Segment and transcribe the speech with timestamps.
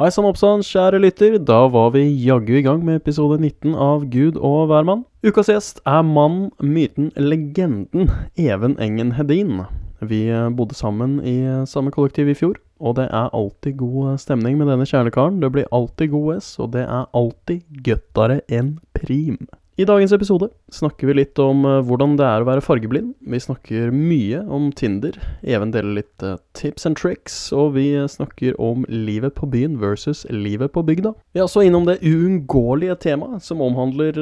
[0.00, 1.34] Hei sann oppsann, kjære lytter.
[1.44, 5.02] Da var vi jaggu i gang med episode 19 av Gud og hvermann.
[5.20, 9.60] Ukas gjest er mannen, myten, legenden Even Engen Hedin.
[10.00, 14.14] Vi eh, bodde sammen i eh, samme kollektiv i fjor, og det er alltid god
[14.14, 15.36] eh, stemning med denne kjernekaren.
[15.44, 19.36] Det blir alltid god S, og det er alltid gøttere enn prim.
[19.80, 23.14] I dagens episode snakker vi litt om eh, hvordan det er å være fargeblind.
[23.32, 25.14] Vi snakker mye om Tinder.
[25.40, 27.36] Even deler litt eh, tips and tricks.
[27.56, 31.14] Og vi eh, snakker om livet på byen versus livet på bygda.
[31.32, 34.18] Vi er også innom det uunngåelige temaet som omhandler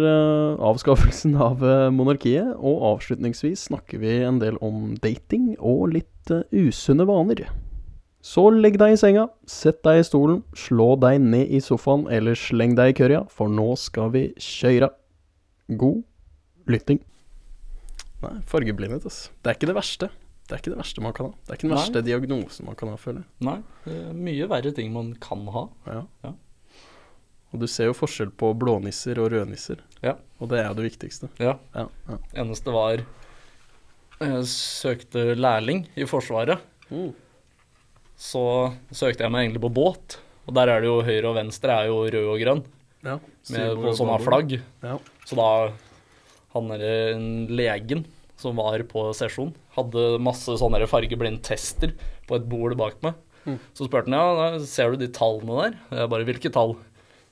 [0.63, 1.65] avskaffelsen av
[1.97, 2.53] monarkiet.
[2.61, 7.49] Og avslutningsvis snakker vi en del om dating og litt usunne vaner.
[8.23, 12.39] Så legg deg i senga, sett deg i stolen, slå deg ned i sofaen eller
[12.39, 14.93] sleng deg i kørja, for nå skal vi kjøre.
[15.69, 16.03] God
[16.69, 17.03] lytting.
[18.23, 19.31] Nei, fargeblindhet, altså.
[19.43, 20.11] Det er ikke det verste.
[20.49, 21.35] Det er ikke det verste man kan ha.
[21.45, 21.81] Det er ikke den Nei.
[21.83, 23.29] verste diagnosen man kan ha, føler jeg.
[23.45, 25.65] Nei, det er mye verre ting man kan ha.
[25.85, 26.03] Ja.
[26.25, 26.33] Ja.
[27.53, 29.83] Og du ser jo forskjell på blånisser og rødnisser.
[30.05, 30.17] Ja.
[30.41, 31.29] Og det er jo det viktigste.
[31.41, 31.59] Ja.
[31.77, 32.19] Ja, ja.
[32.43, 33.05] Eneste var
[34.19, 36.65] Jeg søkte lærling i Forsvaret.
[36.89, 37.13] Mm.
[38.19, 38.43] Så
[38.91, 40.19] søkte jeg meg egentlig på båt.
[40.49, 42.63] Og der er det jo høyre og venstre er jo rød og grønn,
[43.05, 43.19] ja.
[43.53, 44.55] med på sånne flagg.
[44.81, 44.97] Ja.
[45.29, 45.49] Så da
[46.55, 47.19] han derre
[47.53, 48.07] legen
[48.39, 51.95] som var på sesjon, hadde masse sånne fargeblindtester
[52.29, 53.19] på et bord bak meg.
[53.49, 53.59] Mm.
[53.77, 55.79] Så spurte han ja, ser du de tallene der?
[55.99, 56.77] Jeg bare hvilke tall?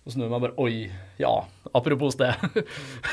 [0.06, 0.88] Og snur jeg meg bare oi,
[1.22, 1.33] ja,
[1.75, 2.33] apropos det.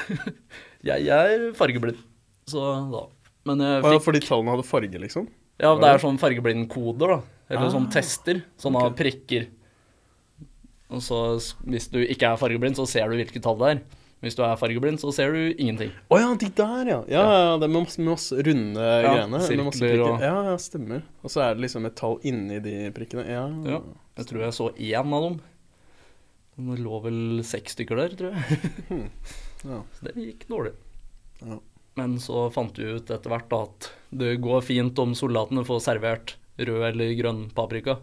[0.90, 2.02] jeg er fargeblind.
[2.50, 3.06] Så da.
[3.48, 5.30] Men jeg fikk ja, fordi tallene hadde farge, liksom?
[5.62, 7.20] Ja, det er sånn fargeblindkoder, da.
[7.52, 8.40] Eller Ah, sånn tester.
[8.62, 8.96] Sånne okay.
[9.04, 9.50] prikker.
[10.94, 11.20] Og så
[11.68, 13.84] hvis du ikke er fargeblind, så ser du hvilke tall det er.
[14.24, 15.90] Hvis du er fargeblind, så ser du ingenting.
[16.08, 17.00] Å ja, de der, ja.
[17.12, 19.42] Ja, ja, det er med masse, med masse runde greiene.
[19.44, 21.02] Med masse sirkler og- Ja, ja, stemmer.
[21.24, 23.26] Og så er det liksom et tall inni de prikkene.
[23.28, 23.44] Ja.
[23.68, 23.82] Ja.
[24.16, 25.42] Jeg tror jeg så én av dem.
[26.56, 29.10] Det lå vel seks stykker der, tror jeg.
[29.68, 29.82] Ja.
[29.98, 30.74] Så det gikk dårlig.
[31.42, 31.58] Ja.
[31.96, 36.36] Men så fant vi ut etter hvert at det går fint om soldatene får servert
[36.60, 37.98] rød eller grønn paprika.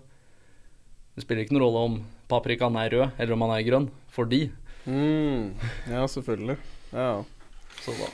[1.14, 1.97] Det spiller ikke noen rolle om
[2.30, 4.44] paprikaen er rød eller om han er grønn, for de.
[4.86, 5.50] Mm.
[5.91, 6.56] ja, selvfølgelig.
[6.92, 7.10] Ja.
[7.84, 8.08] Så da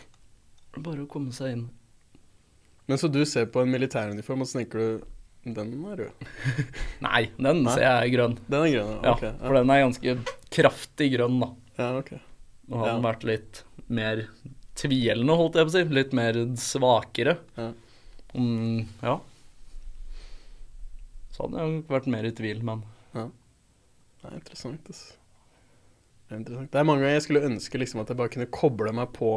[0.82, 1.66] bare å komme seg inn.
[2.87, 5.06] Men så du ser på en militæruniform, og så tenker du
[5.47, 6.27] den er rød.
[7.06, 7.75] Nei, den Nei.
[7.75, 8.34] ser jeg er grønn.
[8.50, 9.25] Den er grønn, Ja, ok.
[9.44, 10.15] For den er ganske
[10.56, 11.49] kraftig grønn, da.
[11.78, 12.12] Ja, ok.
[12.66, 14.25] Nå hadde den vært litt mer
[14.77, 15.84] tvilende, holdt jeg på å si.
[16.00, 17.37] Litt mer svakere.
[17.59, 17.69] Ja.
[18.34, 19.15] Mm, ja.
[21.37, 22.83] Så hadde jeg vært mer i tvil, men
[23.15, 25.16] Det er interessant, altså.
[26.27, 26.73] Det er interessant.
[26.73, 29.31] Det er mange ganger jeg skulle ønske liksom at jeg bare kunne koble meg på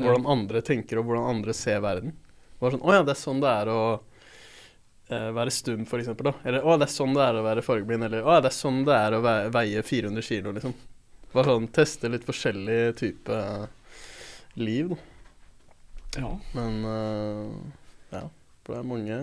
[0.00, 2.14] hvordan andre tenker og hvordan andre ser verden.
[2.60, 6.30] Bare sånn, Å ja, det er sånn det er å uh, være stum, for eksempel.
[6.30, 6.34] Da.
[6.44, 8.06] Eller å, det er sånn det er å være fargeblind.
[8.08, 10.76] Eller å, det er sånn det er å veie 400 kilo, liksom.
[11.32, 13.40] Bare sånn teste litt forskjellig type
[14.60, 16.24] liv, da.
[16.24, 16.30] ja.
[16.56, 17.52] Men uh,
[18.12, 18.24] ja,
[18.64, 19.20] for det er mange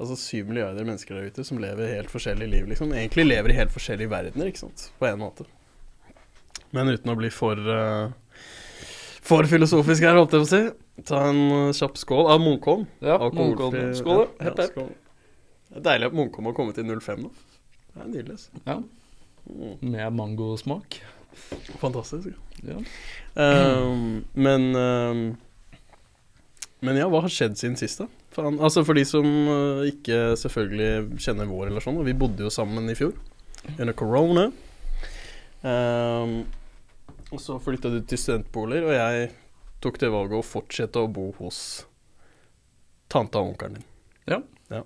[0.00, 2.92] Altså syv milliarder mennesker der ute som lever helt forskjellige liv, liksom.
[2.96, 4.86] Egentlig lever i helt forskjellige verdener, ikke sant.
[4.98, 5.44] På en måte.
[6.72, 8.10] Men uten å bli for uh,
[9.22, 10.62] For filosofisk her, holdt jeg på å si.
[11.08, 12.82] Ta en eh, kjapp skål av Munkholm.
[13.04, 13.76] ja Munkholm.
[13.96, 14.44] Skål, da.
[14.48, 14.58] Hepp.
[14.72, 14.88] skål.
[15.72, 17.30] Det er deilig at Munkholm har kommet til 05 nå.
[17.94, 18.38] Det er nydelig.
[18.46, 18.64] Så.
[18.66, 18.80] Ja,
[19.42, 19.72] Mm.
[19.90, 21.00] med mangosmak.
[21.80, 22.28] Fantastisk.
[22.62, 22.76] Ja.
[23.34, 25.22] Um, men um,
[26.80, 28.06] Men ja, hva har skjedd siden sist, da?
[28.36, 32.52] Han- altså for de som uh, ikke selvfølgelig kjenner vår relasjon, og vi bodde jo
[32.52, 33.12] sammen i fjor
[33.78, 34.46] under corona.
[35.62, 36.42] Um,
[37.32, 39.30] og så flytta du til studentboliger, og jeg
[39.82, 41.58] tok det valget å fortsette å bo hos
[43.12, 43.86] tante og onkelen din.
[44.30, 44.40] Ja.
[44.72, 44.82] Ja.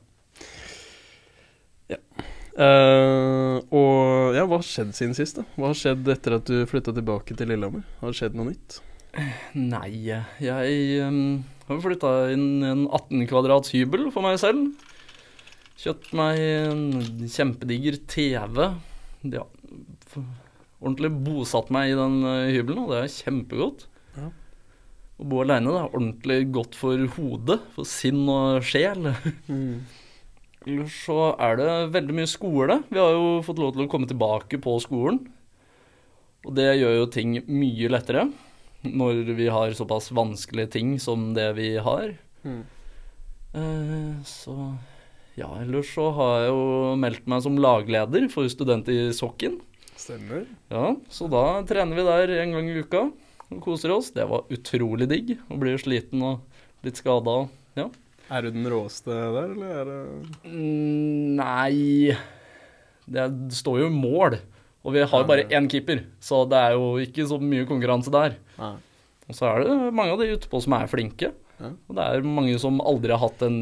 [1.94, 2.00] ja.
[2.56, 5.44] Uh, og ja, hva har skjedd siden sist, da?
[5.56, 7.84] Hva har skjedd etter at du flytta tilbake til Lillehammer?
[8.00, 8.80] Har det skjedd noe nytt?
[9.56, 9.90] Nei,
[10.42, 14.70] jeg um, har flytta inn i en 18 kvadrats hybel for meg selv.
[15.76, 16.84] Kjøpt meg en
[17.28, 18.62] kjempediger TV.
[19.34, 19.44] Ja,
[20.80, 23.86] ordentlig bosatt meg i den eh, hybelen, og det er kjempegodt.
[24.16, 24.30] Ja.
[25.16, 29.10] Å bo aleine er ordentlig godt for hodet, for sinn og sjel.
[30.66, 32.80] Ellers så er det veldig mye skole.
[32.90, 35.20] Vi har jo fått lov til å komme tilbake på skolen.
[36.46, 38.28] Og det gjør jo ting mye lettere
[38.94, 42.14] når vi har såpass vanskelige ting som det vi har.
[42.46, 42.62] Mm.
[43.56, 44.56] Eh, så
[45.36, 49.58] ja, ellers så har jeg jo meldt meg som lagleder for Student i Sokken.
[49.96, 50.46] Stemmer.
[50.72, 53.06] Ja, så da trener vi der en gang i uka
[53.50, 54.10] og koser oss.
[54.16, 55.36] Det var utrolig digg.
[55.50, 57.46] Og blir sliten og litt skada.
[57.76, 57.88] Ja.
[58.32, 59.98] Er du den råeste der, eller er det
[60.50, 62.16] Mm, Nei
[63.06, 64.38] Det står jo mål,
[64.82, 68.34] og vi har bare én keeper, så det er jo ikke så mye konkurranse der.
[68.60, 68.74] Nei.
[69.26, 71.32] Og så er det mange av de utpå som er flinke.
[71.58, 71.72] Ja.
[71.88, 73.58] Og det er mange som aldri har hatt en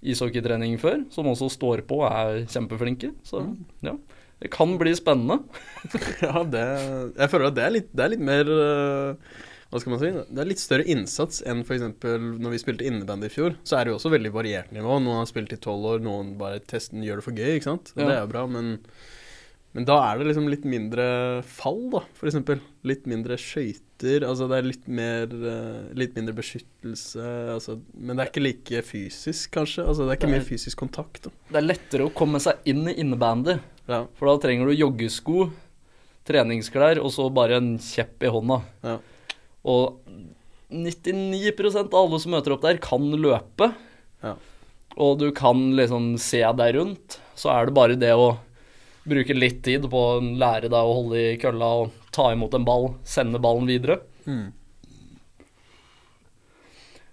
[0.00, 3.12] ishockeytrening før, som også står på og er kjempeflinke.
[3.26, 3.44] Så
[3.84, 3.94] ja,
[4.40, 5.42] det kan bli spennende.
[6.24, 6.64] Ja, det
[7.16, 9.36] Jeg føler at det er litt, det er litt mer øh,
[9.70, 10.10] Hva skal man si?
[10.12, 11.86] Det er litt større innsats enn f.eks.
[12.04, 13.54] når vi spilte innebandy i fjor.
[13.64, 14.98] Så er det jo også veldig variert nivå.
[14.98, 17.94] Noen har spilt i tolv år, noen bare testen gjør det for gøy, ikke sant.
[17.94, 18.02] Ja.
[18.02, 18.74] Det er jo bra, men
[19.72, 21.04] men da er det liksom litt mindre
[21.46, 22.36] fall, da, f.eks.
[22.88, 24.24] Litt mindre skøyter.
[24.26, 27.22] Altså det er litt mer øh, Litt mindre beskyttelse.
[27.54, 29.84] Altså, men det er ikke like fysisk, kanskje.
[29.86, 31.22] Altså det er ikke Det er- mer fysisk kontakt.
[31.28, 31.30] Da.
[31.52, 34.06] Det er lettere å komme seg inn i innebandy, Ja.
[34.18, 35.50] for da trenger du joggesko,
[36.26, 38.62] treningsklær og så bare en kjepp i hånda.
[38.82, 38.98] Ja.
[39.64, 40.00] Og
[40.70, 43.72] 99% av alle som møter opp der, kan løpe.
[44.22, 44.34] Ja.
[44.98, 47.18] Og du kan liksom se deg rundt.
[47.38, 48.38] Så er det bare det å
[49.08, 52.64] bruke litt tid på å lære deg å holde i kølla og ta imot en
[52.66, 54.00] ball, sende ballen videre.
[54.26, 54.48] Mm.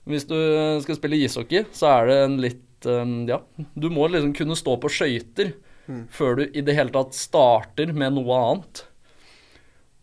[0.08, 0.36] Hvis du
[0.84, 3.42] skal spille ishockey, så er det en litt um, Ja,
[3.76, 5.56] du må liksom kunne stå på skøyter
[5.88, 6.02] Mm.
[6.12, 8.82] før du i det hele tatt starter med noe annet.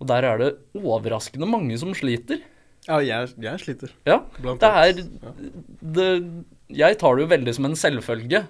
[0.00, 0.46] Og der er det
[0.80, 2.38] overraskende mange som sliter.
[2.88, 3.92] Ja, jeg, jeg sliter.
[4.08, 5.02] Ja, Blant det er.
[5.04, 5.32] Ja.
[5.98, 6.06] det,
[6.80, 8.40] Jeg tar det jo veldig som en selvfølge.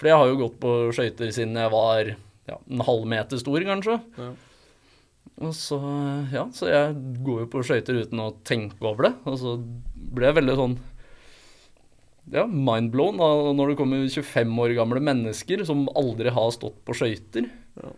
[0.00, 2.14] For jeg har jo gått på skøyter siden jeg var
[2.48, 3.98] ja, en halv meter stor, kanskje.
[4.18, 4.30] Ja.
[5.38, 5.78] Og så,
[6.32, 6.96] ja, så jeg
[7.26, 9.12] går jo på skøyter uten å tenke over det.
[9.28, 9.54] Og så
[9.94, 10.78] ble jeg veldig sånn
[12.34, 13.20] ja, mindblown
[13.56, 17.48] når det kommer 25 år gamle mennesker som aldri har stått på skøyter.
[17.78, 17.94] Ja.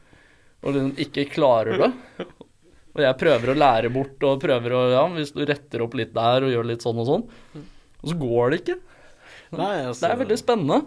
[0.61, 1.91] Og liksom ikke klarer det.
[2.91, 6.11] Og jeg prøver å lære bort og prøver å Ja, hvis du retter opp litt
[6.11, 7.23] der og gjør litt sånn og sånn.
[8.01, 8.77] Og så går det ikke.
[9.55, 10.79] Nei, altså, Det er veldig spennende.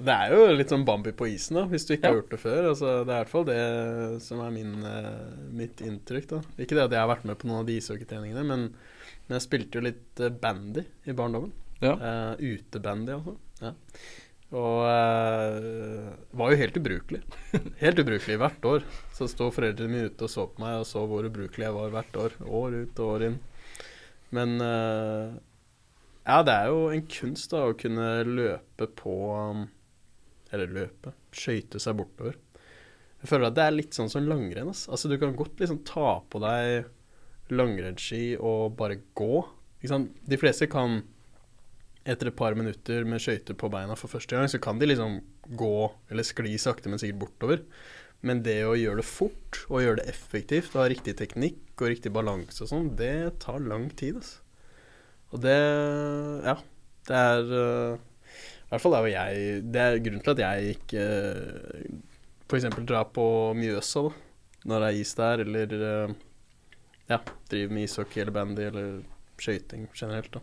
[0.00, 2.12] Det er jo litt sånn Bambi på isen, da, hvis du ikke Ja.
[2.14, 2.68] har gjort det før.
[2.70, 6.28] Altså, det er i hvert fall det som er min, eh, mitt inntrykk.
[6.28, 6.40] da.
[6.58, 8.72] Ikke det at jeg har vært med på noen av de ishockeytreningene, men,
[9.28, 11.52] men jeg spilte jo litt eh, bandy i barndommen.
[11.80, 11.94] Ja.
[11.96, 13.36] Uh, utebandy, altså.
[13.60, 13.74] Ja.
[14.52, 17.20] Og uh, var jo helt ubrukelig.
[17.84, 18.82] Helt ubrukelig hvert år.
[19.14, 21.92] Så sto foreldrene mine ute og så på meg og så hvor ubrukelig jeg var
[21.94, 22.34] hvert år.
[22.44, 23.38] År ut og år inn.
[24.34, 25.38] Men uh,
[26.26, 29.14] ja, det er jo en kunst da å kunne løpe på
[29.54, 29.68] um,
[30.54, 31.14] Eller løpe.
[31.36, 32.38] Skøyte seg bortover.
[33.20, 34.72] Jeg føler at det er litt sånn som langrenn.
[34.72, 36.88] Altså, du kan godt liksom ta på deg
[37.52, 39.42] langrennsski og bare gå.
[39.82, 41.02] De fleste kan
[42.08, 45.18] etter et par minutter med skøyter på beina for første gang, så kan de liksom
[45.58, 45.74] gå
[46.10, 47.64] eller skli sakte, men sikkert bortover.
[48.24, 51.88] Men det å gjøre det fort, og gjøre det effektivt, og ha riktig teknikk og
[51.92, 54.44] riktig balanse og sånn, det tar lang tid, altså.
[55.30, 55.58] Og det
[56.44, 56.58] Ja.
[57.08, 58.00] Det er øh,
[58.70, 61.94] I hvert fall er jo jeg Det er grunnen til at jeg ikke uh,
[62.50, 62.66] f.eks.
[62.86, 63.24] drar på
[63.58, 64.12] Mjøsa da,
[64.70, 66.14] når det er is der, eller øh,
[67.08, 67.18] ja,
[67.50, 68.88] driver med ishockey eller bandy eller
[69.40, 70.42] skøyting generelt, da.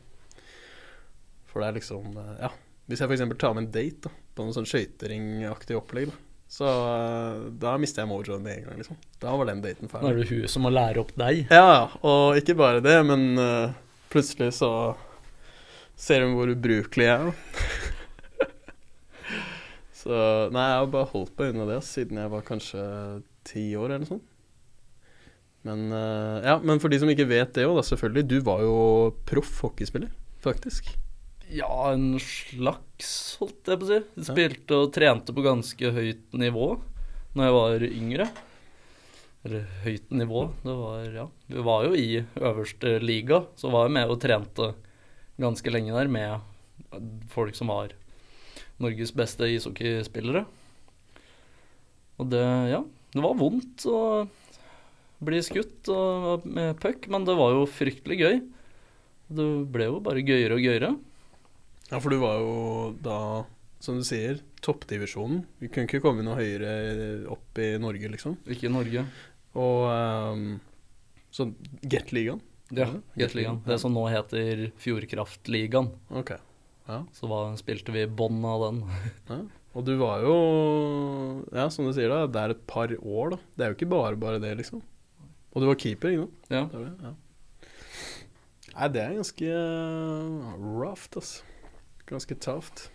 [1.52, 2.54] For det er liksom øh, Ja.
[2.88, 3.26] Hvis jeg f.eks.
[3.36, 6.16] tar med en date da, på noe sånn skøyteringaktig opplegg, da,
[6.48, 6.72] så
[7.60, 9.02] da mister jeg mojoen med en gang, liksom.
[9.20, 10.08] Da var den daten ferdig.
[10.08, 11.44] Nå er det hun som må lære opp deg.
[11.52, 13.76] Ja, og ikke bare det, men uh,
[14.14, 14.72] plutselig så
[16.00, 17.92] ser hun hvor ubrukelig jeg er.
[20.08, 20.18] så
[20.56, 22.84] nei, jeg har bare holdt meg unna det siden jeg var kanskje
[23.48, 24.30] ti år eller noe sånt.
[25.68, 28.24] Men øh, ja, men for de som ikke vet det òg, selvfølgelig.
[28.30, 28.78] Du var jo
[29.28, 30.94] proff hockeyspiller, faktisk.
[31.52, 33.10] Ja, en slags,
[33.42, 34.00] holdt jeg på å si.
[34.16, 36.74] Jeg Spilte og trente på ganske høyt nivå
[37.36, 38.30] når jeg var yngre.
[39.48, 40.48] Eller høyt nivå.
[40.64, 41.28] Det var, ja.
[41.52, 42.10] Vi var jo i
[42.40, 44.74] øverste liga, så var jeg med og trente
[45.40, 47.92] ganske lenge der med folk som var
[48.84, 50.46] Norges beste ishockeyspillere.
[52.18, 52.82] Og det, ja,
[53.14, 54.00] det var vondt å
[55.26, 58.40] bli skutt og, med puck, men det var jo fryktelig gøy.
[59.38, 60.92] Det ble jo bare gøyere og gøyere.
[61.90, 62.56] Ja, for du var jo
[63.04, 63.20] da,
[63.84, 65.44] som du sier, toppdivisjonen.
[65.62, 68.38] Vi kunne ikke komme noe høyere opp i Norge, liksom.
[68.50, 69.06] Ikke i Norge.
[69.58, 70.48] Og um,
[71.34, 71.50] så
[71.82, 72.44] Gateligaen.
[72.76, 73.62] Ja, Gateligaen.
[73.68, 75.94] Det som nå heter Fjordkraftligaen.
[76.20, 76.36] Ok.
[76.88, 77.02] Ja.
[77.16, 78.84] Så var, spilte vi bånn av den.
[79.30, 79.40] ja.
[79.78, 80.36] Og du var jo,
[81.54, 83.38] ja, som du sier, da, det er et par år, da.
[83.54, 84.82] Det er jo ikke bare bare det, liksom.
[85.54, 86.50] Og du var keeper, ikke sant?
[86.54, 86.64] Ja.
[86.72, 87.14] Det det, ja.
[88.78, 91.46] Nei, det er ganske uh, rough, altså.
[92.10, 92.88] Ganske tøft.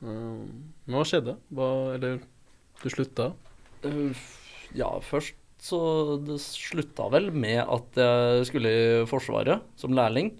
[0.00, 1.34] Um, men hva skjedde?
[1.54, 2.20] Hva, eller
[2.84, 3.32] du slutta?
[3.82, 4.14] Uh,
[4.76, 5.78] Ja, først så
[6.24, 10.30] det slutta vel med at jeg skulle i Forsvaret som lærling.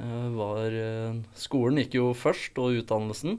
[0.00, 3.36] Jeg var, eh, skolen gikk jo først, og utdannelsen.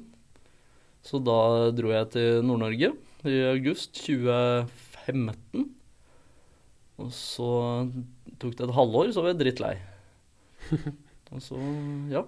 [1.02, 2.92] Så da dro jeg til Nord-Norge
[3.26, 5.72] i august 2015.
[7.02, 7.52] Og så
[8.38, 9.76] tok det et halvår, så var jeg drittlei.
[11.32, 11.58] Og så,
[12.12, 12.26] ja.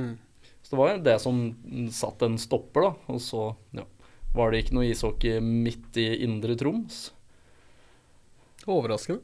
[0.00, 0.16] Mm.
[0.64, 1.42] Så det var det som
[1.92, 3.12] satt en stopper, da.
[3.12, 3.42] Og så
[3.76, 3.84] ja,
[4.34, 7.10] var det ikke noe ishockey midt i indre Troms.
[8.64, 9.20] Overraskende.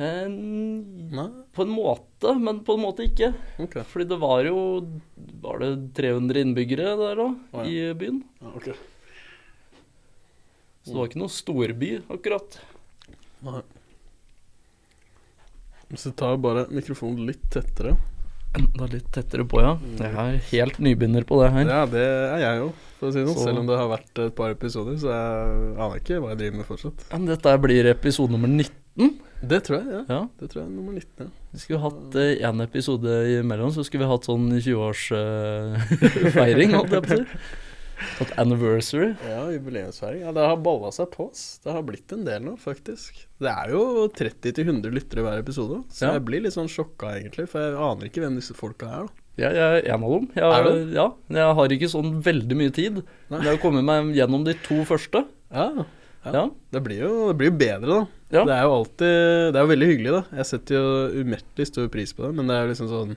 [0.00, 3.32] Nei, på en måte, men på en måte ikke.
[3.66, 3.84] Okay.
[3.90, 4.60] Fordi det var jo
[5.42, 7.90] Var det 300 innbyggere der da, oh, ja.
[7.90, 8.22] i byen?
[8.40, 8.76] Ah, okay.
[10.84, 12.56] Så det var ikke noe storby, akkurat.
[13.44, 13.60] Nei.
[15.98, 17.96] Så tar bare mikrofonen litt tettere.
[18.56, 19.74] Enda litt tettere på, ja.
[19.98, 21.68] Jeg er helt nybegynner på det her.
[21.70, 23.36] Ja, det er jeg jo, for å si det sånn.
[23.36, 26.38] Så- Selv om det har vært et par episoder, så jeg aner ikke hva jeg
[26.40, 27.04] driver med fortsatt.
[27.12, 29.20] Men dette blir episode nummer 19.
[29.42, 30.02] Det tror jeg, ja.
[30.08, 30.20] Ja.
[30.40, 31.28] Det tror jeg er nummer 19, ja.
[31.54, 37.12] Vi skulle hatt én episode imellom, så skulle vi hatt sånn 20-årsfeiring, holdt jeg på
[37.14, 37.24] å si.
[38.40, 39.10] Anniversary.
[39.28, 40.22] Ja, jubileumsfeiring.
[40.24, 41.42] Ja, det har balla seg på oss.
[41.64, 43.12] Det har blitt en del nå, faktisk.
[43.40, 43.82] Det er jo
[44.16, 46.12] 30-100 lyttere hver episode, så Ja.
[46.16, 47.44] jeg blir litt sånn sjokka, egentlig.
[47.52, 49.08] For jeg aner ikke hvem disse folka er, da.
[49.40, 50.24] Ja, jeg er en av dem.
[50.36, 50.50] Jeg, Er?
[50.96, 52.94] Ja, jeg har ikke sånn veldig mye tid.
[52.94, 53.02] Nei.
[53.38, 55.18] Men jeg har kommet meg gjennom de to første.
[55.52, 55.84] Ja, Ja.
[56.32, 56.42] Ja.
[56.70, 58.06] Det blir jo det blir jo bedre, da.
[58.30, 58.44] Ja.
[58.46, 59.14] Det er jo alltid
[59.50, 60.22] Det er jo veldig hyggelig, da.
[60.38, 63.16] Jeg setter jo umettelig stor pris på det, men det er jo liksom sånn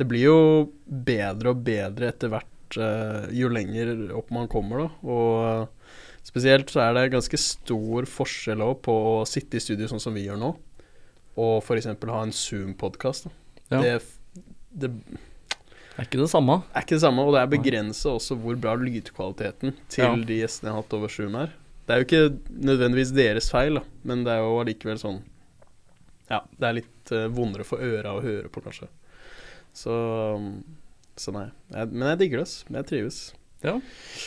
[0.00, 0.38] Det blir jo
[0.86, 4.88] bedre og bedre etter hvert uh, jo lenger opp man kommer, da.
[5.06, 10.02] Og spesielt så er det ganske stor forskjell òg på å sitte i studio sånn
[10.02, 10.50] som vi gjør nå,
[11.38, 11.86] og f.eks.
[11.92, 13.28] ha en Zoom-podkast.
[13.70, 13.80] Ja.
[13.84, 13.94] Det,
[14.72, 14.90] det
[15.98, 16.62] Er ikke det samme.
[16.72, 20.14] er ikke det samme, og det er begrensa også hvor bra lydkvaliteten til Ja.
[20.16, 21.52] de gjestene jeg har hatt over Zoom er.
[21.92, 25.18] Det er jo ikke nødvendigvis deres feil, da, men det er jo allikevel sånn
[26.30, 28.86] Ja, det er litt eh, vondere for øra å høre på, kanskje.
[29.76, 29.92] Så
[30.38, 30.46] um,
[31.20, 31.50] Så nei.
[31.74, 32.54] Jeg, men jeg digger det, ass.
[32.72, 33.18] Jeg trives.
[33.62, 33.74] Ja.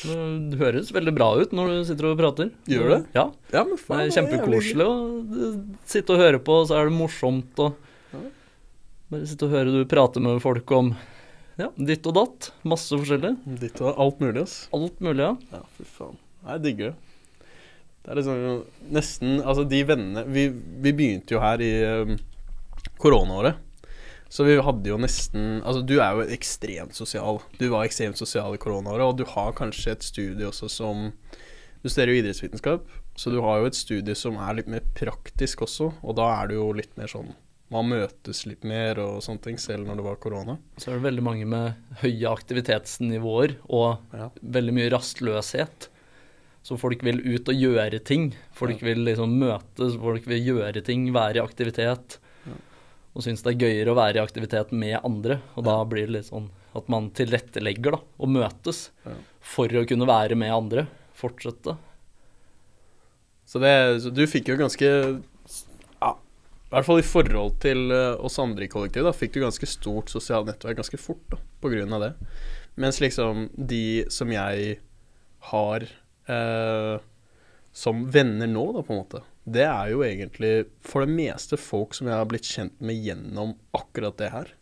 [0.05, 2.51] Det høres veldig bra ut når du sitter og prater.
[2.69, 2.99] Gjør det?
[3.17, 3.23] Ja.
[3.55, 4.93] Ja, men faen, det er kjempekoselig å
[5.47, 5.57] eh,
[5.89, 7.71] sitte og høre på, og så er det morsomt å
[8.13, 8.21] Ja.
[9.15, 10.93] bare sitte og høre du prate med folk om
[11.57, 12.51] ja, ditt og datt.
[12.67, 13.33] Masse forskjellig.
[13.65, 14.55] Ditt og alt mulig, ass.
[14.75, 15.33] Alt mulig, ja.
[15.57, 16.21] Ja, fy faen.
[16.45, 17.14] Jeg digger det.
[18.05, 21.71] Det er liksom nesten Altså, de vennene Vi, vi begynte jo her i
[22.05, 22.17] um,
[23.01, 23.57] koronaåret.
[24.29, 27.39] Så vi hadde jo nesten Altså, du er jo ekstremt sosial.
[27.59, 31.07] Du var ekstremt sosial i koronaåret, og du har kanskje et studie også som
[31.83, 32.85] Du studerer jo idrettsvitenskap,
[33.15, 36.49] så du har jo et studie som er litt mer praktisk også, og da er
[36.49, 37.29] du jo litt mer sånn
[37.73, 40.55] Man møtes litt mer og sånne ting, selv når det var korona.
[40.77, 44.29] Så er det veldig mange med høye aktivitetsnivåer og Ja.
[44.41, 45.87] veldig mye rastløshet.
[46.65, 48.31] Så folk vil ut og gjøre ting.
[48.57, 52.17] Folk vil liksom møtes, folk vil gjøre ting, være i aktivitet.
[53.15, 55.39] Og syns det er gøyere å være i aktivitet med andre.
[55.55, 58.89] Og da blir det litt sånn at man tilrettelegger da, og møtes
[59.45, 60.87] for å kunne være med andre.
[61.15, 61.77] Fortsette.
[63.45, 63.71] Så, det,
[64.03, 68.65] så du fikk jo ganske Ja, i hvert fall i forhold til eh, oss andre
[68.65, 72.01] i kollektivet, da, fikk du ganske stort sosialt nettverk ganske fort da, på grunn av
[72.03, 72.11] det.
[72.81, 74.79] Mens liksom de som jeg
[75.51, 75.85] har
[76.31, 76.95] eh,
[77.75, 80.51] som venner nå, da, på en måte, det er jo egentlig
[80.85, 84.53] for det meste folk som jeg har blitt kjent med gjennom akkurat det her.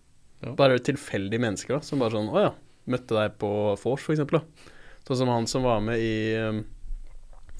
[0.43, 0.55] Ja.
[0.59, 2.49] Bare tilfeldige mennesker da, som bare sånn Å ja,
[2.91, 4.41] møtte deg på vors, for eksempel.
[4.41, 4.73] Da.
[5.07, 6.59] Sånn som han som var med i eh,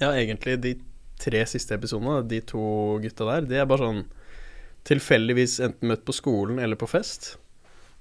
[0.02, 0.74] Ja, egentlig de
[1.22, 4.04] tre siste episodene, de to gutta der, det er bare sånn
[4.84, 7.38] tilfeldigvis enten møtt på skolen eller på fest.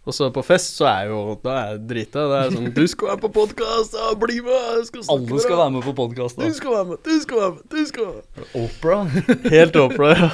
[0.02, 2.24] Og så på fest så er jo Da er jeg drita.
[2.30, 3.94] Det er sånn Du skal være på podkast!
[3.94, 4.64] Ja, bli med!
[4.78, 7.02] Jeg skal snakke Alle skal være med på podkast, Du skal være med!
[7.06, 7.60] Du skal være med!
[7.70, 8.48] Du skal være med!
[8.62, 8.96] Opera.
[9.54, 10.30] Helt Opera, ja.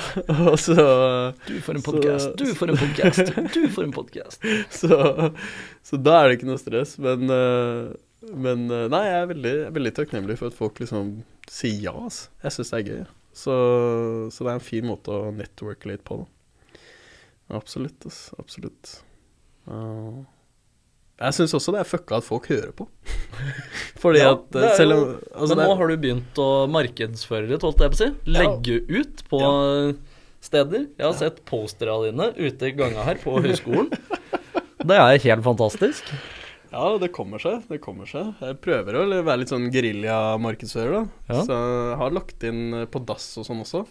[0.48, 0.76] Og så
[1.44, 2.30] Du får en podkast.
[2.40, 3.32] Du får en podkast.
[3.54, 4.46] Du får en podkast.
[4.80, 4.98] så,
[5.84, 6.94] så da er det ikke noe stress.
[7.04, 11.90] Men, eh, men eh, nei, jeg er veldig, veldig takknemlig for at folk liksom sier
[11.90, 11.94] ja.
[12.06, 12.32] Altså.
[12.46, 13.04] Jeg syns det er gøy.
[13.36, 13.58] Så,
[14.32, 16.80] så det er en fin måte å networke litt på, da.
[17.60, 18.40] Absolutt, altså.
[18.40, 18.96] Absolutt.
[19.68, 20.24] Uh,
[21.18, 22.86] jeg syns også det er fucka at folk hører på.
[24.02, 25.00] Fordi Ja, at selv om
[25.34, 28.10] altså, Men nå er- har du begynt å markedsføre litt, holdt jeg på å si.
[28.30, 29.40] Legge ut på
[30.46, 30.86] steder.
[30.94, 33.90] Jeg har sett postere av dine ute i ganga her på høyskolen.
[34.78, 36.12] Det er helt fantastisk.
[36.70, 37.64] Ja, det kommer seg.
[37.66, 38.34] Det kommer seg.
[38.44, 41.32] Jeg prøver å være litt sånn geriljamarkedsfører, da.
[41.32, 41.40] Ja.
[41.48, 43.82] Så jeg har lagt inn eh, på dass og sånn også.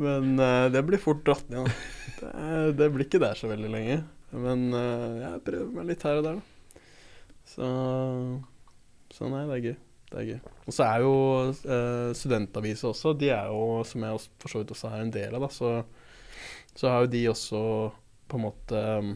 [0.00, 1.68] Men eh, det blir fort dratt ned.
[2.20, 3.94] Det, det blir ikke der så veldig lenge.
[4.32, 6.82] Men uh, jeg prøver meg litt her og der, da.
[7.50, 7.68] Så,
[9.10, 9.78] så nei, det er gøy.
[10.10, 10.38] Det er gøy.
[10.66, 11.14] Og så er jo
[11.50, 15.12] uh, studentavisa også, de er jo, som jeg også, for så vidt også er en
[15.14, 15.72] del av, da, så,
[16.78, 17.62] så har jo de også
[18.30, 19.12] på en måte um,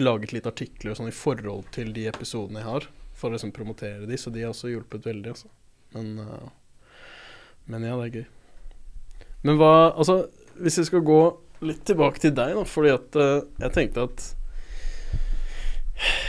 [0.00, 3.52] laget litt artikler og sånn i forhold til de episodene jeg har, for å liksom
[3.56, 5.52] promotere de, så de har også hjulpet veldig, altså.
[5.94, 6.94] Men, uh,
[7.68, 8.26] men ja, det er gøy.
[9.44, 10.24] Men hva Altså,
[10.56, 11.20] hvis vi skal gå
[11.68, 14.30] litt tilbake til deg, da, fordi at uh, jeg tenkte at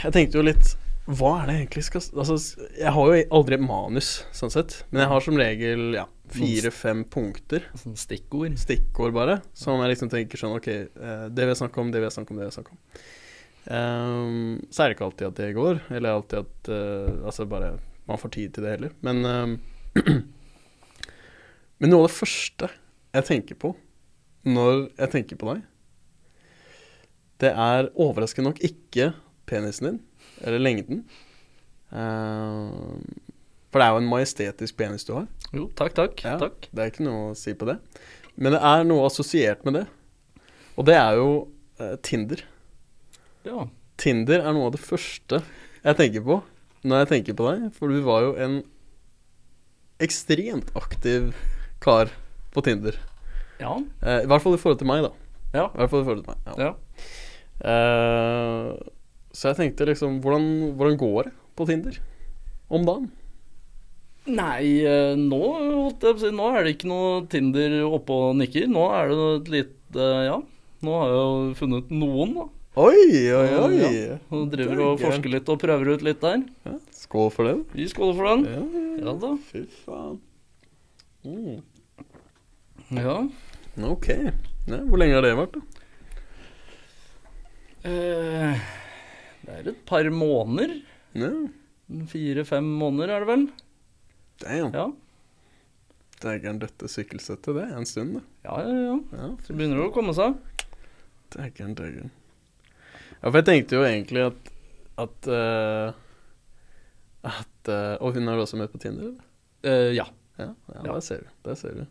[0.02, 0.72] Jeg tenkte jo litt
[1.06, 2.36] Hva er det egentlig skal Altså,
[2.76, 7.04] jeg har jo aldri et manus, sånn sett, men jeg har som regel ja, fire-fem
[7.10, 7.68] punkter.
[7.78, 8.56] Sånn stikkord.
[8.58, 12.02] Stikkord, bare, som jeg liksom tenker sånn Ok, eh, det vil jeg snakke om, det
[12.02, 12.80] vil jeg snakke om, det vil jeg snakke om.
[13.66, 17.72] Um, så er det ikke alltid at det går, eller alltid at uh, Altså bare
[18.06, 18.92] man får tid til det heller.
[19.02, 19.56] Men um,
[21.78, 22.70] Men noe av det første
[23.16, 23.72] jeg tenker på
[24.46, 25.62] når jeg tenker på deg,
[27.42, 29.10] det er overraskende nok ikke
[29.48, 29.98] penisen din,
[30.40, 31.02] eller lengden.
[31.92, 32.96] Uh,
[33.70, 35.26] for det er jo en majestetisk penis du har.
[35.52, 36.22] Jo, takk, takk.
[36.24, 36.36] Ja.
[36.40, 36.68] takk.
[36.70, 37.76] Det er ikke noe å si på det.
[38.36, 39.84] Men det er noe assosiert med det.
[40.76, 41.28] Og det er jo
[41.80, 42.42] uh, Tinder.
[43.46, 43.66] Ja.
[44.00, 45.42] Tinder er noe av det første
[45.86, 46.40] jeg tenker på
[46.86, 47.68] når jeg tenker på deg.
[47.76, 48.56] For du var jo en
[50.02, 51.30] ekstremt aktiv
[51.84, 52.10] kar
[52.52, 52.98] på Tinder.
[53.60, 53.76] Ja.
[54.02, 55.12] Uh, I hvert fall i forhold til meg, da.
[55.56, 55.68] Ja.
[55.70, 56.60] I hvert fall i forhold til meg.
[56.60, 56.74] Ja.
[57.64, 58.72] Eh,
[59.32, 61.96] så jeg tenkte liksom hvordan, hvordan går det på Tinder
[62.68, 63.06] om dagen?
[64.26, 68.16] Nei, eh, nå, holdt jeg på å si, nå er det ikke noe Tinder oppe
[68.26, 68.66] og nikker.
[68.68, 70.40] Nå er det et lite Ja,
[70.84, 72.46] nå har jeg jo funnet noen, da.
[72.76, 73.76] Oi, oi, oi.
[73.80, 76.42] Ja, og driver og er forsker litt og prøver ut litt der.
[76.66, 77.62] Ja, skål for den.
[77.72, 78.44] Vi skåler for den.
[78.50, 79.30] Ja, ja, Ja da.
[79.48, 80.18] Fy faen.
[81.24, 81.62] Mm.
[83.00, 83.16] Ja.
[83.84, 84.08] Ok.
[84.66, 85.60] Ja, hvor lenge har det vært, da?
[87.86, 88.60] Eh,
[89.46, 90.78] det er et par måneder.
[91.16, 91.30] Ja,
[92.10, 93.44] Fire-fem måneder er det vel?
[94.42, 94.72] damn.
[94.74, 94.86] Ja.
[96.20, 98.22] Dægeren døtte sykkelsettet, det er en stund, da.
[98.48, 98.96] Ja, ja, ja.
[99.20, 100.34] Ja, Så begynner det å komme seg.
[101.36, 102.10] dægeren, dægeren.
[103.22, 104.52] Ja, for jeg tenkte jo egentlig at
[104.98, 105.92] at uh,
[107.22, 109.24] at uh, Og hun er også med på Tinder, eller?
[109.62, 110.06] Eh, ja.
[110.38, 110.92] Ja, ja, Ja.
[110.92, 111.28] der ser du.
[111.44, 111.86] Der ser du.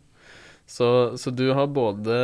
[0.66, 0.86] Så,
[1.18, 2.16] så du har både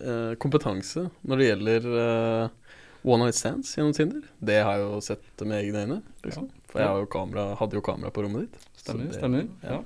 [0.00, 4.22] eh, kompetanse når det gjelder eh, one night stands gjennom Tinder.
[4.40, 5.98] Det har jeg jo sett med egne øyne.
[6.24, 6.46] Liksom.
[6.70, 8.68] For jeg har jo kamera, hadde jo kamera på rommet ditt.
[8.80, 9.04] Stemmer.
[9.10, 9.46] det- stemmer.
[9.64, 9.78] ja.
[9.78, 9.82] Ja.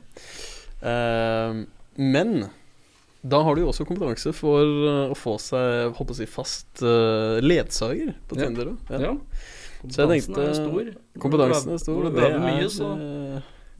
[0.91, 1.65] Eh,
[1.97, 2.45] men
[3.25, 6.83] da har du jo også kompetanse for eh, å få seg håper å si, fast
[6.85, 8.75] uh, ledsager på Tinder.
[8.93, 8.99] Ja.
[9.09, 9.13] ja.
[9.81, 10.91] Kompetansen tenkte- er stor.
[11.23, 12.03] Kompetansen er stor.
[12.05, 12.91] Når Det er mye, så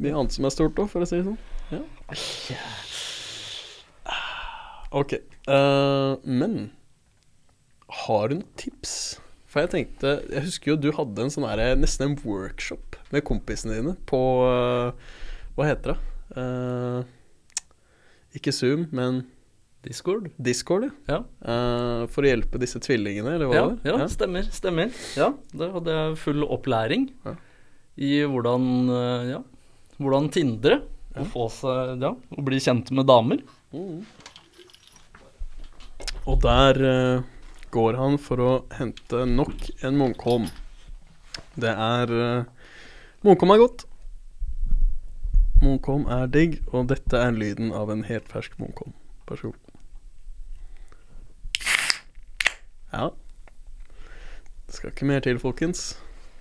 [0.01, 1.39] mye annet som er stort òg, for å si det sånn.
[1.75, 1.83] Ja.
[4.95, 5.17] Ok.
[5.51, 6.71] Uh, men
[8.05, 8.95] har du noen tips?
[9.51, 13.23] For jeg tenkte Jeg husker jo du hadde en sånn her, nesten en workshop med
[13.29, 14.95] kompisene dine på uh,
[15.55, 15.99] Hva heter det?
[16.35, 17.05] Uh,
[18.35, 19.21] ikke Zoom, men
[19.85, 20.31] Discord.
[20.43, 21.19] Discord, Ja.
[21.45, 24.01] Eh, for å hjelpe disse tvillingene, eller hva Ja, det var?
[24.01, 24.47] ja, stemmer.
[24.57, 24.95] Stemmer.
[25.15, 27.35] Ja, Da hadde jeg full opplæring Ja.
[28.01, 28.65] i hvordan
[29.29, 29.43] Ja,
[30.01, 30.81] hvordan tindre.
[31.15, 31.21] Ja.
[31.21, 33.45] Og få seg Ja, og bli kjent med damer.
[33.77, 34.01] Mhm.
[36.25, 37.25] Og der eh,
[37.75, 40.47] går han for å hente nok en Munkholm.
[41.59, 42.71] Det er uh,
[43.27, 43.85] Munkholm er godt.
[45.63, 48.95] Munkholm er digg, og dette er lyden av en helt fersk Munkholm.
[49.29, 49.61] Vær så god.
[52.95, 53.11] Ja.
[54.69, 55.87] Det skal ikke mer til, folkens.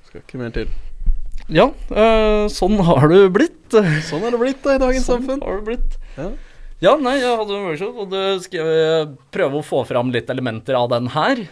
[0.04, 0.74] Det skal ikke mer til.
[1.52, 3.60] Ja, eh, sånn har det blitt.
[4.08, 5.42] Sånn er det blitt da i dagens Sånn samfunn.
[5.44, 5.98] har det blitt.
[6.18, 6.30] Ja.
[6.84, 10.28] Ja, nei, jeg hadde en workshop, og det skal jeg prøve å få fram litt
[10.34, 11.46] elementer av den her.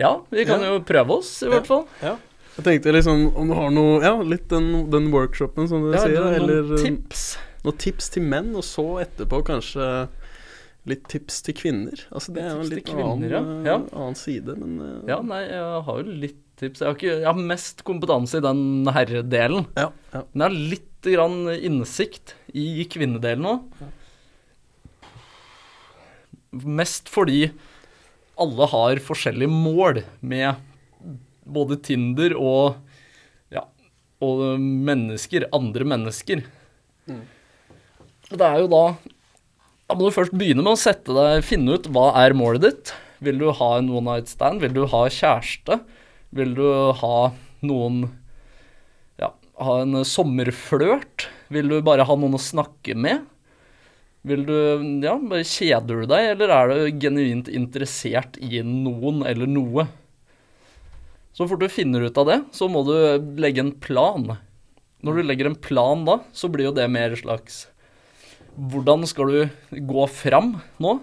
[0.00, 0.72] Ja, vi kan Ja.
[0.74, 1.86] jo prøve oss, i hvert fall.
[2.02, 2.16] ja.
[2.56, 6.00] Jeg tenkte liksom om du har noe Ja, litt den, den workshopen som du Ja,
[6.06, 7.36] sier, noen eller eh, tips.
[7.66, 10.08] Noen tips til menn, og så etterpå kanskje
[10.88, 12.00] litt tips til kvinner.
[12.10, 13.74] Altså Det er jo en litt kvinner, annen, ja.
[13.76, 16.82] eh, annen side, men eh, Ja, nei, jeg har jo litt tips.
[16.82, 19.68] Jeg har, ikke, jeg har mest kompetanse i den herredelen.
[19.76, 20.24] ja, ja.
[20.32, 23.84] Men jeg har litt grann innsikt i kvinnedelen òg.
[26.66, 27.50] Mest fordi
[28.40, 30.56] alle har forskjellige mål med
[31.46, 32.76] både Tinder og
[33.52, 33.66] ja,
[34.24, 36.42] og mennesker, andre mennesker.
[37.06, 37.22] Mm.
[38.32, 38.96] Det er jo da
[39.86, 42.90] Da må du først begynne med å sette deg Finne ut hva er målet ditt.
[43.22, 44.58] Vil du ha en one night stand?
[44.64, 45.78] Vil du ha kjæreste?
[46.36, 46.66] Vil du
[47.00, 47.16] ha
[47.64, 48.02] noen
[49.20, 49.30] Ja,
[49.62, 51.28] ha en sommerflørt?
[51.52, 53.24] Vil du bare ha noen å snakke med?
[54.26, 54.56] Vil du
[55.04, 59.86] Ja, bare kjeder du deg, eller er du genuint interessert i noen eller noe?
[61.36, 62.96] Så fort du finner ut av det, så må du
[63.40, 64.38] legge en plan.
[65.04, 67.66] Når du legger en plan da, så blir jo det mer slags
[68.56, 70.94] Hvordan skal du gå fram nå?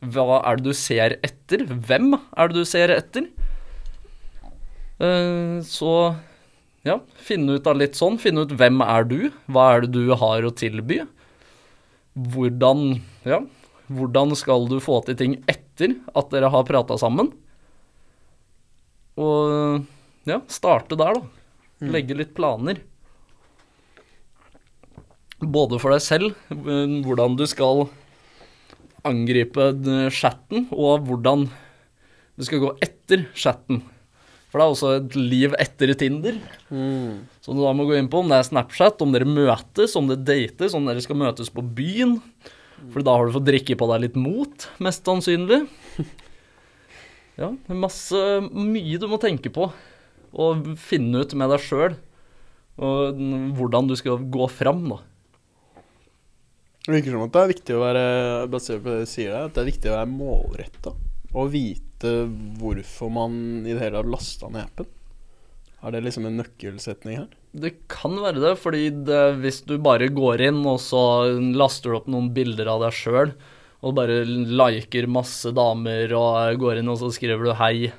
[0.00, 1.66] Hva er det du ser etter?
[1.68, 3.28] Hvem er det du ser etter?
[4.96, 5.92] Eh, så
[6.86, 8.18] ja, finne ut av litt sånn.
[8.22, 9.18] Finne ut hvem er du?
[9.50, 11.02] Hva er det du har å tilby?
[12.16, 13.42] Hvordan, ja,
[13.92, 17.32] hvordan skal du få til ting etter at dere har prata sammen?
[19.20, 19.84] Og
[20.28, 21.88] ja, starte der, da.
[21.92, 22.80] Legge litt planer.
[25.36, 27.88] Både for deg selv, eh, hvordan du skal
[29.06, 29.68] angripe
[30.10, 31.44] chatten, og hvordan
[32.36, 33.84] du skal gå etter chatten.
[34.56, 36.36] For det er også et liv etter Tinder,
[37.44, 38.22] som du da må gå inn på.
[38.22, 41.60] Om det er Snapchat, om dere møtes, om det dates, om dere skal møtes på
[41.76, 42.14] byen.
[42.94, 45.66] For da har du fått drikke på deg litt mot, mest sannsynlig.
[47.36, 48.16] Ja, er masse
[48.48, 49.66] Mye du må tenke på
[50.40, 51.98] og finne ut med deg sjøl.
[52.80, 53.20] Og
[53.58, 55.02] hvordan du skal gå fram, da.
[56.86, 58.06] Det virker som at det er viktig å være
[58.48, 60.94] basert på det du sier der, at det er viktig å være målretta.
[61.36, 64.88] Og vite hvorfor man i det hele tatt lasta ned appen.
[65.84, 67.28] Er det liksom en nøkkelsetning her?
[67.56, 71.00] Det kan være det, fordi det, hvis du bare går inn og så
[71.56, 73.32] laster du opp noen bilder av deg sjøl,
[73.86, 77.92] og bare liker masse damer og går inn og så skriver du 'hei',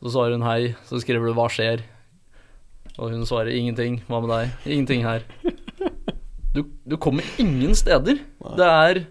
[0.00, 1.84] så svarer hun 'hei', så skriver du 'hva skjer',
[2.98, 4.50] og hun svarer 'ingenting', hva med deg?
[4.66, 5.22] Ingenting her.
[6.54, 8.22] Du, du kommer ingen steder.
[8.56, 9.06] Det er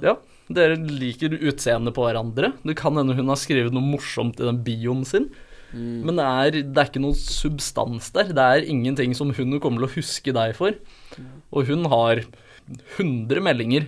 [0.00, 0.14] Ja,
[0.50, 2.52] dere liker utseendet på hverandre.
[2.66, 5.28] Det kan hende hun har skrevet noe morsomt i den bioen sin.
[5.70, 8.32] Men det er, det er ikke noe substans der.
[8.34, 10.74] Det er ingenting som hun kommer til å huske deg for.
[11.54, 12.24] Og hun har
[12.98, 13.86] 100 meldinger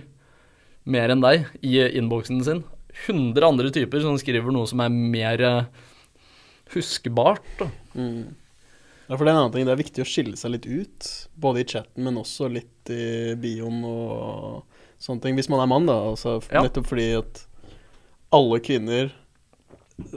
[0.83, 2.63] mer enn deg i innboksen sin.
[3.07, 5.67] 100 andre typer som skriver noe som er mer eh,
[6.75, 7.43] huskbart.
[7.59, 7.69] Da.
[9.09, 9.67] Ja, for det er en annen ting.
[9.67, 11.09] Det er viktig å skille seg litt ut.
[11.35, 14.72] Både i chatten, men også litt i bioen og
[15.03, 15.35] sånne ting.
[15.39, 15.97] Hvis man er mann, da.
[16.13, 16.63] Altså, Ja.
[16.63, 17.43] Nettopp fordi at
[18.33, 19.11] alle kvinner,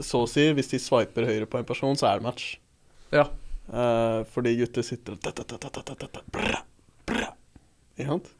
[0.01, 2.47] så å si, hvis de swiper høyre på en person, så er det match.
[3.13, 3.27] Ja.
[3.67, 5.19] Uh, fordi gutter sitter.
[7.97, 8.33] Ikke sant?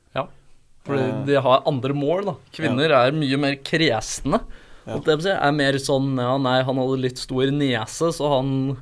[0.87, 2.35] Fordi uh, de har andre mål, da.
[2.55, 4.39] Kvinner er mye mer kresne.
[4.87, 4.95] Ja.
[5.01, 5.33] å si.
[5.33, 8.77] Er mer sånn Ja, nei, han hadde litt stor nese, så han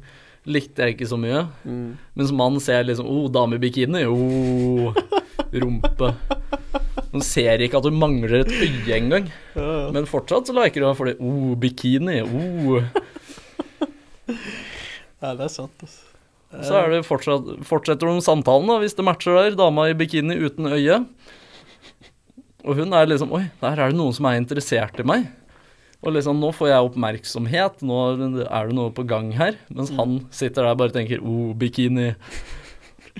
[0.46, 1.48] likte jeg ikke så mye.
[1.66, 1.96] Mm.
[2.20, 4.06] Mens mann ser liksom Oh, dame i bikini.
[4.06, 4.94] Oh,
[5.56, 6.14] rumpe.
[7.16, 9.30] Hun ser ikke at hun mangler et øye engang.
[9.56, 9.92] Ja, ja.
[9.96, 12.18] Men fortsatt så liker hun fordi Oh, bikini.
[12.28, 12.82] Oh.
[14.28, 16.02] ja, det er sant, altså.
[16.64, 19.56] Så er det fortsatt, fortsetter de samtalen, da, hvis det matcher der.
[19.60, 21.00] Dama i bikini uten øye.
[22.66, 25.32] Og hun er liksom Oi, der er det noen som er interessert i meg.
[26.04, 28.04] Og liksom, nå får jeg oppmerksomhet, nå
[28.44, 29.56] er det noe på gang her.
[29.72, 32.12] Mens han sitter der og bare tenker oh, bikini.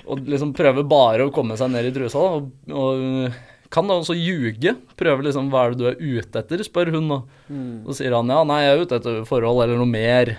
[0.04, 2.20] Og liksom prøver bare å komme seg ned i trusa.
[2.20, 4.74] da, Og, og kan da også ljuge.
[4.98, 7.08] Prøve liksom hva er det du er ute etter, spør hun.
[7.12, 7.18] da.
[7.48, 7.84] Mm.
[7.88, 10.36] Så sier han ja, nei, jeg er ute etter forhold eller noe mer.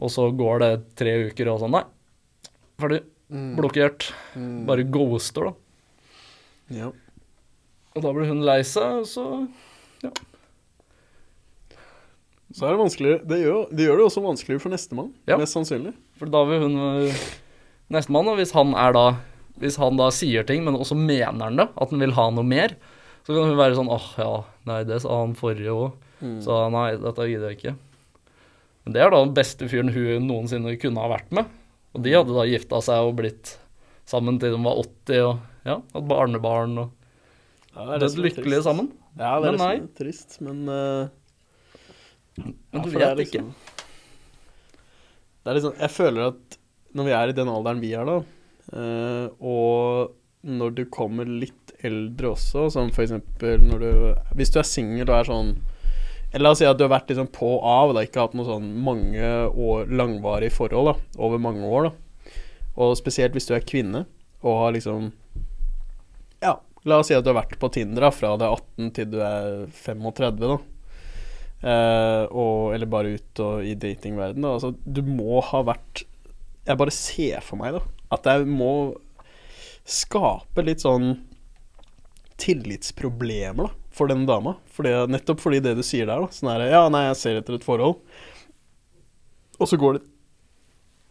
[0.00, 1.84] Og så går det tre uker og sånn, nei.
[2.80, 3.02] Ferdig.
[3.30, 3.50] Mm.
[3.58, 4.08] Blokkert.
[4.34, 4.64] Mm.
[4.66, 5.54] Bare ghoster, da.
[6.80, 6.88] Ja.
[7.94, 9.24] Og da blir hun lei seg, og så
[12.50, 15.36] Så er det vanskeligere Det gjør det, gjør det også vanskeligere for nestemann, Ja.
[15.38, 15.92] mest sannsynlig.
[16.18, 17.20] For da vil hun øh,
[17.90, 19.04] Nestemann, og hvis han er da
[19.60, 22.46] Hvis han da sier ting, men også mener han det, at han vil ha noe
[22.46, 22.74] mer,
[23.26, 24.32] så kan hun være sånn åh, ja,
[24.70, 25.98] nei, det sa han forrige òg.
[26.20, 26.38] Mm.
[26.44, 27.74] Så nei, dette gidder jeg ikke.
[28.84, 31.50] Men det er da den beste fyren hun noensinne kunne ha vært med.
[31.94, 33.54] Og de hadde da gifta seg og blitt
[34.08, 36.96] sammen til de var 80 og ja, hatt barnebarn og
[37.70, 38.88] Ja, det er det lykkelige sammen.
[39.14, 39.74] Ja, det er Men nei.
[39.98, 41.06] trist, men uh,
[42.40, 44.80] Men ja, du for det liksom, ikke.
[45.40, 46.58] Det er liksom Jeg føler at
[46.98, 48.16] når vi er i den alderen vi er da,
[48.70, 53.90] og når du kommer litt eldre også, som eksempel når du
[54.38, 55.52] Hvis du er singel og er sånn
[56.30, 58.36] eller La oss si at du har vært liksom på og av, da, ikke hatt
[58.38, 61.88] noe sånn mange år langvarig forhold da, over mange år.
[61.88, 62.34] da
[62.78, 64.04] Og spesielt hvis du er kvinne
[64.40, 65.10] og har liksom
[66.44, 66.54] Ja,
[66.86, 69.10] la oss si at du har vært på Tinder da, fra du er 18 til
[69.10, 70.60] du er 35, da.
[71.60, 74.54] Eh, og, eller bare ut og i datingverden da.
[74.54, 76.06] Altså, du må ha vært
[76.64, 78.72] Jeg bare ser for meg da at jeg må
[79.90, 81.12] skape litt sånn
[82.40, 84.54] tillitsproblemer da for den dama.
[84.70, 86.32] Fordi, nettopp fordi det du sier der, da.
[86.32, 87.98] Sånn her Ja, nei, jeg ser etter et forhold.
[89.60, 90.06] Og så går det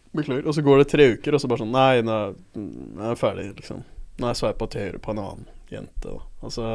[0.09, 0.47] Beklager.
[0.49, 2.15] Og så går det tre uker, og så bare sånn Nei, nå
[2.57, 3.83] er jeg ferdig, liksom.
[4.17, 6.23] Nå har jeg sveipa til høyre på en annen jente, da.
[6.41, 6.69] Altså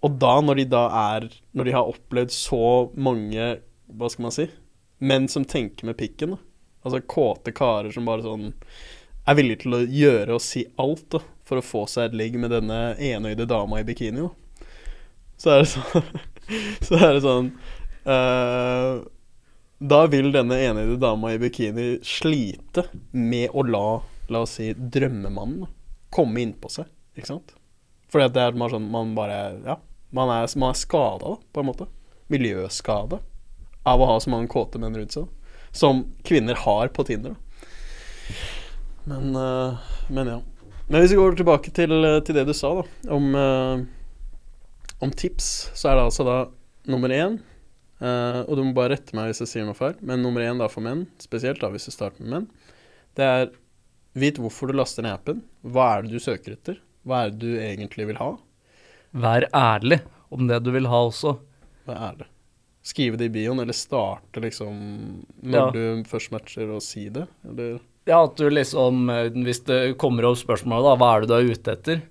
[0.00, 2.62] Og da, når de da er Når de har opplevd så
[2.96, 3.50] mange
[3.92, 4.48] Hva skal man si?
[5.04, 6.40] Menn som tenker med pikken, da.
[6.88, 8.48] Altså kåte karer som bare sånn
[9.28, 12.38] er villige til å gjøre og si alt da, for å få seg et ligg
[12.40, 14.24] med denne enøyde dama i bikini.
[14.24, 14.66] Da.
[15.38, 16.10] Så er det sånn
[16.88, 17.50] Så er det sånn
[18.08, 19.04] uh,
[19.78, 24.00] da vil denne enøyde dama i bikini slite med å la,
[24.32, 25.68] la oss si, drømmemannen
[26.10, 27.52] komme innpå seg, ikke sant?
[28.10, 29.76] Fordi at det er bare sånn, man bare, ja,
[30.16, 31.86] man er, man er skada da, på en måte.
[32.32, 33.20] Miljøskade
[33.88, 35.28] av å ha så mange kåte menn rundt seg.
[35.78, 37.36] Som kvinner har på Tinder.
[39.08, 39.76] Men, eh,
[40.08, 40.40] men ja.
[40.88, 43.84] Men hvis vi går tilbake til, eh, til det du sa, da, om, eh,
[45.04, 46.38] om tips, så er det altså da
[46.90, 47.38] nummer én
[47.98, 50.68] Og du må bare rette meg hvis jeg sier noe feil, men nummer én da
[50.70, 52.44] for menn, spesielt da hvis du starter med menn,
[53.18, 53.48] det er
[54.14, 55.40] vit hvorfor du laster ned appen.
[55.66, 56.78] Hva er det du søker etter?
[57.02, 58.36] Hva er det du egentlig vil ha?
[59.18, 59.98] Vær ærlig
[60.30, 61.40] om det du vil ha også.
[61.90, 62.30] Vær det?
[62.88, 64.76] Skrive det i bioen, eller starte liksom
[65.42, 65.64] når Ja.
[65.74, 67.26] du først matcher, og si det?
[67.46, 71.28] Eller Ja, at du liksom eh, Hvis det kommer opp spørsmål, da, hva er det
[71.28, 72.02] du er ute etter?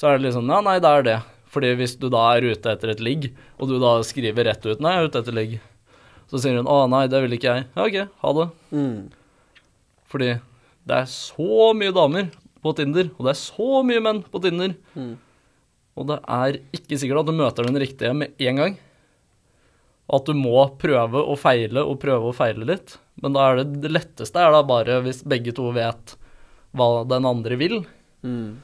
[0.00, 1.18] Så er det liksom Ja, nei, det er det.
[1.54, 3.28] Fordi hvis du da er ute etter et ligg,
[3.60, 5.60] og du da skriver rett ut Nei, jeg er ute etter ligg.
[6.32, 7.66] Så sier hun å nei, det vil ikke jeg.
[7.76, 8.48] Ja, ok, ha det.
[10.10, 10.30] Fordi
[10.88, 12.30] det er så mye damer
[12.64, 14.74] på Tinder, og det er så mye menn på Tinder.
[14.96, 15.14] Mm.
[16.00, 18.76] Og det er ikke sikkert at du møter den riktige med en gang.
[20.12, 22.98] At du må prøve og feile og prøve og feile litt.
[23.22, 26.16] Men da er det, det letteste er da bare hvis begge to vet
[26.76, 27.84] hva den andre vil,
[28.24, 28.56] Mm.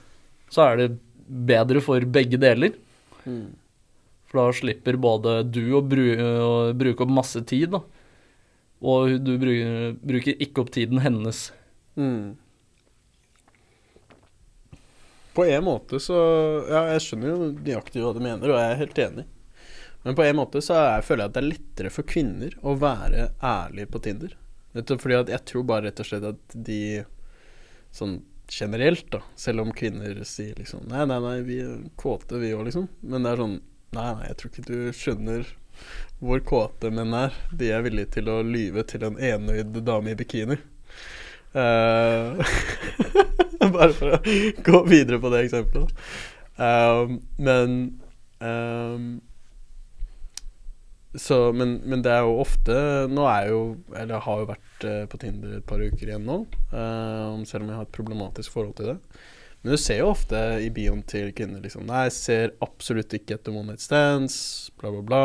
[0.48, 0.86] så er det
[1.28, 2.72] bedre for begge deler.
[3.28, 3.50] Mm.
[4.30, 7.82] For da slipper både du å, bru å bruke opp masse tid, da.
[8.80, 11.50] Og du bruker, bruker ikke opp tiden hennes.
[12.00, 12.36] Mm.
[15.36, 16.16] På en måte så
[16.70, 19.26] Ja, jeg skjønner jo nøyaktig hva du mener, og jeg er helt enig.
[20.02, 22.74] Men på en måte så er, føler jeg at det er lettere for kvinner å
[22.80, 24.36] være ærlige på Tinder.
[24.72, 26.80] Fordi at jeg tror bare rett og slett at de
[27.92, 32.52] sånn generelt, da, selv om kvinner sier liksom Nei, nei, nei, vi er kåte, vi
[32.54, 32.88] òg, liksom.
[33.06, 33.56] Men det er sånn
[33.90, 35.48] Nei, nei, jeg tror ikke du skjønner
[36.20, 37.34] hvor kåte menn er.
[37.56, 40.58] De er villige til å lyve til en enøyd dame i bikini.
[41.50, 42.38] Uh,
[43.74, 44.20] bare for å
[44.66, 46.04] gå videre på det eksempelet.
[46.60, 47.76] Uh, men
[48.38, 49.08] um,
[51.18, 52.74] så, men, men det er jo ofte
[53.10, 53.62] Nå er jeg jo
[53.98, 56.36] Eller har jo vært eh, på Tinder et par uker igjen nå,
[56.70, 58.96] eh, selv om jeg har et problematisk forhold til det.
[59.60, 63.36] Men du ser jo ofte i bioen til kvinner liksom Nei, jeg ser absolutt ikke
[63.36, 64.36] etter one night stands,
[64.80, 65.24] bla, bla, bla.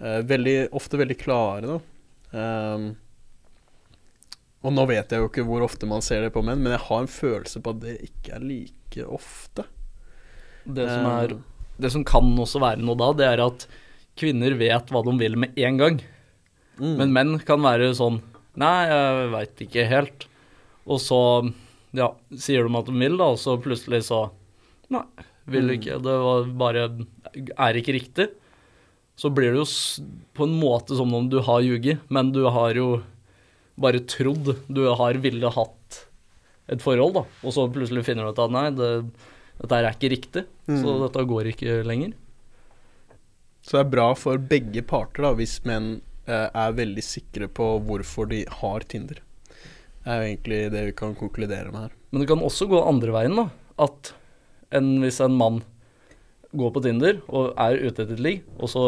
[0.00, 1.78] Uh, veldig, ofte veldig klare, da.
[2.32, 2.90] Um,
[4.60, 6.84] og nå vet jeg jo ikke hvor ofte man ser det på menn, men jeg
[6.86, 9.64] har en følelse på at det ikke er like ofte.
[10.64, 11.36] Det som, Eh, er,
[11.80, 13.64] det som kan også være noe da, det er at
[14.18, 16.00] kvinner vet hva de vil med en gang.
[16.80, 18.20] mm, Men menn kan være sånn
[18.56, 20.24] Nei, jeg veit ikke helt.
[20.90, 21.18] Og så
[21.94, 24.30] ja, sier de at de vil, da, og så plutselig så
[24.90, 25.04] Nei,
[25.46, 25.74] vil Mm.
[25.78, 26.02] ikke.
[26.02, 26.82] Det var bare
[27.56, 28.26] er ikke riktig.
[29.16, 29.68] Så blir det jo
[30.34, 33.02] på en måte som om du har ljuget, men du har jo
[33.78, 36.06] bare trodd du har ville hatt
[36.68, 37.24] et forhold, da.
[37.44, 38.90] Og så plutselig finner du ut at nei, det,
[39.60, 41.06] dette er ikke riktig, så Mm.
[41.06, 42.12] dette går ikke lenger.
[43.60, 47.74] Så det er bra for begge parter da hvis menn eh, er veldig sikre på
[47.86, 49.20] hvorfor de har Tinder.
[50.00, 51.96] Det er jo egentlig det vi kan konkludere med her.
[52.10, 53.46] Men det kan også gå andre veien, da.
[53.80, 54.14] At
[54.74, 55.60] en, hvis en mann
[56.56, 58.84] går på Tinder og er ute etter et ligg, og så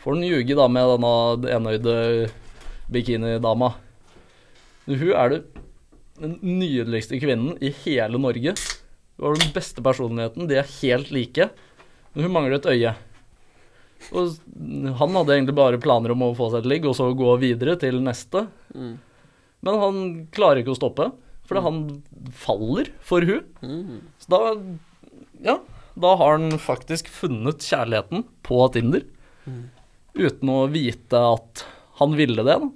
[0.00, 1.96] får han ljuge da med denne enøyde
[2.90, 3.74] bikinidama.
[4.86, 5.42] Hun er det
[6.20, 8.54] den nydeligste kvinnen i hele Norge.
[9.18, 11.50] Hun har den beste personligheten, de er helt like.
[12.14, 12.94] Men hun mangler et øye.
[14.16, 14.36] Og
[15.00, 17.76] han hadde egentlig bare planer om å få seg et ligg, og så gå videre
[17.80, 18.46] til neste.
[19.60, 20.00] Men han
[20.32, 21.10] klarer ikke å stoppe,
[21.46, 21.80] fordi han
[22.32, 23.44] faller for hun.
[24.22, 24.40] Så da,
[25.44, 25.58] ja,
[26.00, 29.04] da har han faktisk funnet kjærligheten på Tinder,
[30.16, 31.64] uten å vite at
[32.00, 32.56] han ville det.
[32.62, 32.70] Da.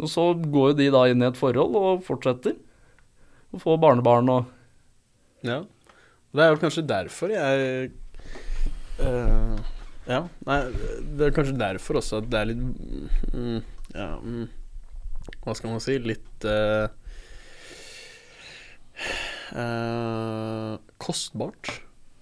[0.00, 2.54] Og så går jo de da inn i et forhold og fortsetter.
[3.52, 4.46] Og får barnebarn og
[5.44, 5.64] Ja.
[6.32, 7.90] Det er jo kanskje derfor jeg
[9.00, 9.60] eh,
[10.08, 10.58] Ja, nei,
[11.16, 12.64] det er kanskje derfor også at det er litt
[13.32, 13.60] mm,
[13.94, 14.48] Ja, mm,
[15.44, 15.94] hva skal man si?
[16.02, 16.90] Litt uh,
[19.54, 21.70] uh, kostbart.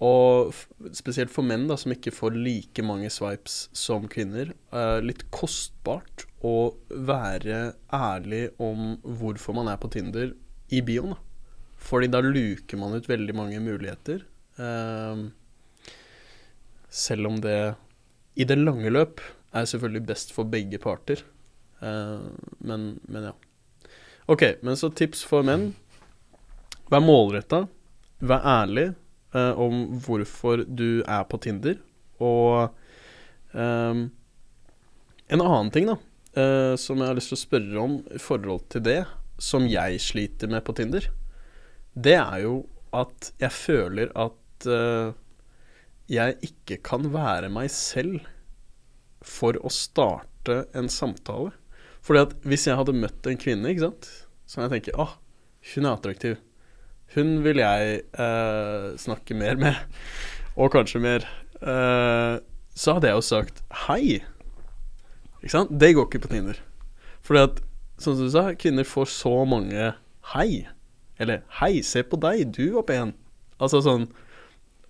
[0.01, 0.53] Og
[0.97, 4.49] spesielt for menn da som ikke får like mange swipes som kvinner.
[5.05, 10.33] litt kostbart å være ærlig om hvorfor man er på Tinder
[10.73, 11.13] i bioen.
[11.13, 11.21] da
[11.81, 14.23] fordi da luker man ut veldig mange muligheter.
[14.61, 15.31] Ehm,
[16.91, 17.75] selv om det
[18.35, 19.21] i det lange løp
[19.55, 21.23] er selvfølgelig best for begge parter.
[21.81, 23.33] Ehm, men, men ja.
[24.31, 25.71] Ok, men så tips for menn.
[26.91, 27.65] Vær målretta.
[28.21, 28.91] Vær ærlig
[29.35, 31.79] eh, om hvorfor du er på Tinder.
[32.21, 32.69] Og
[33.55, 34.09] ehm,
[35.31, 35.93] En annen ting da,
[36.35, 38.99] eh, som jeg har lyst til å spørre om i forhold til det,
[39.39, 41.07] som jeg sliter med på Tinder,
[41.95, 42.57] det er jo
[42.91, 45.13] at jeg føler at eh,
[46.11, 48.19] jeg ikke kan være meg selv
[49.21, 51.53] for å starte en samtale.
[52.01, 54.09] Fordi at hvis jeg hadde møtt en kvinne, ikke sant,
[54.49, 55.15] som jeg tenker ah,
[55.73, 56.39] hun er attraktiv.
[57.13, 59.77] Hun vil jeg eh, snakke mer med,
[60.55, 61.27] og kanskje mer.
[61.61, 62.39] Eh,
[62.73, 64.21] så hadde jeg jo sagt hei.
[65.41, 65.73] Ikke sant?
[65.75, 66.61] Det går ikke på Tinder.
[67.21, 67.61] Fordi at,
[68.01, 69.91] som du sa, kvinner får så mange
[70.33, 70.49] hei.
[71.21, 73.13] Eller hei, se på deg, du var pen.
[73.61, 74.07] Altså sånn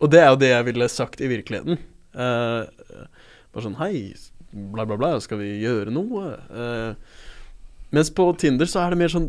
[0.02, 1.82] Og det er jo det jeg ville sagt i virkeligheten.
[2.18, 2.66] Uh,
[3.54, 4.12] bare sånn hei,
[4.52, 6.32] bla, bla, bla, skal vi gjøre noe?
[6.50, 6.96] Uh,
[7.94, 9.28] mens på Tinder så er det mer sånn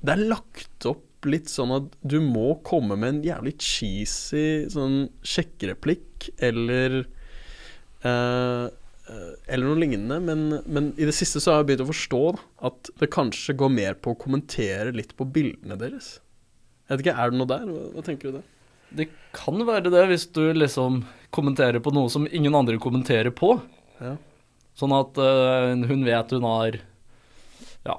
[0.00, 5.08] Det er lagt opp litt sånn at du må komme med en jævlig cheesy sånn
[5.26, 7.00] sjekkereplikk eller
[8.06, 8.68] uh,
[9.48, 12.42] eller noe lignende, men, men, i det siste så har jeg begynt å forstå da,
[12.68, 16.18] at det kanskje går mer på å kommentere litt på bildene deres.
[16.88, 17.64] Jeg vet ikke, Er det noe der?
[17.72, 18.44] Hva, hva tenker du det?
[18.96, 21.02] Det kan være det, hvis du liksom
[21.34, 23.58] kommenterer på noe som ingen andre kommenterer på.
[24.00, 24.14] Ja.
[24.78, 26.78] Sånn at uh, hun vet hun har
[27.86, 27.96] ja,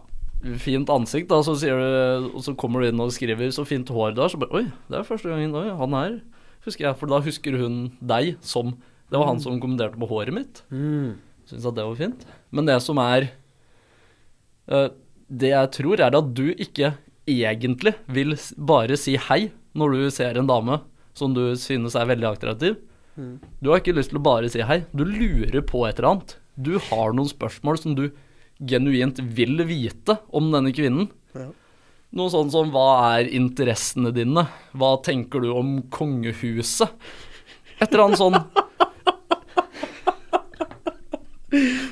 [0.63, 4.15] fint ansikt, da, så du, og så kommer du inn og skriver 'så fint hår
[4.15, 6.21] du har', så bare 'oi, det er første gangen oi, han her',
[6.65, 6.97] husker jeg.
[6.97, 8.78] For da husker hun deg som
[9.10, 10.60] Det var han som kommenterte på håret mitt.
[10.69, 11.17] Mm.
[11.49, 12.25] Syns at det var fint.
[12.54, 13.32] Men det som er
[14.69, 14.89] uh,
[15.25, 16.93] Det jeg tror, er at du ikke
[17.25, 20.79] egentlig vil bare si hei når du ser en dame
[21.17, 22.77] som du synes er veldig attraktiv.
[23.60, 24.84] Du har ikke lyst til å bare si hei.
[24.95, 26.38] Du lurer på et eller annet.
[26.55, 28.05] Du har noen spørsmål som du
[28.60, 31.10] genuint vil vite om denne kvinnen.
[31.36, 31.49] Ja.
[32.19, 34.47] Noe sånn som hva er interessene dine?
[34.73, 36.89] Hva tenker du om kongehuset?
[37.79, 38.39] Et eller annet sånn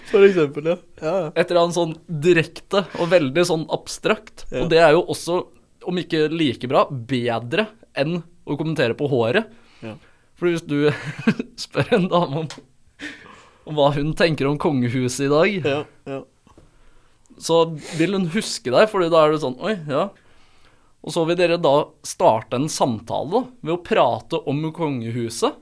[0.08, 0.78] For eksempel, ja.
[1.02, 1.14] ja.
[1.34, 4.46] Et eller annet sånn direkte og veldig sånn abstrakt.
[4.52, 4.64] Ja.
[4.64, 5.40] Og det er jo også,
[5.88, 9.50] om ikke like bra, bedre enn å kommentere på håret.
[9.84, 9.96] Ja.
[10.38, 10.90] For hvis du
[11.64, 12.50] spør en dame om,
[13.68, 16.22] om hva hun tenker om kongehuset i dag, ja, ja.
[17.42, 17.64] så
[17.98, 20.10] vil hun huske deg, fordi da er du sånn Oi, ja.
[21.08, 25.56] Og så vil dere da starte en samtale ved å prate om kongehuset.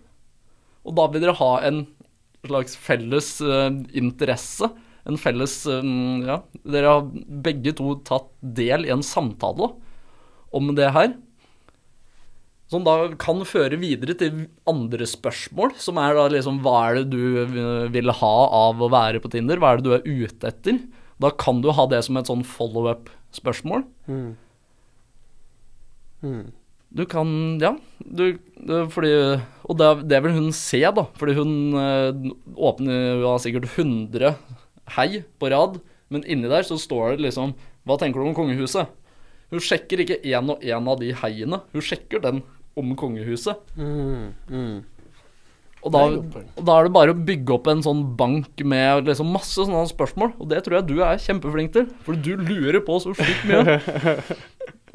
[0.85, 1.83] Og da vil dere ha en
[2.45, 4.69] slags felles uh, interesse.
[5.05, 7.09] En felles um, Ja, dere har
[7.45, 9.75] begge to tatt del i en samtale
[10.53, 11.15] om det her.
[12.71, 17.13] Som da kan føre videre til andre spørsmål, som er da liksom Hva er det
[17.13, 19.61] du eh, vil ha av å være på Tinder?
[19.61, 20.79] Hva er det du er ute etter?
[21.21, 23.85] Da kan du ha det som et sånn follow-up-spørsmål.
[24.09, 24.31] Mm.
[26.25, 26.45] Mm.
[26.95, 27.75] Du kan Ja.
[27.99, 29.13] Du, du, fordi
[29.65, 31.05] Og det, det vil hun se, da.
[31.19, 34.35] Fordi hun eh, åpner ja, sikkert 100
[34.95, 35.79] hei på rad,
[36.13, 37.55] men inni der så står det liksom
[37.85, 38.89] Hva tenker du om kongehuset?
[39.53, 41.61] Hun sjekker ikke én og én av de heiene.
[41.73, 42.41] Hun sjekker den
[42.75, 43.61] om kongehuset.
[43.77, 44.33] Mm.
[44.49, 44.83] Mm.
[45.85, 49.29] Og da, og da er det bare å bygge opp en sånn bank med liksom
[49.29, 50.33] masse sånne spørsmål.
[50.41, 53.77] Og det tror jeg du er kjempeflink til, for du lurer på så sjukt mye.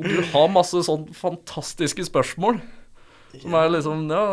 [0.00, 2.58] Og du har masse sånn fantastiske spørsmål
[3.38, 4.24] som er liksom Ja,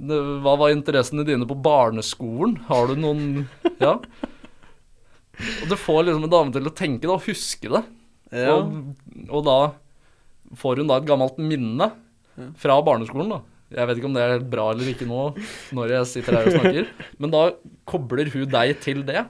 [0.00, 2.56] nei, hva var interessene dine på barneskolen?
[2.70, 3.48] Har du noen
[3.82, 3.98] Ja.
[5.62, 7.82] Og det får liksom en dame til å tenke, da, huske det.
[8.30, 8.56] Ja.
[8.56, 8.94] Og,
[9.28, 9.58] og da
[10.60, 11.90] får hun da et gammelt minne
[12.60, 13.40] fra barneskolen, da.
[13.70, 15.28] Jeg vet ikke om det er bra eller ikke nå,
[15.76, 16.88] når jeg sitter her og snakker.
[17.22, 17.42] Men da
[17.90, 19.22] kobler hun deg til det,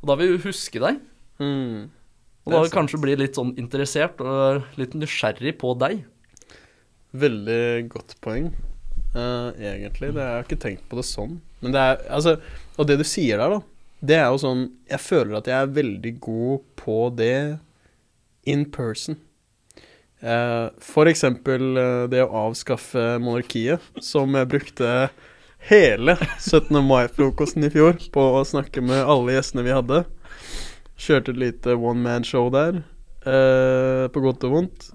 [0.00, 1.02] og da vil hun huske deg.
[1.42, 1.90] Mm.
[2.44, 6.04] Og da kanskje bli litt sånn interessert og litt nysgjerrig på deg.
[7.14, 7.60] Veldig
[7.92, 8.50] godt poeng,
[9.14, 10.10] uh, egentlig.
[10.16, 11.38] Det, jeg har ikke tenkt på det sånn.
[11.64, 12.38] Men det er Altså,
[12.76, 13.73] og det du sier der, da,
[14.04, 17.36] det er jo sånn Jeg føler at jeg er veldig god på det
[18.44, 19.16] in person.
[20.20, 24.90] Eh, for eksempel eh, det å avskaffe monarkiet, som jeg brukte
[25.68, 26.76] hele 17.
[26.84, 30.02] mai-frokosten i fjor på å snakke med alle gjestene vi hadde.
[31.00, 32.82] Kjørte et lite one man-show der,
[33.24, 34.90] eh, på godt og vondt.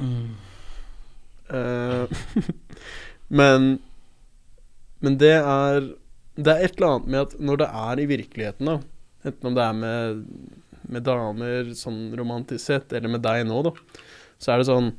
[1.50, 2.26] Eh,
[3.42, 3.80] men
[5.02, 5.96] Men det er
[6.36, 9.58] Det er et eller annet med at når det er i virkeligheten, da Enten om
[9.58, 10.24] det er med,
[10.88, 13.74] med damer sånn romantisk sett, eller med deg nå, da,
[14.40, 14.94] så er det sånn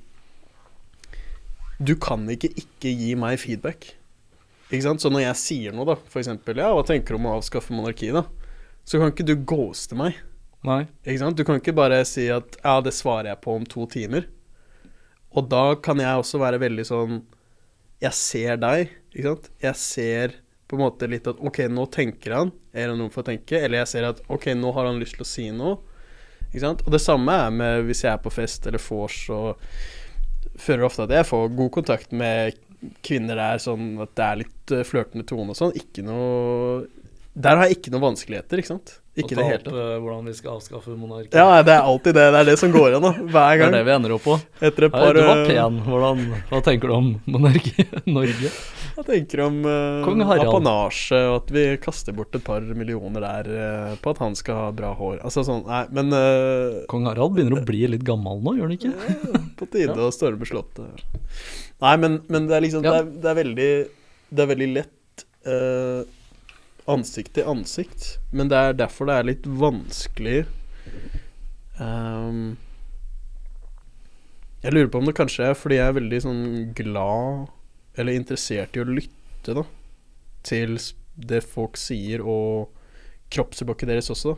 [1.81, 3.95] Du kan ikke ikke gi meg feedback.
[4.71, 5.03] Ikke sant?
[5.03, 7.75] Så når jeg sier noe, da, for eksempel Ja, hva tenker du om å avskaffe
[7.75, 8.27] monarkiet, da?
[8.85, 10.19] Så kan ikke du ghoste meg.
[10.67, 10.83] Nei.
[11.07, 11.39] Ikke sant?
[11.39, 14.29] Du kan ikke bare si at ja, det svarer jeg på om to timer.
[15.33, 17.21] Og da kan jeg også være veldig sånn
[18.03, 19.51] Jeg ser deg, ikke sant?
[19.63, 20.39] Jeg ser
[20.71, 23.59] på en måte litt at ok, nå tenker han, er det noe for å tenke?
[23.59, 25.81] Eller jeg ser at ok, nå har han lyst til å si noe.
[26.51, 26.85] Ikke sant?
[26.87, 29.41] Og det samme er med hvis jeg er på fest eller vors, så
[30.61, 32.59] føler ofte at jeg får god kontakt med
[33.05, 35.75] kvinner der, sånn at det er litt uh, flørtende tone og sånn.
[35.77, 36.87] Ikke noe
[37.35, 38.97] Der har jeg ikke noen vanskeligheter, ikke sant?
[39.21, 41.37] Ikke Å ta opp eh, hvordan vi skal avskaffe monarkiet.
[41.39, 42.27] Ja, det er alltid det.
[42.35, 43.13] Det er det som går igjen, da.
[43.35, 44.37] Hver Det er det vi ender opp på.
[44.61, 45.81] Etter et Hei, du var uh, pen.
[45.87, 48.53] Hvordan, hva tenker du om monarkiet Norge?
[48.97, 53.51] Hva tenker du om uh, apanasje, og at vi kaster bort et par millioner der
[53.55, 55.21] uh, på at han skal ha bra hår?
[55.25, 58.77] Altså sånn, nei, men uh, Kong Harald begynner å bli litt gammel nå, gjør han
[58.77, 59.43] ikke?
[59.61, 61.05] På tide å storme slottet.
[61.81, 62.99] Nei, men, men det er liksom Ja.
[62.99, 63.71] det, er, det er veldig
[64.31, 66.03] Det er veldig lett uh,
[66.91, 70.41] ansikt til ansikt, men det er derfor det er litt vanskelig
[71.79, 72.57] um,
[74.65, 76.45] Jeg lurer på om det kanskje er fordi jeg er veldig sånn
[76.77, 77.49] glad
[77.99, 79.65] eller interessert i å lytte, da.
[80.47, 80.77] Til
[81.21, 82.71] det folk sier, og
[83.35, 84.37] kroppsspråket deres også.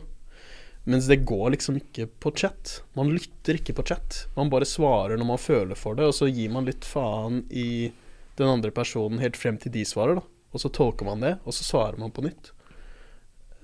[0.89, 2.81] Mens det går liksom ikke på chat.
[2.97, 4.25] Man lytter ikke på chat.
[4.35, 7.93] Man bare svarer når man føler for det, og så gir man litt faen i
[8.39, 10.27] den andre personen helt frem til de svarer, da.
[10.53, 12.51] Og så tolker man det, og så svarer man på nytt.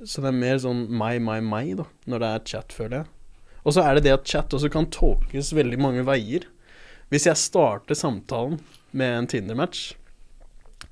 [0.08, 3.10] Så det er mer sånn meg, meg, meg, da, når det er chat, føler jeg.
[3.68, 6.48] Og så er det det at chat også kan tolkes veldig mange veier.
[7.12, 8.60] Hvis jeg starter samtalen
[8.96, 9.90] med en Tinder-match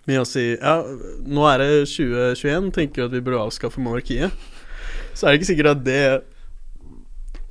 [0.08, 0.82] med å si Ja,
[1.28, 4.34] nå er det 2021, tenker du at vi burde avskaffe monarkiet?
[5.18, 6.02] Så er det ikke sikkert at det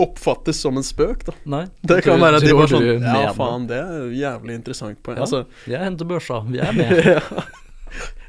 [0.02, 1.32] oppfattes som en spøk, da.
[1.48, 1.62] Nei.
[1.88, 5.16] Det kan være at de bare var sånn Ja, faen, det er jævlig interessant poeng.
[5.16, 5.24] Ja.
[5.24, 6.92] Altså, Jeg henter børsa, vi er med.
[7.16, 7.22] ja.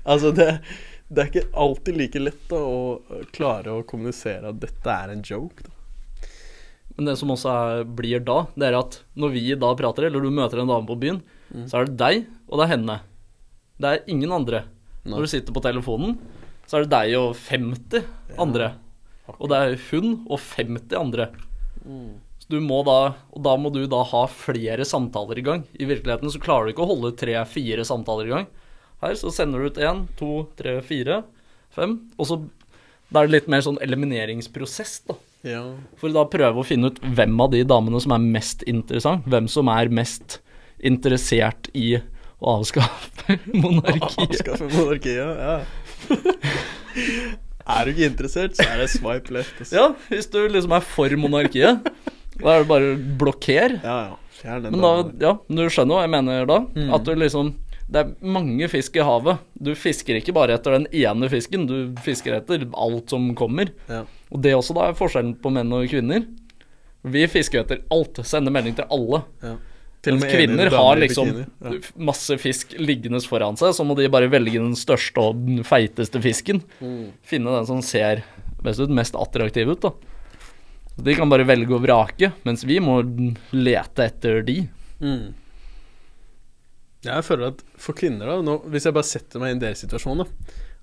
[0.08, 0.48] Altså det,
[1.12, 5.24] det er ikke alltid like lett da, å klare å kommunisere at dette er en
[5.28, 5.64] joke.
[5.68, 5.74] Da.
[6.98, 10.24] Men det som også er, blir da, det er at når vi da prater, eller
[10.26, 11.62] du møter en dame på byen, Mm.
[11.72, 12.96] så er det deg, og det er henne.
[13.80, 14.60] Det er ingen andre.
[15.06, 15.14] Nei.
[15.14, 16.18] Når du sitter på telefonen,
[16.68, 18.04] så er det deg og 50
[18.44, 18.68] andre.
[19.38, 21.30] Og det er hun og 50 andre.
[21.88, 22.18] Mm.
[22.44, 22.98] Så du må da,
[23.32, 25.64] og da må du da ha flere samtaler i gang.
[25.80, 28.50] I virkeligheten så klarer du ikke å holde tre-fire samtaler i gang.
[29.04, 31.22] Her så sender du ut én, to, tre, fire,
[31.76, 32.00] fem.
[32.18, 32.40] Og så
[33.08, 35.16] da er det litt mer sånn elimineringsprosess, da.
[35.48, 35.62] Ja.
[36.00, 39.28] For da prøve å finne ut hvem av de damene som er mest interessant.
[39.32, 40.40] Hvem som er mest
[40.84, 42.02] interessert i
[42.38, 44.26] å avskaffe monarkiet.
[44.28, 45.56] Avskaffe monarkiet, ja.
[47.78, 49.56] er du ikke interessert, så er det swipe left.
[49.62, 49.78] Altså.
[49.78, 51.88] Ja, hvis du liksom er for monarkiet,
[52.38, 53.80] da er det bare blokker.
[53.84, 54.16] ja, ja.
[54.68, 56.60] Men da, ja, du skjønner hva jeg mener da?
[56.76, 56.92] Mm.
[56.94, 57.56] At du liksom
[57.88, 59.40] Det er mange fisk i havet.
[59.56, 63.72] Du fisker ikke bare etter den ene fisken, du fisker etter alt som kommer.
[63.88, 64.04] Ja.
[64.28, 66.26] Og det også da er forskjellen på menn og kvinner.
[67.08, 69.22] Vi fisker etter alt, sender melding til alle.
[69.44, 69.56] Ja.
[70.06, 71.32] Til Mens med kvinner har liksom.
[71.64, 71.72] Ja.
[72.10, 76.22] masse fisk liggende foran seg, så må de bare velge den største og den feiteste
[76.24, 76.62] fisken.
[76.84, 77.16] Mm.
[77.26, 78.22] Finne den som ser
[78.64, 79.96] best ut, mest attraktiv ut, da.
[81.08, 83.00] De kan bare velge å vrake, mens vi må
[83.54, 84.62] lete etter de.
[85.00, 85.36] Mm.
[87.08, 89.84] Jeg føler at for kvinner, da nå, Hvis jeg bare setter meg inn i deres
[89.86, 90.28] situasjon, da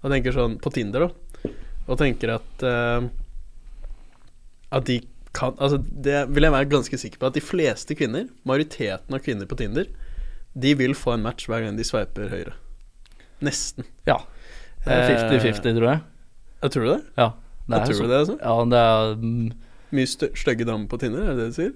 [0.05, 1.53] og tenker sånn på Tinder, da,
[1.89, 3.07] og tenker at uh,
[4.75, 5.01] At de
[5.35, 9.23] kan Altså, det vil jeg være ganske sikker på at de fleste kvinner, majoriteten av
[9.25, 9.89] kvinner på Tinder,
[10.55, 12.53] de vil få en match hver gang de sveiper høyre.
[13.43, 13.89] Nesten.
[14.07, 14.21] Ja.
[14.87, 16.05] Er 50-50, tror jeg.
[16.63, 16.71] jeg.
[16.71, 17.01] tror du det?
[17.19, 17.29] Ja.
[17.65, 18.07] Det er tror sånn.
[18.07, 18.37] du det, altså?
[18.39, 19.49] Ja, det er mm,
[19.95, 21.75] Mye stygge damer på Tinder, er det det du sier?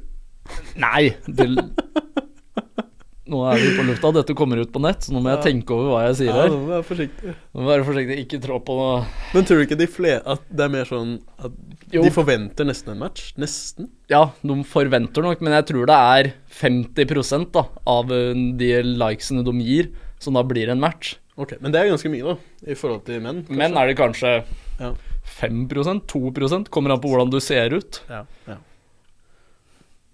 [0.78, 1.02] Nei!
[1.26, 1.48] Det,
[3.28, 5.74] nå er vi på lufta, dette kommer ut på nett, så nå må jeg tenke
[5.76, 6.48] over hva jeg sier Ja, her.
[6.54, 7.34] nå må jeg være forsiktig.
[7.54, 8.94] Nå må jeg være forsiktig, ikke trå på noe
[9.34, 11.52] Men tror du ikke de flere At det er mer sånn at
[11.94, 12.02] Jo.
[12.06, 13.32] de forventer nesten en match?
[13.36, 13.90] Nesten?
[14.10, 19.44] Ja, de forventer nok, men jeg tror det er 50% da, av eh, de likesene
[19.46, 21.16] de gir, som da blir en match.
[21.38, 23.44] Ok, Men det er ganske mye, da, i forhold til menn.
[23.46, 23.58] kanskje?
[23.60, 24.32] Menn er det kanskje
[24.80, 24.94] Ja.
[25.38, 28.00] 5% 2% Kommer an på hvordan du ser ut.
[28.08, 28.56] Ja, ja.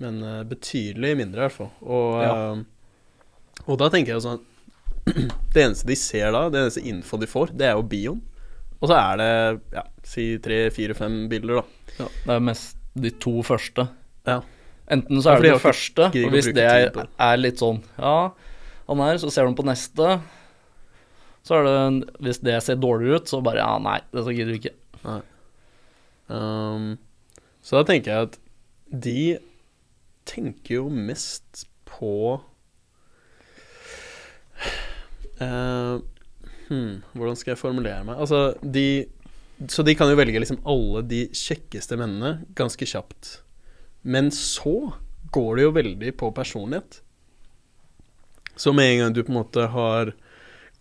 [0.02, 1.70] Men uh, betydelig mindre, i hvert fall.
[1.86, 2.34] Og, Ja.
[3.64, 4.42] Og da tenker jeg sånn
[5.55, 8.22] Det eneste de ser da, det eneste info de får, det er jo bioen.
[8.80, 9.28] Og så er det
[9.76, 11.92] ja, si tre, fire, fem bilder, da.
[12.02, 13.86] Ja, det er mest de to første.
[14.28, 14.40] Ja.
[14.92, 17.78] Enten så er det de det har første, og hvis det er, er litt sånn
[17.96, 18.34] Ja,
[18.84, 20.18] han er, så ser de på neste.
[21.44, 24.52] Så er det Hvis det ser dårligere ut, så bare Ja, nei, det så gidder
[24.52, 24.74] vi ikke.
[26.28, 26.94] Um,
[27.64, 28.38] så da tenker jeg at
[29.05, 29.20] de
[30.28, 32.40] tenker jo mest på
[35.43, 35.95] eh,
[36.68, 38.18] hmm, Hvordan skal jeg formulere meg?
[38.18, 39.07] Altså, de
[39.70, 43.39] Så de kan jo velge liksom alle de kjekkeste mennene ganske kjapt.
[44.03, 44.93] Men så
[45.32, 47.01] går det jo veldig på personlighet.
[48.57, 50.12] Så med en gang du på en måte har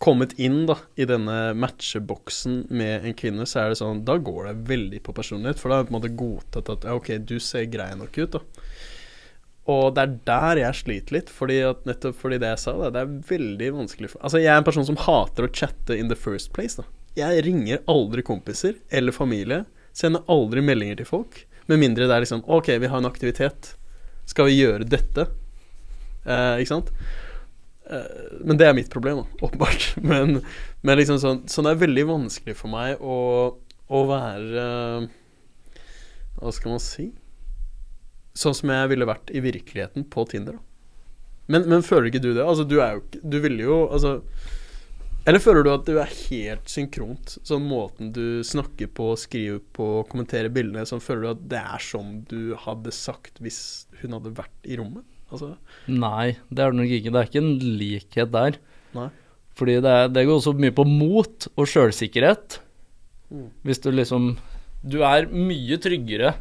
[0.03, 4.49] kommet inn da i denne matcheboksen med en kvinne, så er det sånn Da går
[4.49, 7.13] det veldig på personlighet, for da har du på en måte godtatt at ja, ok,
[7.23, 8.41] du ser grei nok ut, da.
[9.71, 12.89] Og det er der jeg sliter litt, fordi at nettopp fordi det jeg sa, da,
[12.91, 16.11] det er veldig vanskelig for Altså, jeg er en person som hater å chatte in
[16.11, 16.83] the first place, da.
[17.15, 19.61] Jeg ringer aldri kompiser eller familie,
[19.95, 23.75] sender aldri meldinger til folk, med mindre det er liksom Ok, vi har en aktivitet.
[24.27, 25.29] Skal vi gjøre dette?
[26.27, 26.91] Eh, ikke sant?
[27.87, 29.93] Eh, men det er mitt problem, da, åpenbart.
[30.11, 30.41] Men,
[30.83, 33.17] men liksom sånn Så det er veldig vanskelig for meg å,
[33.87, 34.63] å være
[36.39, 37.11] Hva skal man si?
[38.37, 40.63] Sånn som jeg ville vært i virkeligheten på Tinder, da.
[41.51, 42.43] Men, men føler ikke du det?
[42.43, 44.13] Altså, du er jo ikke Du ville jo Altså
[45.27, 47.37] Eller føler du at du er helt synkront?
[47.43, 51.83] Sånn måten du snakker på, skriver på, kommenterer bildene Sånn føler du at det er
[51.83, 53.59] sånn du hadde sagt hvis
[54.01, 55.03] hun hadde vært i rommet?
[55.33, 55.55] Altså
[55.89, 57.11] Nei, det er det nok ikke.
[57.11, 58.57] Det er ikke en likhet der.
[58.93, 59.07] Nei.
[59.57, 62.59] Fordi det, er, det går også mye på mot og sjølsikkerhet.
[63.33, 63.47] Mm.
[63.65, 64.35] Hvis du liksom
[64.85, 66.35] Du er mye tryggere.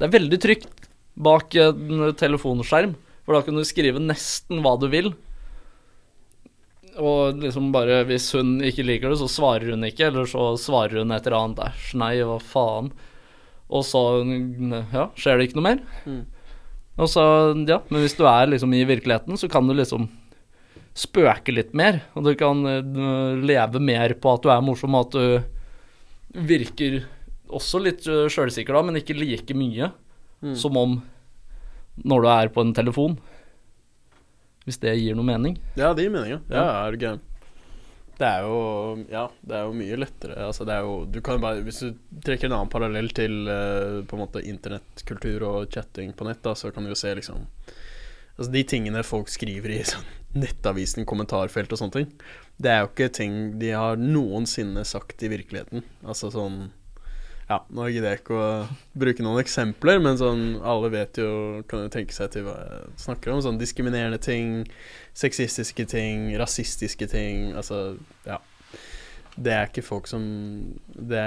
[0.00, 2.94] Det er veldig trygt bak en telefonskjerm,
[3.24, 5.12] for da kan du skrive nesten hva du vil.
[7.00, 11.00] Og liksom bare Hvis hun ikke liker det, så svarer hun ikke, eller så svarer
[11.00, 12.90] hun et eller annet Æsj, nei, hva faen.
[13.70, 14.02] Og så
[14.90, 15.84] ja, skjer det ikke noe mer.
[16.04, 16.24] Mm.
[17.00, 17.22] Og så,
[17.68, 20.08] ja, men hvis du er liksom i virkeligheten, så kan du liksom
[20.98, 22.02] spøke litt mer.
[22.18, 27.04] Og du kan eh, leve mer på at du er morsom, og at du virker
[27.50, 29.88] også litt uh, sjølsikker da, men ikke like mye
[30.40, 30.54] Mm.
[30.56, 31.00] som om
[32.00, 33.18] når du er på en telefon.
[34.64, 35.58] Hvis det gir noe mening.
[35.76, 36.40] Ja, det gir mening, ja.
[36.52, 36.64] Ja.
[36.86, 37.20] Er du gæren.
[38.20, 38.56] Det er jo
[39.08, 40.36] Ja, det er jo mye lettere.
[40.46, 44.04] Altså, det er jo Du kan bare Hvis du trekker en annen parallell til uh,
[44.04, 47.46] på en måte internettkultur og chatting på nett, da, så kan du jo se liksom
[48.36, 50.04] Altså, de tingene folk skriver i sånn
[50.40, 52.12] nettavisen, kommentarfelt og sånne ting,
[52.62, 55.82] det er jo ikke ting de har noensinne sagt i virkeligheten.
[56.06, 56.68] Altså sånn
[57.50, 58.50] Ja, nå gidder jeg ikke å
[59.02, 61.30] bruke noen eksempler, men sånn Alle vet jo
[61.70, 63.42] Kan jo tenke seg til hva jeg snakker om.
[63.42, 64.62] Sånn diskriminerende ting,
[65.18, 67.50] sexistiske ting, rasistiske ting.
[67.58, 67.98] Altså,
[68.28, 68.38] ja.
[69.34, 70.22] Det er ikke folk som
[70.94, 71.26] Det,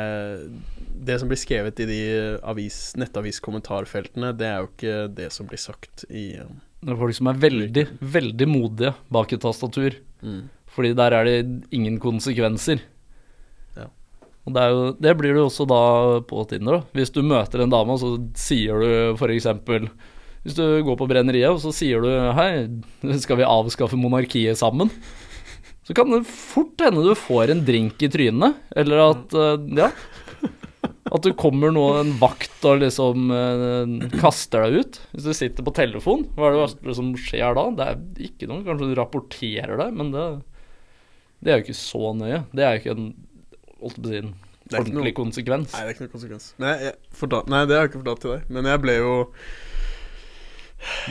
[1.09, 2.01] det som blir skrevet i de
[2.39, 7.19] avis, nettavis-kommentarfeltene, det er jo ikke det som blir sagt i um, Det er folk
[7.19, 9.99] som er veldig, veldig modige bak et tastatur.
[10.24, 10.43] mm.
[10.74, 11.38] Fordi der er det
[11.69, 12.80] ingen konsekvenser.
[14.44, 15.84] Og det, jo, det blir du også da
[16.28, 16.82] på Tinder.
[16.82, 16.98] da.
[16.98, 19.48] Hvis du møter en dame, og så sier du f.eks.
[20.44, 22.68] Hvis du går på brenneriet, og så sier du 'Hei,
[23.24, 24.91] skal vi avskaffe monarkiet sammen?'
[25.84, 29.91] Så kan det fort hende du får en drink i trynet, eller at eh, Ja.
[31.14, 35.00] At du kommer nå en vakt og liksom eh, kaster deg ut.
[35.12, 37.66] Hvis du sitter på telefon, hva er det verste som skjer da?
[37.76, 40.24] Det er ikke noe, kanskje du rapporterer deg, men det,
[41.44, 42.39] det er jo ikke så nøye.
[42.56, 43.12] Det er jo ikke en
[43.84, 45.73] holdt på å si, Det er ikke ordentlig noe- konsekvens.
[45.75, 46.45] Nei, det er ikke noe konsekvens.
[46.57, 48.45] Men jeg, jeg fortal, nei, det har jeg ikke fortalt til deg.
[48.57, 49.13] Men jeg ble jo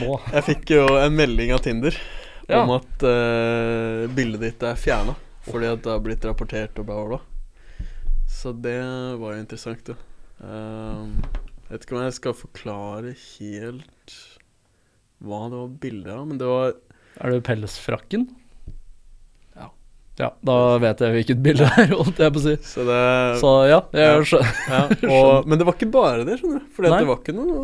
[0.03, 0.09] Nå.
[0.33, 1.95] Jeg fikk jo en melding av Tinder
[2.49, 2.59] Ja.
[2.61, 6.95] om at uh, bildet ditt er fjerna fordi at det har blitt rapportert og bla,
[7.01, 7.87] bla, bla.
[8.31, 8.77] Så det
[9.19, 9.95] var jo interessant, jo.
[10.39, 11.17] Um,
[11.65, 14.13] jeg vet ikke om jeg skal forklare helt
[15.23, 16.71] hva det var bilde av, men det var
[17.23, 18.23] Er det pelsfrakken?
[20.21, 20.27] Ja.
[20.45, 22.51] Da vet jeg hvilket bilde det er, holdt jeg på å si.
[22.69, 22.97] Så det
[23.41, 24.19] Så ja, jeg Ja.
[24.29, 24.59] skjønner.
[24.69, 26.67] ja, og, Men det var ikke bare det, skjønner du.
[26.75, 27.55] For det var ikke noe,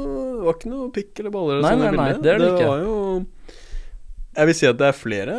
[0.47, 1.59] var ikke noe pikk eller baller.
[1.59, 2.71] eller Nei, sånn nei, nei, det er det ikke.
[2.71, 2.95] var jo
[4.39, 5.37] Jeg vil si at det er flere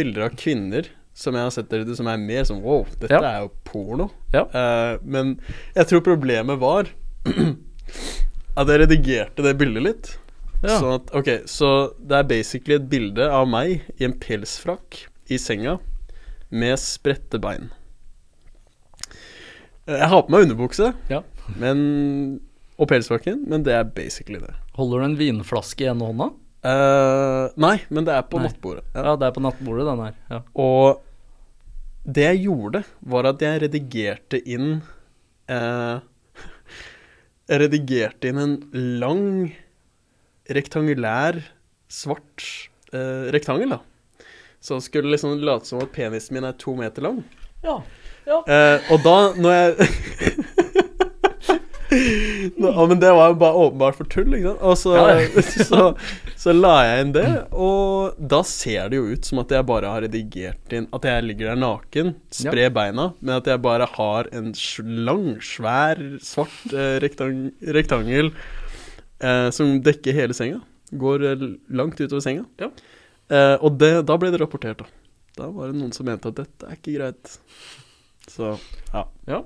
[0.00, 3.12] bilder av kvinner som jeg har sett der ute, som er mer sånn wow, dette
[3.12, 3.20] Ja.
[3.20, 4.06] er jo porno.
[4.32, 4.46] Ja.
[4.48, 5.34] Uh, men
[5.76, 6.88] jeg tror problemet var
[8.56, 10.10] at jeg redigerte det bildet litt.
[10.62, 10.76] Ja.
[10.78, 11.68] Sånn at, ok, så
[11.98, 15.78] det er basically et bilde av meg i en pelsfrakk i senga
[16.52, 17.70] med spredte bein.
[19.86, 21.22] Eh, Jeg har på meg underbukse Ja.
[21.58, 22.40] men,
[22.78, 24.52] og pelsfrakken, men det er basically det.
[24.78, 26.30] Holder du en vinflaske i ene hånda?
[26.62, 28.46] Uh, nei, men det er på Nei.
[28.46, 28.84] nattbordet.
[28.94, 29.02] Ja.
[29.08, 29.16] Ja.
[29.18, 30.14] det er på nattbordet, den her.
[30.30, 30.38] Ja.
[30.54, 31.02] Og
[32.06, 34.68] det jeg gjorde, var at jeg redigerte inn
[35.50, 35.98] uh,
[37.50, 38.54] Jeg redigerte inn en
[39.02, 39.24] lang,
[40.54, 41.40] rektangulær,
[41.90, 42.46] svart
[42.94, 43.80] uh, rektangel, da.
[44.62, 47.22] Så det skulle liksom late som at penisen min er to meter lang.
[47.66, 47.82] ja.
[48.26, 48.38] ja.
[48.46, 49.90] Eh, og da, når jeg
[52.56, 54.62] Nå, ja, Men det var jo bare åpenbart for tull, ikke sant.
[54.64, 55.42] Og så, Ja.
[55.68, 55.80] så,
[56.40, 59.90] så la jeg inn det, og da ser det jo ut som at jeg bare
[59.92, 64.30] har redigert inn At jeg ligger der naken, sprer beina, men at jeg bare har
[64.32, 64.52] en
[65.08, 68.32] lang, svær, svart eh, rektang rektangel
[69.20, 70.62] eh, som dekker hele senga.
[70.96, 71.46] Går eh,
[71.76, 72.48] langt utover senga.
[72.62, 72.72] Ja.
[73.32, 75.02] Eh, og det, da ble det rapportert, da.
[75.38, 77.36] Da var det noen som mente at dette er ikke greit.
[78.28, 78.54] Så
[78.92, 79.06] ja.
[79.30, 79.40] Ja.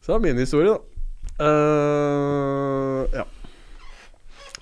[0.00, 0.80] Så det er min historie, da.
[1.36, 3.26] Uh, ja.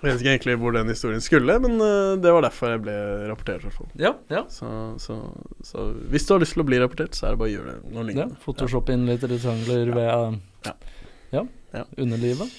[0.05, 2.97] Jeg vet ikke egentlig hvor den historien skulle, men uh, det var derfor jeg ble
[3.30, 3.62] rapportert.
[3.62, 4.43] i hvert fall Ja, ja.
[4.53, 4.68] så,
[5.01, 5.16] så,
[5.64, 7.76] så hvis du har lyst til å bli rapportert, så er det bare å gjøre
[7.76, 7.95] det.
[7.95, 8.26] Noe ja.
[8.26, 10.11] Photoshop Photoshop inn litt retangler ved
[10.66, 10.74] Ja.
[11.39, 11.47] ja.
[11.72, 11.87] Ja.
[11.97, 12.59] underlivet.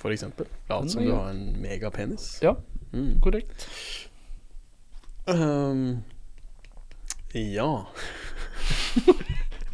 [0.00, 0.50] For eksempel.
[0.68, 2.32] Lat som du har en megapenis.
[2.44, 2.56] Ja.
[2.92, 3.20] Mm.
[3.22, 3.68] Korrekt.
[5.30, 6.02] Ehm,
[7.30, 7.68] ja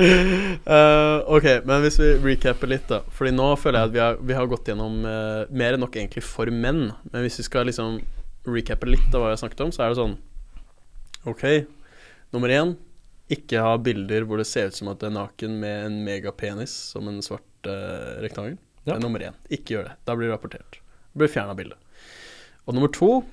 [0.00, 3.00] uh, Ok, men hvis vi recapper litt, da.
[3.16, 5.96] Fordi nå føler jeg at vi har, vi har gått gjennom uh, mer enn nok
[5.96, 6.90] egentlig for menn.
[7.12, 8.00] Men hvis vi skal liksom
[8.46, 10.18] recappe litt av hva jeg har snakket om, så er det sånn
[11.26, 11.42] Ok,
[12.30, 12.76] nummer én.
[13.32, 16.74] Ikke ha bilder hvor det ser ut som at det er naken med en megapenis
[16.92, 18.60] som en svart uh, rektangel.
[18.86, 19.34] Det er nummer én.
[19.50, 19.96] Ikke gjør det.
[20.06, 20.78] Da blir det rapportert.
[21.10, 21.80] Det blir fjerna bildet.
[22.66, 23.24] Og nummer to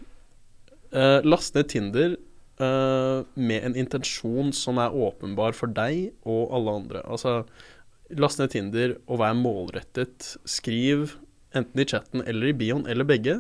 [0.93, 2.15] eh, Last ned Tinder
[2.61, 7.03] uh, med en intensjon som er åpenbar for deg og alle andre.
[7.05, 7.41] Altså,
[8.13, 10.35] last ned Tinder og vær målrettet.
[10.49, 11.17] Skriv,
[11.55, 13.39] enten i chatten eller i bioen, eller begge,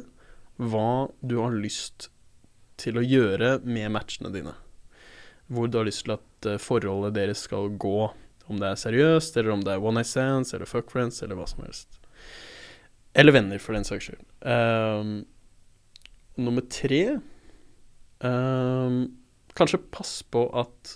[0.61, 2.09] hva du har lyst
[2.81, 4.55] til å gjøre med matchene dine.
[5.53, 8.11] Hvor du har lyst til at eh, forholdet deres skal gå.
[8.51, 11.37] Om det er seriøst, eller om det er one night stands, eller fuck friends, eller
[11.39, 11.99] hva som helst.
[13.15, 14.23] Eller venner, for den saks skyld.
[14.49, 15.13] Ehm,
[16.41, 17.19] nummer tre
[18.27, 19.03] ehm,
[19.53, 20.95] Kanskje pass på at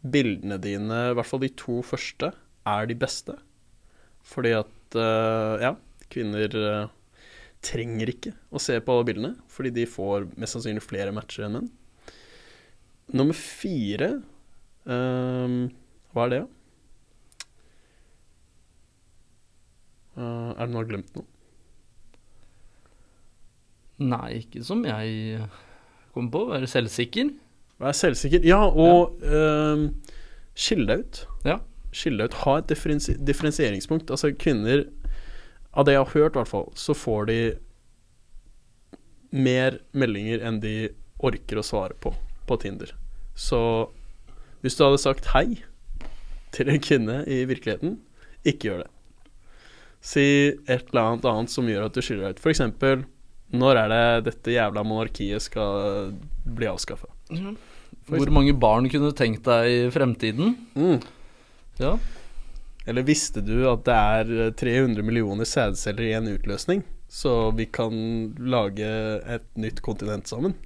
[0.00, 2.30] bildene dine, i hvert fall de to første,
[2.68, 3.34] er de beste.
[4.24, 5.74] Fordi at uh, ja,
[6.08, 6.88] kvinner uh,
[7.64, 11.58] trenger ikke å se på alle bildene, fordi de får mest sannsynlig flere matcher enn
[11.58, 11.68] menn.
[13.08, 14.18] Nummer fire
[14.84, 15.62] um,
[16.12, 16.48] Hva er det, da?
[20.18, 21.24] Uh, er det noe jeg har glemt nå?
[24.08, 25.38] Nei, ikke som jeg
[26.18, 26.44] kommer på.
[26.50, 27.32] Være selvsikker.
[27.78, 28.46] Være selvsikker.
[28.46, 29.78] Ja, og ja.
[29.78, 30.14] Uh,
[30.58, 31.22] skille deg ut.
[31.46, 31.58] Ja.
[31.94, 32.38] Skille deg ut.
[32.44, 34.10] Ha et differensi differensieringspunkt.
[34.10, 34.86] Altså, kvinner
[35.78, 37.34] Av det jeg har hørt, i hvert fall, så får de
[39.30, 40.88] mer meldinger enn de
[41.22, 42.14] orker å svare på
[42.48, 42.94] på Tinder.
[43.36, 43.60] Så
[44.62, 45.60] hvis du hadde sagt hei
[46.56, 47.98] til en kvinne i virkeligheten,
[48.48, 48.90] ikke gjør det.
[50.00, 50.24] Si
[50.64, 52.42] et eller annet annet som gjør at du skiller deg ut.
[52.42, 53.04] For eksempel
[53.54, 56.12] når er det dette jævla monarkiet skal
[56.44, 57.08] bli avskaffa?
[57.32, 57.56] Mm.
[58.08, 60.54] Hvor mange barn kunne du tenkt deg i fremtiden?
[60.76, 61.00] Mm.
[61.80, 61.96] Ja.
[62.88, 66.84] Eller visste du at det er eh, 300 millioner sædceller i en utløsning?
[67.08, 67.92] Så vi kan
[68.40, 68.88] lage
[69.24, 70.56] et nytt kontinent sammen?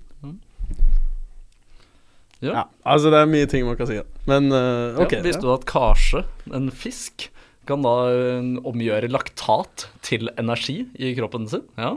[2.42, 2.54] Ja.
[2.56, 4.00] Ja, altså det er mye ting man kan si.
[4.00, 4.06] Ja.
[4.26, 5.14] Men uh, ok.
[5.14, 5.22] ja.
[5.22, 7.28] Visste du at karse, en fisk,
[7.70, 11.62] kan da eh, omgjøre laktat til energi i kroppen sin?
[11.78, 11.94] Ja.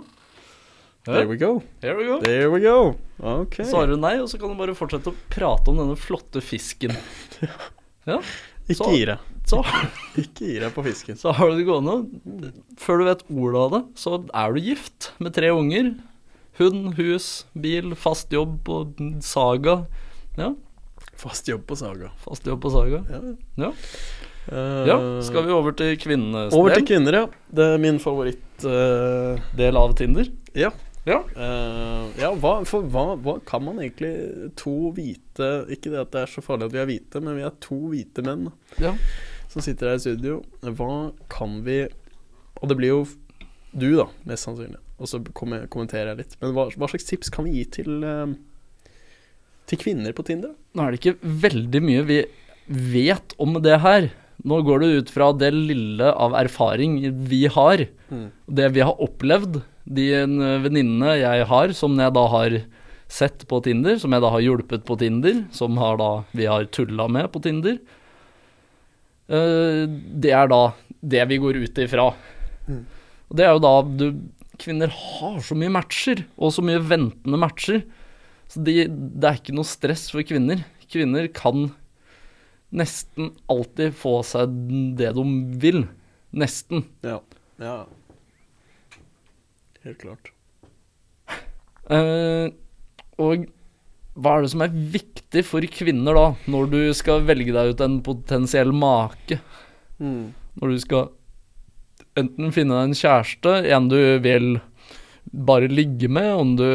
[1.06, 1.62] There we go.
[1.82, 2.20] There we go.
[2.24, 2.96] There we go.
[3.22, 3.66] Okay.
[3.70, 6.96] Svarer du nei, og så kan du bare fortsette å prate om denne flotte fisken.
[8.06, 8.20] Ja,
[8.70, 9.22] Ikke gi deg.
[9.50, 9.64] så,
[10.22, 11.18] Ikke gi deg på fisken.
[11.18, 11.96] så har du det gående.
[12.78, 15.90] Før du vet ordet av det, så er du gift med tre unger.
[16.60, 19.80] Hund, hus, bil, fast jobb og saga.
[20.38, 20.52] Ja,
[21.16, 22.10] Fast jobb på Saga.
[22.26, 23.02] fast jobb på saga.
[23.10, 23.20] Ja.
[23.64, 23.70] Ja.
[24.52, 24.96] Eh, ja,
[25.26, 27.26] skal vi over til kvinnenes Over til kvinner, ja.
[27.56, 28.44] Det er min favoritt.
[28.68, 30.28] uh, Del av Tinder.
[30.54, 30.70] ja.
[31.06, 31.20] Ja.
[31.38, 36.24] Uh, ja, hva, for hva, hva kan man egentlig To hvite Ikke det at det
[36.24, 38.48] er så farlig at vi er hvite, men vi er to hvite menn
[38.82, 38.96] Ja.
[39.52, 40.40] som sitter her i studio.
[40.66, 41.84] Hva kan vi
[42.58, 43.04] Og det blir jo
[43.76, 44.80] du, da, mest sannsynlig.
[45.04, 46.36] Og så kommenterer jeg litt.
[46.40, 48.32] Men hva, hva slags tips kan vi gi til uh,
[49.68, 50.54] Til kvinner på Tinder?
[50.74, 52.20] Nå er det ikke veldig mye vi
[52.96, 54.08] vet om det her.
[54.48, 56.98] Nå går det ut fra det lille av erfaring
[57.30, 57.84] vi har,
[58.48, 59.60] det vi har opplevd.
[59.86, 62.58] De eh, venninnene jeg har, som jeg da har
[63.12, 66.66] sett på Tinder, som jeg da har hjulpet på Tinder, som har da, vi har
[66.74, 67.78] tulla med på Tinder.
[69.30, 69.84] Eh,
[70.22, 70.64] Det er da
[71.06, 72.08] det vi går ut ifra.
[73.30, 74.08] Og det er jo da du
[74.56, 77.82] Kvinner har så mye matcher, og så mye ventende matcher.
[78.48, 80.62] Så de, det er ikke noe stress for kvinner.
[80.88, 81.74] Kvinner kan
[82.76, 84.54] nesten alltid få seg
[84.96, 85.26] det de
[85.60, 85.82] vil.
[86.32, 86.86] Nesten.
[87.04, 87.20] Ja.
[87.60, 87.76] ja.
[89.86, 90.32] Helt klart.
[91.86, 92.50] Uh,
[93.22, 93.46] og
[94.16, 97.84] hva er det som er viktig for kvinner da, når du skal velge deg ut
[97.84, 99.38] en potensiell make?
[100.00, 101.10] Når du skal
[102.20, 104.56] enten finne deg en kjæreste, en du vil
[105.36, 106.66] bare ligge med, om du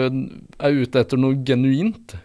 [0.61, 2.17] er ute etter noe genuint.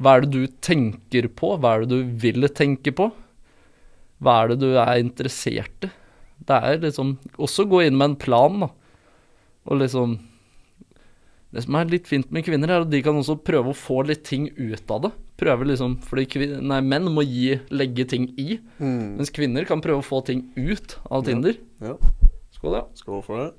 [0.00, 1.54] Hva er det du tenker på?
[1.60, 3.10] Hva er det du vil tenke på?
[4.20, 5.92] Hva er det du er interessert i?
[6.40, 8.70] Det er liksom Også gå inn med en plan, da.
[9.66, 10.18] Og liksom
[11.52, 14.04] Det som er litt fint med kvinner, er at de kan også prøve å få
[14.06, 15.10] litt ting ut av det.
[15.36, 19.16] Prøve liksom Fordi kvinner, nei, menn må gi, legge ting i, Mm.
[19.18, 21.56] mens kvinner kan prøve å få ting ut av Tinder.
[21.80, 21.96] Ja.
[22.54, 22.84] Skål, ja.
[22.94, 23.52] Skål for det.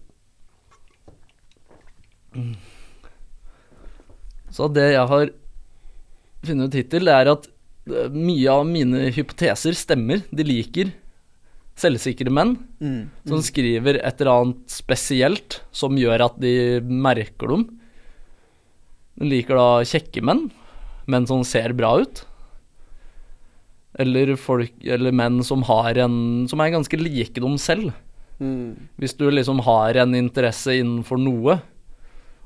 [4.52, 5.30] Så det jeg har
[6.44, 7.48] funnet ut hittil, det er at
[7.92, 10.24] eh, mye av mine hypoteser stemmer.
[10.32, 10.92] De liker
[11.82, 13.10] selvsikre menn Mm.
[13.28, 17.66] som skriver et eller annet spesielt som gjør at de merker dem.
[19.20, 20.48] De liker da kjekke menn,
[21.08, 22.24] menn som ser bra ut.
[24.00, 27.92] Eller folk, eller menn som har en Som er ganske like dem selv.
[28.40, 28.88] Mm.
[28.98, 31.60] Hvis du liksom har en interesse innenfor noe,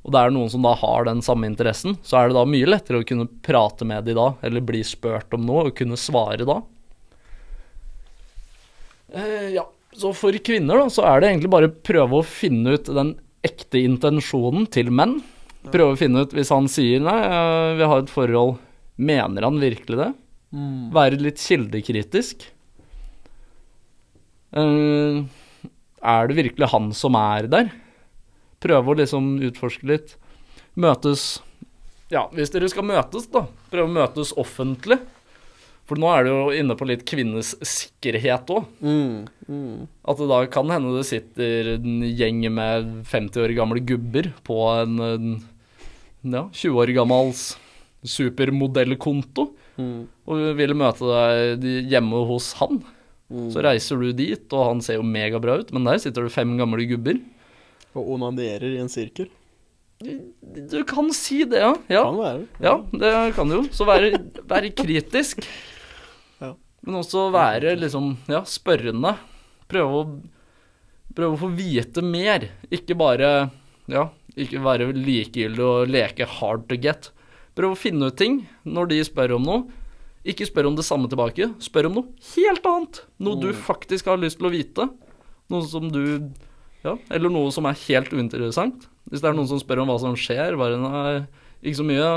[0.03, 2.67] og det er noen som da har den samme interessen, så er det da mye
[2.67, 6.45] lettere å kunne prate med de da, eller bli spurt om noe, og kunne svare
[6.45, 6.59] da.
[9.15, 9.63] Eh, ja,
[9.95, 13.79] så for kvinner da, så er det egentlig bare prøve å finne ut den ekte
[13.79, 15.21] intensjonen til menn.
[15.71, 18.57] Prøve å finne ut hvis han sier nei, eh, vi har et forhold,
[18.97, 20.11] mener han virkelig det?
[20.55, 20.91] Mm.
[20.95, 22.45] Være litt kildekritisk.
[24.55, 25.25] Uh,
[25.99, 27.73] er det virkelig han som er der?
[28.63, 30.15] Prøve å liksom utforske litt.
[30.79, 31.41] Møtes
[32.13, 33.47] Ja, hvis dere skal møtes, da.
[33.71, 34.99] Prøve å møtes offentlig.
[35.85, 38.63] For nå er det jo inne på litt kvinnes sikkerhet òg.
[38.81, 39.27] Mm.
[39.45, 39.83] Mm.
[40.09, 44.57] At det da kan hende det sitter en gjeng med 50 år gamle gubber på
[44.81, 45.29] en, en
[46.25, 47.51] ja, 20 år gammels
[48.05, 50.05] supermodellkonto Mm.
[50.31, 52.77] og vil møte deg hjemme hos han.
[53.27, 53.49] Mm.
[53.51, 56.53] Så reiser du dit, og han ser jo megabra ut, men der sitter det fem
[56.55, 57.17] gamle gubber.
[57.91, 59.27] Og onanerer i en sirkel.
[59.99, 61.73] Du kan si det, ja.
[61.91, 62.47] Ja, Kan være.
[62.63, 62.73] ja
[63.03, 63.63] det kan du jo.
[63.75, 64.13] Så være,
[64.47, 65.43] være kritisk.
[66.85, 69.15] Men også være liksom, ja, spørrende.
[69.71, 70.03] Prøve å,
[71.17, 72.51] prøve å få vite mer.
[72.73, 73.31] Ikke bare,
[73.91, 74.07] ja,
[74.37, 77.09] ikke være likegyldig og leke hard to get.
[77.57, 79.83] Prøve å finne ut ting når de spør om noe.
[80.25, 81.51] Ikke spør om det samme tilbake.
[81.61, 83.01] Spør om noe helt annet.
[83.21, 84.89] Noe du faktisk har lyst til å vite.
[85.53, 86.31] Noe som du
[86.85, 88.83] Ja, eller noe som er helt uinteressant.
[89.09, 91.23] Hvis det er noen som spør om hva som skjer, bare nei,
[91.65, 92.09] ikke så mye.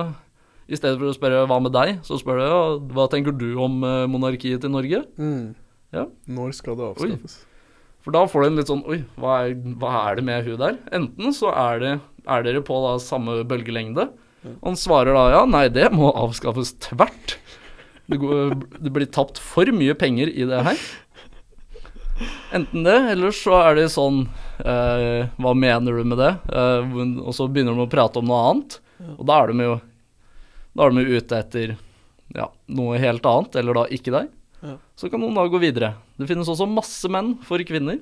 [0.69, 2.62] I stedet for å spørre hva med deg, så spør du ja,
[2.97, 5.01] hva tenker du om eh, monarkiet til Norge?
[5.16, 5.55] Mm.
[5.97, 6.05] Ja.
[6.29, 7.39] Når skal det avskaffes?
[8.05, 10.61] For da får du en litt sånn Oi, hva er, hva er det med hun
[10.61, 10.77] der?
[10.95, 11.95] Enten så er, det,
[12.29, 14.11] er dere på da samme bølgelengde.
[14.39, 14.55] Mm.
[14.62, 17.39] han svarer da ja, nei, det må avskaffes tvert.
[18.09, 20.85] Det, går, det blir tapt for mye penger i det her.
[22.55, 24.25] Enten det, eller så er det sånn
[24.59, 26.33] eh, Hva mener du med det?
[26.51, 28.79] Eh, og så begynner de å prate om noe annet.
[29.16, 29.77] Og da er de jo
[30.79, 31.72] Da er de ute etter
[32.37, 34.29] ja, noe helt annet, eller da ikke deg.
[34.62, 34.76] Ja.
[34.95, 35.97] Så kan noen da gå videre.
[36.14, 37.99] Det finnes også masse menn for kvinner.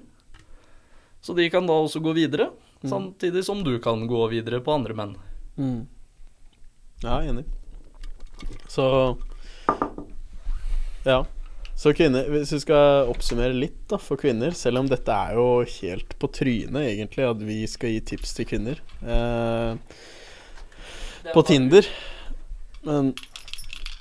[1.24, 2.50] Så de kan da også gå videre,
[2.84, 5.14] samtidig som du kan gå videre på andre menn.
[5.56, 5.86] Mm.
[7.00, 7.46] Ja, enig.
[8.68, 9.16] Så
[11.06, 11.24] Ja.
[11.76, 15.64] Så kvinner Hvis vi skal oppsummere litt da for kvinner, selv om dette er jo
[15.64, 19.76] helt på trynet, egentlig, at vi skal gi tips til kvinner eh,
[21.32, 21.88] på Tinder.
[22.86, 23.14] Men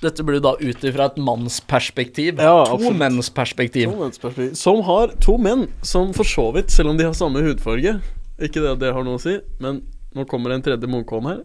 [0.02, 2.40] Dette blir da ut ifra et mannsperspektiv.
[2.42, 3.88] Ja, to menns perspektiv.
[3.90, 4.54] to menns perspektiv.
[4.60, 7.96] Som har to menn som for så vidt, selv om de har samme hudfarge
[8.36, 9.80] Ikke det at det har noe å si, men
[10.12, 11.38] nå kommer det en tredje Munkholm her.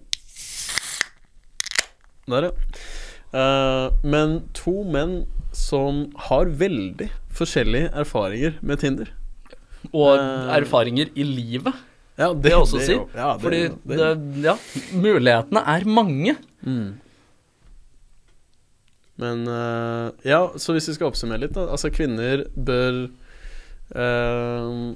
[2.31, 2.51] Der, ja.
[3.31, 5.21] Uh, men to menn
[5.55, 9.13] som har veldig forskjellige erfaringer med Tinder.
[9.91, 11.87] Og uh, erfaringer i livet,
[12.19, 12.97] Ja, det også det, si.
[13.15, 14.57] Ja, det, Fordi det, det, ja,
[14.91, 16.35] mulighetene er mange.
[16.67, 16.99] Mm.
[19.21, 21.67] Men uh, Ja, så hvis vi skal oppsummere litt, da.
[21.71, 23.03] Altså, kvinner bør
[23.95, 24.93] uh,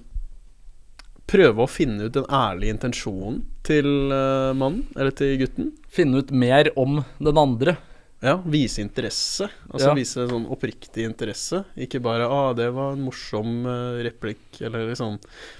[1.29, 5.73] prøve å finne ut den ærlige intensjonen til uh, mannen, eller til gutten.
[5.93, 7.77] Finne ut mer om den andre.
[8.25, 9.49] Ja, vise interesse.
[9.69, 9.97] Altså Ja.
[9.97, 11.65] vise sånn oppriktig interesse.
[11.77, 13.67] Ikke bare 'Å, det var en morsom
[14.01, 15.19] replikk', eller liksom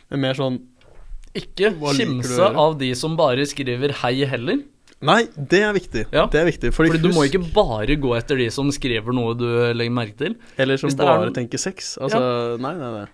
[0.09, 0.57] Men mer sånn
[1.35, 4.63] Ikke kimse av de som bare skriver 'hei' heller.
[5.01, 6.05] Nei, det er viktig.
[6.15, 6.25] Ja.
[6.31, 9.35] Det er viktig fordi, Fordi du må ikke bare gå etter de som skriver noe
[9.37, 10.35] du legger merke til.
[10.57, 11.97] Eller som bare noen- tenker sex.
[12.01, 13.07] Altså, nei, nei, nei.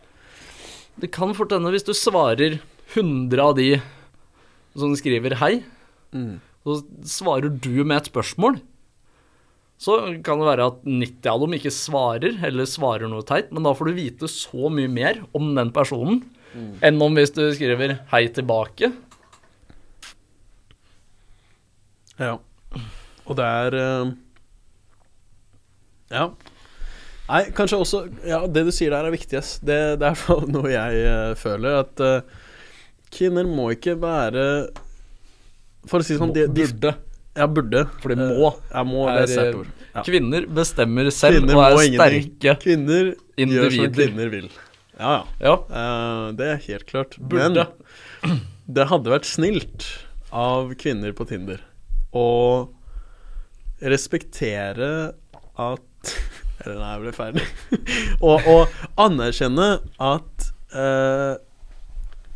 [1.02, 2.60] Det kan fort hende hvis du svarer
[2.94, 3.82] 100 av de
[4.78, 5.64] som skriver 'hei',
[6.14, 6.40] Mm.
[6.66, 8.62] så svarer du med et spørsmål.
[9.80, 13.64] Så kan det være at 90 av dem ikke svarer, eller svarer noe teit, men
[13.64, 16.22] da får du vite så mye mer om den personen
[16.84, 18.94] enn om hvis du skriver 'hei tilbake'.
[22.20, 22.36] Ja.
[23.26, 24.12] Og det er eh,
[26.12, 26.26] Ja.
[27.32, 29.38] Nei, kanskje også Ja, det du sier der, er viktig.
[29.40, 29.54] ass.
[29.64, 31.78] Det, det er i hvert fall noe jeg eh, føler.
[31.86, 32.42] At uh,
[33.14, 34.44] kvinner må ikke være
[35.88, 36.96] For å si det sånn de, de, Burde.
[37.40, 37.86] Ja, burde.
[38.04, 38.52] For det Eh, må.
[38.74, 39.72] Jeg må, det er, er et sterkt eh, ord.
[39.92, 40.04] Ja.
[40.08, 43.10] Kvinner bestemmer selv Kvinner og er sterke Kvinner
[43.42, 44.52] gjør som kvinner vil.
[45.00, 45.24] Ja, ja.
[45.48, 47.16] Ja, Eh, det er helt klart.
[47.18, 47.66] burde.
[48.22, 49.88] Men det hadde vært snilt
[50.32, 51.64] av kvinner på Tinder
[52.16, 52.28] å
[53.82, 54.92] respektere
[55.60, 55.88] at
[56.62, 57.44] Eller nei, jeg ble ferdig.
[58.28, 58.58] og, å
[59.02, 61.40] anerkjenne at uh,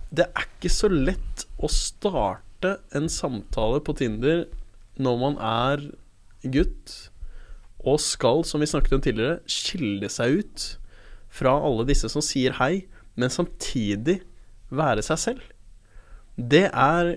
[0.09, 4.47] det er ikke så lett å starte en samtale på Tinder
[4.97, 5.83] når man er
[6.41, 6.95] gutt
[7.85, 10.65] og skal, som vi snakket om tidligere, skille seg ut
[11.29, 14.23] fra alle disse som sier hei, men samtidig
[14.73, 15.43] være seg selv.
[16.35, 17.11] Det er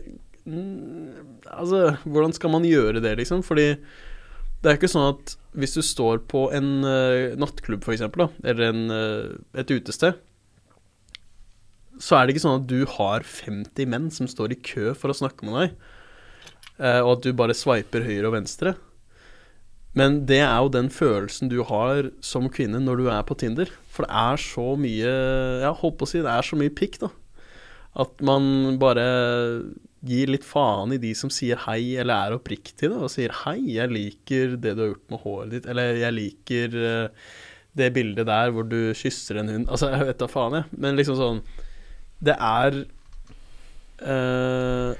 [0.49, 3.42] Altså, hvordan skal man gjøre det, liksom?
[3.46, 3.74] Fordi
[4.59, 8.82] det er ikke sånn at hvis du står på en uh, nattklubb, da, eller en,
[8.90, 10.18] uh, et utested,
[11.99, 15.11] så er det ikke sånn at du har 50 menn som står i kø for
[15.11, 15.78] å snakke med deg,
[16.82, 18.74] uh, og at du bare sveiper høyre og venstre.
[19.99, 23.70] Men det er jo den følelsen du har som kvinne når du er på Tinder.
[23.90, 25.14] For det er så mye
[25.64, 27.11] Ja, holdt på å si, det er så mye pikk, da.
[27.99, 29.07] At man bare
[30.07, 33.90] gir litt faen i de som sier hei, eller er oppriktige, og sier hei, jeg
[33.90, 37.26] liker det du har gjort med håret ditt, eller jeg liker eh,
[37.78, 39.66] det bildet der hvor du kysser en hund.
[39.66, 40.80] Altså, jeg vet da faen, jeg.
[40.82, 41.42] Men liksom sånn
[42.18, 42.80] Det er
[44.03, 44.94] uh,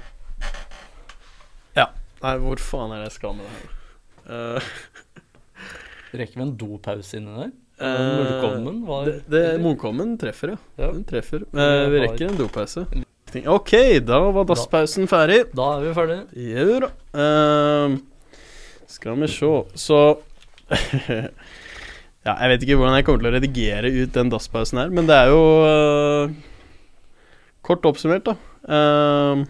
[1.75, 1.89] Ja.
[2.23, 3.73] Nei, hvor faen er det jeg skal med det her?
[4.29, 4.69] Uh,
[6.19, 7.51] Rekker vi en dopause inni der?
[7.79, 10.57] Eh, Munnkommen var det, det, Munnkommen treffer, ja.
[10.75, 10.91] Ja.
[10.91, 11.45] Den treffer.
[11.47, 12.83] Eh, vi rekker en dopause.
[13.37, 13.71] Ok,
[14.07, 15.43] da var dasspausen ferdig.
[15.55, 16.23] Da er vi ferdige.
[16.55, 16.89] Jo da.
[17.21, 17.99] Ehm,
[18.89, 19.99] skal vi se Så
[22.25, 25.07] Ja, jeg vet ikke hvordan jeg kommer til å redigere ut den dasspausen her, men
[25.07, 26.33] det er jo uh,
[27.65, 28.35] Kort oppsummert, da.
[28.67, 29.45] Uh,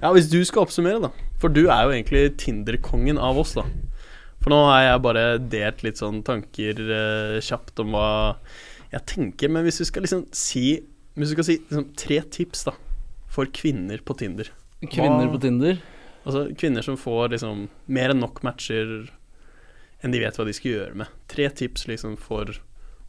[0.00, 1.10] ja, hvis du skal oppsummere, da.
[1.42, 3.66] For du er jo egentlig Tinder-kongen av oss, da.
[4.40, 8.10] For nå har jeg bare delt litt sånn tanker uh, kjapt om hva
[8.94, 9.52] jeg tenker.
[9.52, 10.80] Men hvis du skal liksom si
[11.14, 12.74] Hvis du skal si liksom, tre tips, da,
[13.30, 14.50] for kvinner på Tinder.
[14.80, 15.80] Kvinner på Tinder.
[16.24, 19.08] Altså kvinner som får liksom mer enn nok matcher
[20.00, 21.16] enn de vet hva de skal gjøre med.
[21.32, 22.52] Tre tips liksom for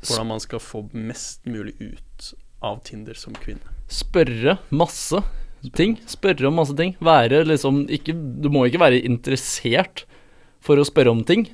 [0.02, 2.32] hvordan man skal få mest mulig ut
[2.66, 3.76] av Tinder som kvinne.
[3.92, 5.22] Spørre masse
[5.78, 5.98] ting.
[6.10, 6.96] Spørre om masse ting.
[7.04, 10.06] Være liksom ikke Du må ikke være interessert
[10.62, 11.48] for å spørre om ting.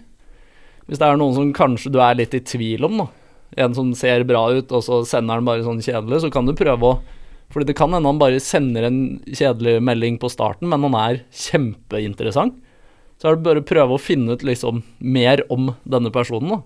[0.88, 3.08] Hvis det er noen som kanskje du er litt i tvil om, da.
[3.56, 6.58] En som ser bra ut, og så sender han bare sånn kjedelig, så kan du
[6.58, 6.98] prøve å
[7.48, 11.22] Fordi det kan hende han bare sender en kjedelig melding på starten, men han er
[11.32, 12.58] kjempeinteressant.
[13.16, 16.60] Så er det bare å prøve å finne ut liksom mer om denne personen, da.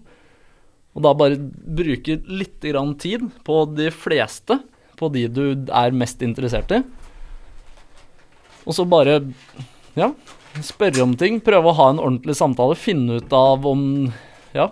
[0.98, 4.58] Og da bare bruke litt grann tid på de fleste,
[4.98, 6.82] på de du er mest interessert i.
[8.66, 9.22] Og så bare,
[9.98, 10.12] ja,
[10.60, 11.40] spørre om ting.
[11.42, 12.78] Prøve å ha en ordentlig samtale.
[12.78, 13.84] Finne ut av om
[14.54, 14.70] Ja.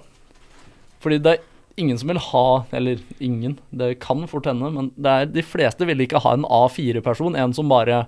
[0.99, 1.45] Fordi det er
[1.79, 5.87] ingen som vil ha Eller ingen, det kan fort hende, men det er, de fleste
[5.89, 7.37] vil ikke ha en A4-person.
[7.39, 8.03] En som bare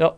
[0.00, 0.12] ja,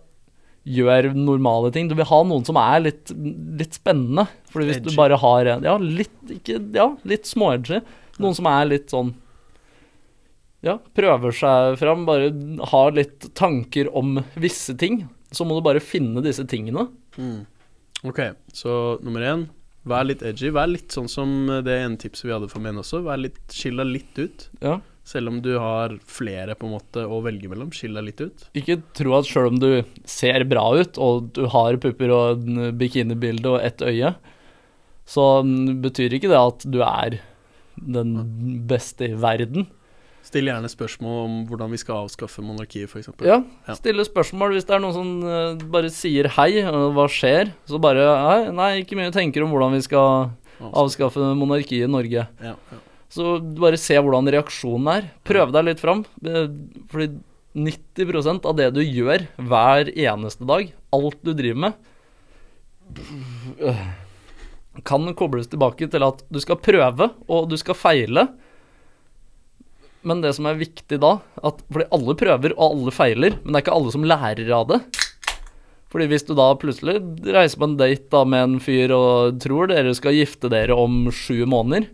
[0.68, 1.89] gjør normale ting.
[1.91, 3.11] Du vil ha noen som er litt,
[3.59, 4.28] litt spennende.
[4.53, 4.91] Fordi hvis Edgy.
[4.91, 7.83] du bare har en Ja, litt, ikke, ja, litt småedgy.
[8.22, 9.14] Noen som er litt sånn
[10.62, 12.28] ja, prøver seg fram, bare
[12.70, 15.01] har litt tanker om visse ting.
[15.35, 16.85] Så må du bare finne disse tingene.
[18.07, 18.20] Ok,
[18.55, 19.49] så nummer én
[19.89, 20.53] Vær litt edgy.
[20.55, 21.35] Vær litt sånn som
[21.66, 23.03] det ene tipset vi hadde for menn også.
[23.07, 24.47] Vær litt, Skill deg litt ut.
[24.62, 24.78] Ja.
[25.03, 27.72] Selv om du har flere på en måte å velge mellom.
[27.74, 28.47] Skill deg litt ut.
[28.59, 32.47] Ikke tro at selv om du ser bra ut, og du har pupper og
[32.78, 34.14] bikinibilde og ett øye,
[35.09, 37.18] så mm, betyr ikke det at du er
[37.74, 38.14] den
[38.70, 39.66] beste i verden.
[40.23, 43.09] Still gjerne spørsmål om hvordan vi skal avskaffe monarkiet, f.eks.
[43.27, 43.75] Ja, Ja.
[43.75, 47.51] stille spørsmål hvis det er noen som eh, bare sier hei, og hva skjer?
[47.66, 50.31] Så bare hei, nei, ikke mye tenker om hvordan vi skal
[50.62, 52.29] avskaffe monarkiet i Norge.
[52.41, 52.79] Ja, ja.
[53.12, 55.11] Så bare se hvordan reaksjonen er.
[55.27, 56.05] Prøv deg litt fram.
[56.25, 56.47] eh,
[56.89, 57.11] Fordi
[57.53, 61.75] 90% av det du gjør hver eneste dag, alt du driver med,
[64.89, 68.29] kan kobles tilbake til at du skal prøve, og du skal feile.
[70.09, 73.61] Men det som er viktig da, at fordi alle prøver og alle feiler, men det
[73.61, 74.80] er ikke alle som lærer av det.
[75.92, 76.96] Fordi hvis du da plutselig
[77.34, 81.05] reiser på en date da med en fyr og tror dere skal gifte dere om
[81.12, 81.90] sju måneder,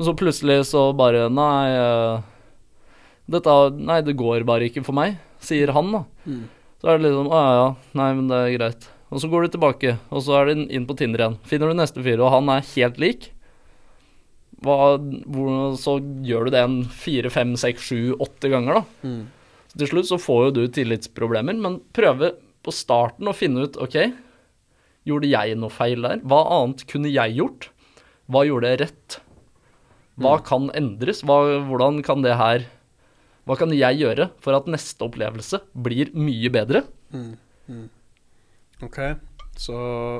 [0.00, 2.22] og så plutselig så bare Nei, eh,
[3.30, 6.02] dette, nei, det går bare ikke for meg, sier han, da.
[6.24, 6.46] Mm.
[6.80, 7.68] Så er det liksom Å ja, ja,
[8.00, 8.88] nei, men det er greit.
[9.10, 11.36] Og så går du tilbake, og så er du inn på Tinder igjen.
[11.46, 13.30] Finner du neste fyr, og han er helt lik.
[14.64, 15.96] Hva, hvor, så
[16.26, 19.08] gjør du det en fire, fem, seks, sju, åtte ganger, da.
[19.08, 19.62] Mm.
[19.70, 23.78] Så til slutt så får jo du tillitsproblemer, men prøve på starten å finne ut
[23.80, 23.96] OK,
[25.08, 26.20] Gjorde jeg noe feil der?
[26.28, 27.70] Hva annet kunne jeg gjort?
[28.30, 29.16] Hva gjorde jeg rett?
[30.20, 31.22] Hva kan endres?
[31.24, 31.38] Hva,
[31.70, 32.66] hvordan kan det her
[33.48, 36.84] Hva kan jeg gjøre for at neste opplevelse blir mye bedre?
[38.84, 38.98] Ok,
[39.60, 39.78] så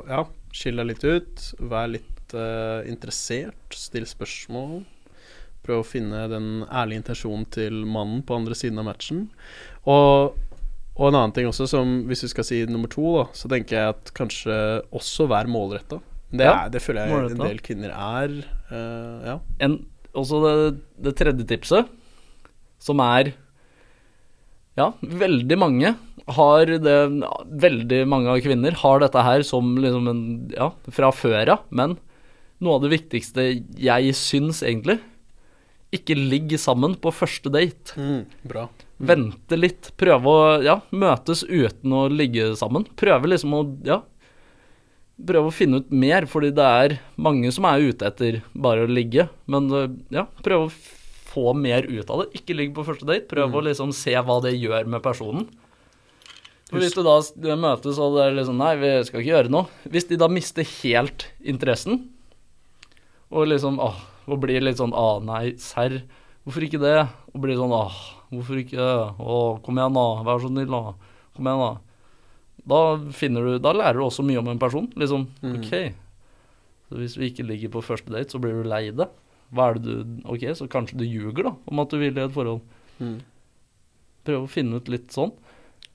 [0.08, 0.24] ja,
[0.56, 1.44] skill deg litt ut.
[1.60, 3.76] Vær litt eh, interessert.
[3.76, 4.82] Still spørsmål.
[5.66, 9.26] Prøv å finne den ærlige intensjonen til mannen på andre siden av matchen.
[9.84, 10.36] Og,
[10.96, 13.76] og en annen ting også, som hvis vi skal si nummer to, da, så tenker
[13.76, 14.56] jeg at kanskje
[14.96, 16.00] også vær målretta.
[16.30, 17.38] Det, Ja, det føler jeg målrettet.
[17.40, 18.34] en del kvinner er.
[18.70, 19.36] Uh, ja.
[19.66, 19.80] En,
[20.14, 20.52] også det,
[21.06, 21.90] det tredje tipset,
[22.80, 23.34] som er
[24.78, 25.90] Ja, veldig mange
[26.30, 26.94] har det
[27.60, 30.22] Veldig mange av kvinner har dette her som liksom en
[30.54, 31.98] Ja, fra før av, men
[32.60, 33.46] noe av det viktigste
[33.80, 34.98] jeg syns egentlig
[35.96, 37.96] Ikke ligg sammen på første date.
[37.98, 38.68] Mm, bra.
[39.02, 39.88] Vente litt.
[39.98, 42.84] Prøve å ja, møtes uten å ligge sammen.
[43.00, 43.96] Prøve liksom å ja,
[45.26, 48.92] prøve å finne ut mer, fordi det er mange som er ute etter bare å
[48.92, 49.26] ligge.
[49.50, 50.74] Men øh, ja, prøve å
[51.30, 52.30] få mer ut av det.
[52.40, 53.28] Ikke ligg på første date.
[53.30, 55.48] Prøve å liksom se hva det gjør med personen.
[56.70, 59.66] For hvis du da møtes og det er liksom Nei, vi skal ikke gjøre noe.
[59.90, 62.04] Hvis de da mister helt interessen,
[63.30, 63.98] og liksom åh,
[64.30, 66.00] og blir litt sånn ah, nei, serr.
[66.44, 66.96] Hvorfor ikke det?
[67.34, 67.96] Og blir sånn Åh,
[68.32, 68.90] hvorfor ikke?
[69.20, 70.06] Å, kom igjen, da.
[70.26, 71.14] Vær så snill, da.
[71.36, 71.72] Kom igjen, da.
[72.70, 72.80] Da
[73.16, 74.88] finner du Da lærer du også mye om en person.
[74.98, 75.74] Liksom, OK.
[76.90, 79.06] Så hvis vi ikke ligger på første date, så blir du lei det.
[79.54, 82.24] Hva er det du OK, så kanskje du ljuger, da, om at du vil i
[82.24, 82.64] et forhold.
[82.98, 83.20] Mm.
[84.26, 85.30] Prøv å finne ut litt sånn.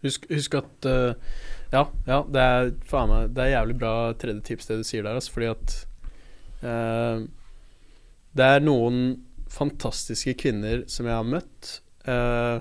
[0.06, 1.18] Husk, husk at uh,
[1.74, 5.06] Ja, ja, det er faen meg Det er jævlig bra tredje tips det du sier
[5.06, 5.76] der, altså, fordi at
[6.62, 9.02] Det er noen
[9.52, 11.80] fantastiske kvinner som jeg har møtt,
[12.10, 12.58] eh,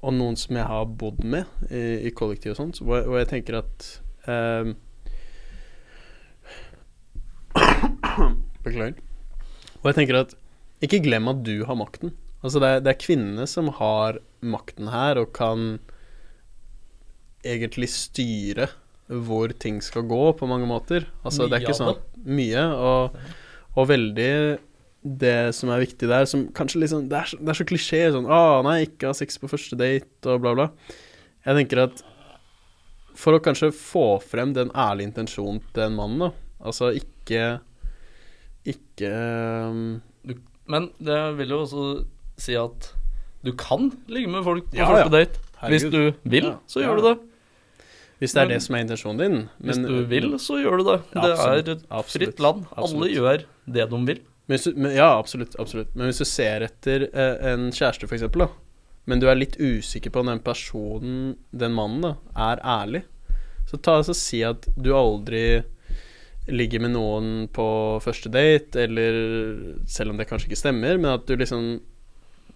[0.00, 3.60] og noen som jeg har bodd med i, i kollektiv og sånt, og, jeg tenker
[3.60, 3.88] at
[4.30, 4.72] eh,
[8.64, 8.96] Beklager.
[9.80, 10.36] Og jeg tenker at
[10.84, 12.12] ikke glem at du har makten.
[12.40, 15.78] Altså det er, det er kvinnene som har makten her, og kan
[17.44, 18.68] egentlig styre
[19.10, 21.08] hvor ting skal gå, på mange måter.
[21.26, 21.96] Altså det er ikke sånn
[22.30, 23.16] Mye, og,
[23.74, 24.32] og veldig
[25.00, 28.26] det som er viktig der, som kanskje liksom Det er det er så klisjé sånn
[28.28, 30.66] Å, nei, ikke ha sex på første date, og bla, bla.
[31.46, 32.02] Jeg tenker at
[33.20, 36.30] for å kanskje få frem den ærlige intensjonen til en mann, da
[36.60, 37.60] Altså ikke
[38.68, 39.10] Ikke
[39.72, 40.00] um,
[40.68, 41.86] Men det vil jo også
[42.40, 42.92] si at
[43.40, 45.24] du kan ligge med folk på Ja, første ja.
[45.24, 45.40] date.
[45.72, 47.14] Hvis du vil, Ja, så gjør du det.
[48.20, 49.48] Hvis det er Men- det som er intensjonen din.
[49.64, 50.98] Hvis du vil, så gjør du det.
[51.14, 52.34] Ja, det er et Absolutt.
[52.34, 52.66] fritt land.
[52.76, 54.20] Alle gjør det de vil.
[54.46, 55.94] Men du, men, ja, absolutt, absolutt.
[55.94, 58.48] Men hvis du ser etter eh, en kjæreste, for eksempel, da,
[59.06, 63.04] men du er litt usikker på om den personen, den mannen, da, er ærlig,
[63.70, 65.62] så ta og si at du aldri
[66.50, 71.26] ligger med noen på første date, eller selv om det kanskje ikke stemmer, men at
[71.26, 71.80] du liksom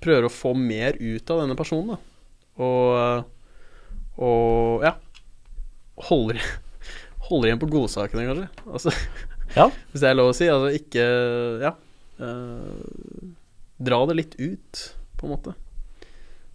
[0.03, 1.97] prøver å få mer ut av denne personen, da.
[2.59, 3.25] Og,
[4.19, 4.97] og ja
[5.97, 6.41] Holder,
[7.29, 8.49] holder igjen på godsakene, kanskje.
[8.67, 8.93] Altså
[9.55, 9.69] Ja.
[9.93, 10.49] hvis det er lov å si.
[10.51, 11.05] Altså ikke
[11.63, 11.75] Ja.
[12.21, 13.35] eh,
[13.85, 14.81] dra det litt ut,
[15.19, 15.55] på en måte.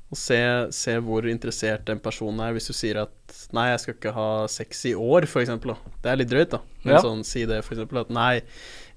[0.09, 0.37] Og se,
[0.73, 2.53] se hvor interessert den personen er.
[2.55, 3.11] Hvis du sier at
[3.53, 5.75] 'nei, jeg skal ikke ha sex i år', eksempel.
[6.01, 6.59] Det er litt drøyt, da.
[6.83, 7.01] Men Ja.
[7.03, 7.99] sånn, si det, eksempel.
[8.01, 8.41] At 'nei,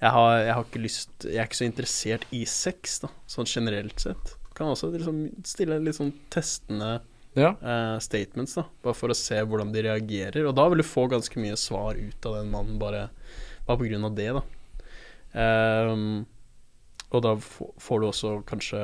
[0.00, 3.08] jeg har, jeg har ikke lyst Jeg er ikke så interessert i sex', da.
[3.28, 4.34] Sånn generelt sett.
[4.54, 7.00] Kan også liksom stille litt sånn testende
[7.38, 7.54] Ja.
[7.62, 10.44] uh, statements, da, bare for å se hvordan de reagerer.
[10.48, 13.06] Og da vil du få ganske mye svar ut av den mannen, bare,
[13.66, 14.42] bare på grunn av det, da.
[15.32, 16.26] Um,
[17.12, 18.82] og da får du også kanskje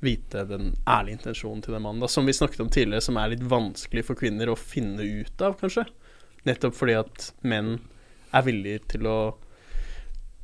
[0.00, 3.34] vite den ærlige intensjonen til den mannen, da, som vi snakket om tidligere, som er
[3.34, 5.84] litt vanskelig for kvinner å finne ut av, kanskje.
[6.48, 7.74] Nettopp fordi at menn
[8.32, 9.18] er villige til å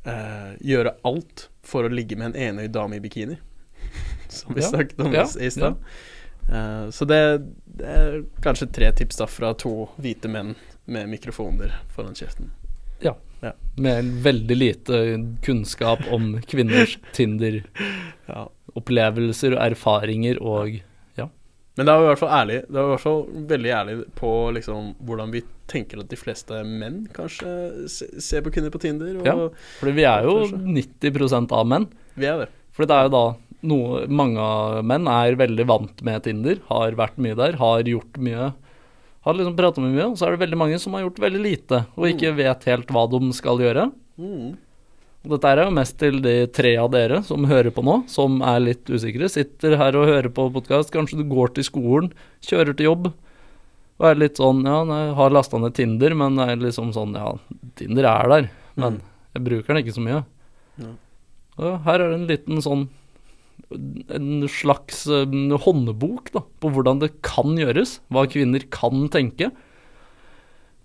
[0.05, 3.39] uh, gjøre alt for å ligge med en enøyd dame i bikini.
[4.33, 5.81] Som vi Ja, snakket om ja, i stad.
[6.51, 7.21] Eh, så det,
[7.77, 10.53] det er kanskje tre tips da fra to hvite menn
[10.87, 12.49] med mikrofoner foran kjeften.
[13.03, 13.13] Ja,
[13.77, 14.93] Med veldig lite
[15.45, 20.79] kunnskap om kvinners Tinder-opplevelser og erfaringer og
[21.77, 23.19] Men da er i hvert fall ærlig Det er i hvert fall
[23.51, 27.51] veldig ærlig på liksom hvordan vi tenker at de fleste menn kanskje
[27.91, 29.13] ser på kvinner på Tinder.
[29.19, 29.35] Og Ja.
[29.77, 31.85] for vi er jo 90% av menn.
[32.15, 32.49] vi er det.
[32.73, 33.25] For det er jo da
[33.65, 34.43] noe Mange
[34.85, 38.51] menn er veldig vant med Tinder, har vært mye der, har gjort mye.
[39.27, 41.41] Har liksom pratet med mye, og så er det veldig mange som har gjort veldig
[41.43, 43.89] lite, og ikke vet helt hva de skal gjøre.
[44.21, 44.55] Mm.
[45.27, 48.61] Dette er jo mest til de tre av dere som hører på nå, som er
[48.63, 49.27] litt usikre.
[49.31, 50.93] Sitter her og hører på podkast.
[50.93, 52.11] Kanskje du går til skolen,
[52.47, 53.09] kjører til jobb.
[53.97, 57.17] Og er litt sånn Ja, jeg har lasta ned Tinder, men det er liksom sånn
[57.17, 57.33] Ja,
[57.79, 59.01] Tinder er der, men
[59.33, 60.21] jeg bruker den ikke så mye.
[60.77, 60.93] Ja.
[61.57, 62.87] Og her er det en liten sånn
[63.69, 67.97] En slags eh, håndbok da, på hvordan det kan gjøres.
[68.13, 69.51] Hva kvinner kan tenke.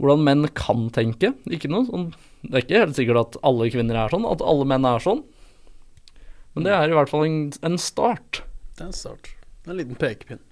[0.01, 1.35] Hvordan menn kan tenke.
[1.53, 2.09] Ikke noe sånn
[2.43, 5.23] Det er ikke helt sikkert at alle kvinner er sånn, at alle menn er sånn.
[6.57, 8.43] Men det er i hvert fall en, en start.
[8.75, 9.31] Det er en start.
[9.69, 10.43] En liten pekepinn.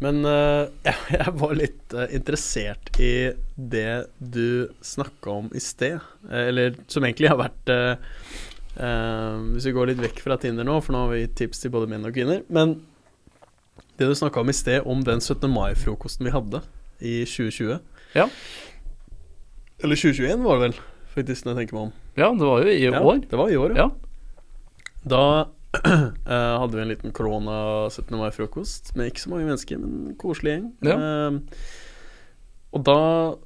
[0.00, 3.12] Men uh, jeg, jeg var litt uh, interessert i
[3.56, 5.98] det du snakka om i sted.
[6.30, 8.14] Eh, eller som egentlig har vært eh,
[8.80, 11.72] eh, Hvis vi går litt vekk fra Tinder nå, for nå har vi tips til
[11.74, 12.42] både menn og kvinner.
[12.48, 12.78] Men
[14.00, 15.44] det du snakka om i sted, om den 17.
[15.52, 16.62] mai-frokosten vi hadde
[17.00, 17.78] i 2020
[18.16, 18.26] Ja.
[19.80, 20.78] Eller 2021 var det vel,
[21.14, 21.92] faktisk, når jeg tenker meg om.
[22.16, 23.20] Ja, det var jo i Ja, år.
[23.28, 23.86] Det var i år, ja.
[23.86, 23.90] Ja.
[25.08, 28.16] Da uh, hadde vi en liten korona 17.
[28.18, 30.66] mai-frokost med ikke så mange mennesker, men en koselig gjeng.
[30.84, 30.96] Ja.
[30.96, 31.40] Uh,
[32.76, 32.98] og da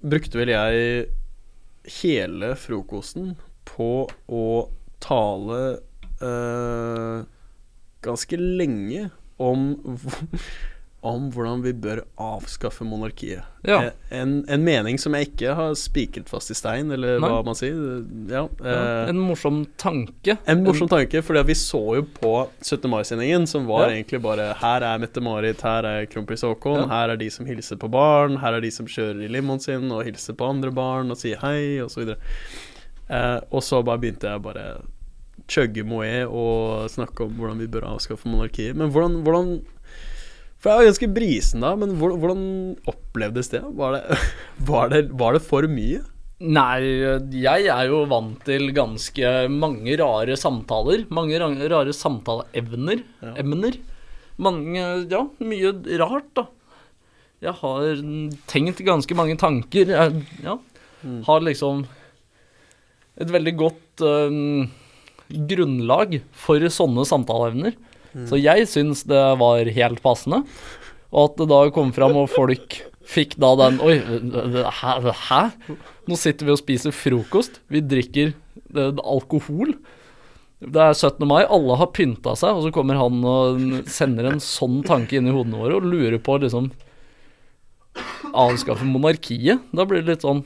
[0.04, 1.06] brukte vel jeg
[2.00, 3.34] hele frokosten
[3.68, 4.44] på å
[5.04, 5.58] tale
[6.24, 7.24] uh,
[8.04, 9.74] ganske lenge om
[11.04, 13.44] om hvordan vi bør avskaffe monarkiet.
[13.68, 13.90] Ja.
[14.08, 17.28] En, en mening som jeg ikke har spikret fast i stein, eller Nei.
[17.28, 17.76] hva man sier.
[18.30, 20.38] Ja, Ja, eh, en morsom tanke.
[20.48, 22.32] en morsom tanke, fordi vi så jo på
[22.64, 22.88] 17.
[22.88, 27.28] mai-sendingen, som var egentlig bare Her er Mette-Marit, her er kronprins Haakon, her er de
[27.36, 30.48] som hilser på barn, her er de som kjører i limoen sin og hilser på
[30.56, 32.16] andre barn og sier hei, og så.
[33.12, 34.68] Eh, og så bare begynte jeg bare
[35.50, 38.76] chugge moé og snakke om hvordan vi bør avskaffe monarkiet.
[38.76, 39.50] Men hvordan, hvordan
[40.58, 42.44] For jeg var ganske brisen da, men hvordan, hvordan
[42.88, 43.60] opplevdes det?
[43.76, 44.18] Var det,
[44.70, 46.00] var, det, var det for mye?
[46.44, 46.80] Nei,
[47.30, 51.04] jeg er jo vant til ganske mange rare samtaler.
[51.14, 53.04] Mange rare samtaleevner.
[53.22, 53.34] Ja.
[53.44, 53.76] Emner.
[54.42, 54.80] Mange
[55.12, 55.70] Ja, mye
[56.00, 56.48] rart, da.
[57.44, 58.00] Jeg har
[58.50, 59.92] tenkt ganske mange tanker.
[59.92, 60.56] Jeg ja,
[61.04, 61.18] Mm.
[61.26, 61.82] har liksom
[63.20, 64.70] et veldig godt øhm,
[65.50, 67.76] grunnlag for sånne samtaleevner.
[68.28, 70.44] Så jeg syns det var helt passende.
[71.14, 73.98] Og at det da kom fram, og folk fikk da den Oi,
[75.26, 75.42] hæ?
[76.08, 77.60] Nå sitter vi og spiser frokost.
[77.70, 78.32] Vi drikker
[79.02, 79.74] alkohol.
[80.64, 81.26] Det er 17.
[81.28, 85.28] mai, alle har pynta seg, og så kommer han og sender en sånn tanke inn
[85.28, 86.70] i hodene våre og lurer på liksom
[88.34, 89.62] Avskaffe monarkiet.
[89.76, 90.40] Da blir det litt sånn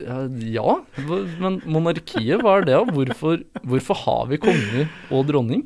[0.00, 0.74] ja,
[1.42, 2.78] men monarkiet, hva er det?
[2.94, 5.64] Hvorfor, hvorfor har vi konge og dronning?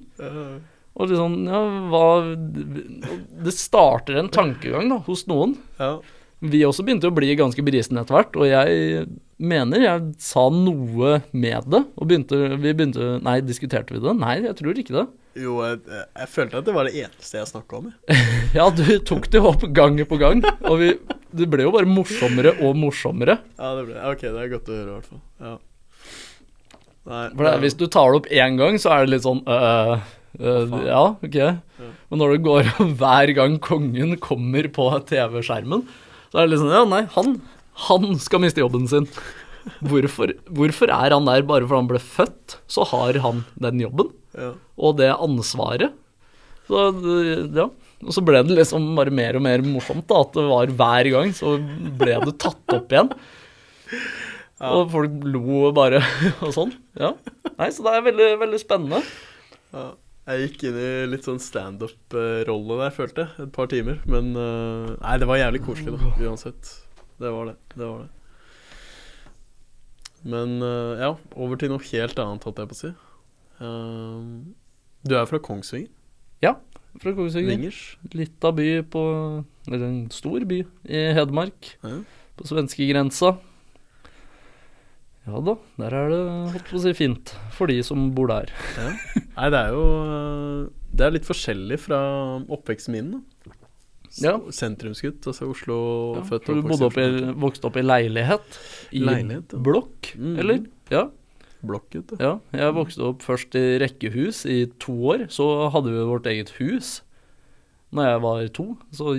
[0.94, 1.60] Og liksom, ja,
[1.90, 2.04] hva
[3.44, 5.56] Det starter en tankegang da, hos noen.
[5.80, 5.96] Ja.
[6.44, 9.06] Vi også begynte å bli ganske brisne etter hvert, og jeg
[9.40, 11.82] mener jeg sa noe med det.
[11.96, 14.16] Og begynte, vi begynte Nei, diskuterte vi det?
[14.20, 15.06] Nei, jeg tror ikke det.
[15.34, 17.92] Jo, jeg, jeg følte at det var det eneste jeg snakka om.
[18.54, 20.92] Ja, du tok det opp gang på gang, og vi,
[21.34, 23.40] det ble jo bare morsommere og morsommere.
[23.58, 25.22] Ja, det ble Ok, det er godt å høre, i hvert fall.
[25.42, 25.54] Ja.
[27.04, 29.42] Nei, For det, hvis du tar det opp én gang, så er det litt sånn
[29.44, 30.06] øh,
[30.38, 30.76] øh.
[30.86, 31.38] Ja, ok.
[31.82, 32.70] Men når det går
[33.02, 35.84] hver gang kongen kommer på TV-skjermen,
[36.30, 37.40] så er det litt sånn Ja, nei, han,
[37.90, 39.10] han skal miste jobben sin.
[39.88, 42.58] Hvorfor, hvorfor er han der bare fordi han ble født?
[42.68, 44.52] Så har han den jobben ja.
[44.76, 45.94] og det ansvaret.
[46.68, 46.84] Så
[47.54, 47.68] ja.
[48.04, 50.20] Og så ble det liksom bare mer og mer morsomt, da.
[50.26, 51.56] At det var hver gang så
[52.00, 53.12] ble det tatt opp igjen.
[54.64, 56.00] Og folk lo bare
[56.44, 56.72] og sånn.
[57.00, 57.14] Ja.
[57.54, 59.04] Nei, så det er veldig, veldig spennende.
[59.74, 59.92] ja.
[60.24, 63.44] Jeg gikk inn i litt sånn standup-rolle der, følte jeg.
[63.44, 63.98] Et par timer.
[64.08, 66.12] Men uh, Nei, det var jævlig koselig, da.
[66.24, 66.70] Uansett.
[67.20, 67.54] Det var det.
[67.74, 68.08] Det var det.
[70.32, 72.92] Men uh, ja, over til noe helt annet, holdt jeg på å si.
[73.60, 74.20] Eh,
[75.04, 75.90] du er fra Kongsvinger?
[76.42, 76.56] Ja,
[77.00, 77.54] fra Kongsvinger.
[77.54, 77.80] Vingers?
[78.14, 79.02] Lita by på
[79.68, 81.74] Eller en stor by i Hedmark.
[81.82, 81.98] Ja.
[82.36, 83.36] På svenskegrensa.
[85.24, 86.22] Ja da, der er det
[86.52, 88.50] holdt på å si fint for de som bor der.
[88.76, 88.90] Ja.
[89.38, 89.84] Nei, det er jo
[90.94, 92.00] Det er litt forskjellig fra
[92.44, 93.14] oppveksten min.
[93.14, 93.54] da
[94.20, 94.34] Ja.
[94.52, 95.78] Sentrumsgutt, altså Oslo
[96.18, 98.58] Ja, født og du oppvokst bodde opp i, vokste opp i leilighet?
[98.92, 99.62] I Leilighet, ja.
[99.64, 100.36] blokk, mm.
[100.38, 100.60] eller?
[100.92, 101.08] Ja.
[101.66, 102.38] Blokket, ja.
[102.54, 105.26] Jeg vokste opp først i rekkehus i to år.
[105.32, 106.98] Så hadde vi vårt eget hus.
[107.94, 109.14] Når jeg var to, så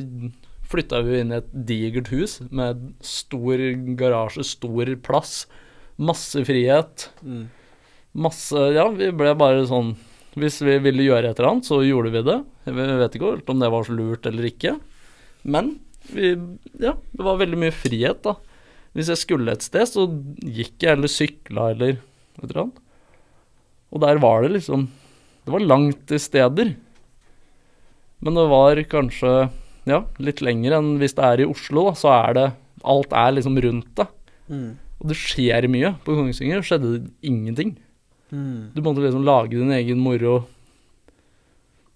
[0.66, 3.62] flytta vi inn i et digert hus med stor
[4.00, 5.46] garasje, stor plass,
[5.96, 7.10] masse frihet.
[7.24, 7.46] Mm.
[8.16, 9.90] Masse Ja, vi ble bare sånn
[10.40, 12.38] Hvis vi ville gjøre et eller annet, så gjorde vi det.
[12.68, 14.76] Jeg vet ikke helt om det var så lurt eller ikke.
[15.44, 15.78] Men
[16.12, 16.36] vi
[16.82, 18.36] Ja, det var veldig mye frihet, da.
[18.96, 20.06] Hvis jeg skulle et sted, så
[20.40, 21.98] gikk jeg eller sykla eller
[22.42, 22.82] et eller annet.
[23.94, 24.90] Og der var det liksom
[25.46, 26.74] Det var langt til steder.
[28.20, 29.34] Men det var kanskje
[29.86, 32.46] ja, litt lenger enn hvis det er i Oslo, da, så er det
[32.86, 34.06] Alt er liksom rundt det.
[34.50, 34.72] Mm.
[35.02, 35.96] Og det skjer mye.
[36.06, 37.72] På Kongsvinger skjedde det ingenting.
[38.30, 38.74] Mm.
[38.76, 40.44] Du måtte liksom lage din egen moro.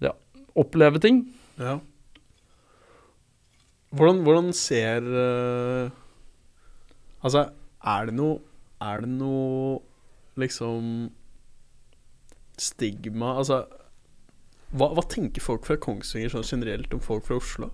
[0.01, 0.15] Ja,
[0.57, 1.23] oppleve ting.
[1.61, 1.77] Ja.
[3.89, 5.89] Hvordan, hvordan ser uh,
[7.25, 7.47] Altså,
[7.81, 8.35] er det noe
[8.79, 9.79] Er det noe
[10.37, 11.09] liksom
[12.59, 13.63] stigma Altså
[14.75, 17.71] hva, hva tenker folk fra Kongsvinger sånn generelt om folk fra Oslo?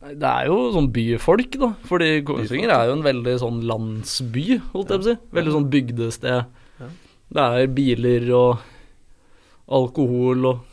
[0.00, 1.70] Det er jo sånn byfolk, da.
[1.88, 5.16] Fordi Kongsvinger er jo en veldig sånn landsby, holdt jeg på å si.
[5.36, 6.46] Veldig sånn bygdested.
[6.80, 6.88] Ja.
[7.30, 8.66] Det er biler og
[9.80, 10.66] alkohol og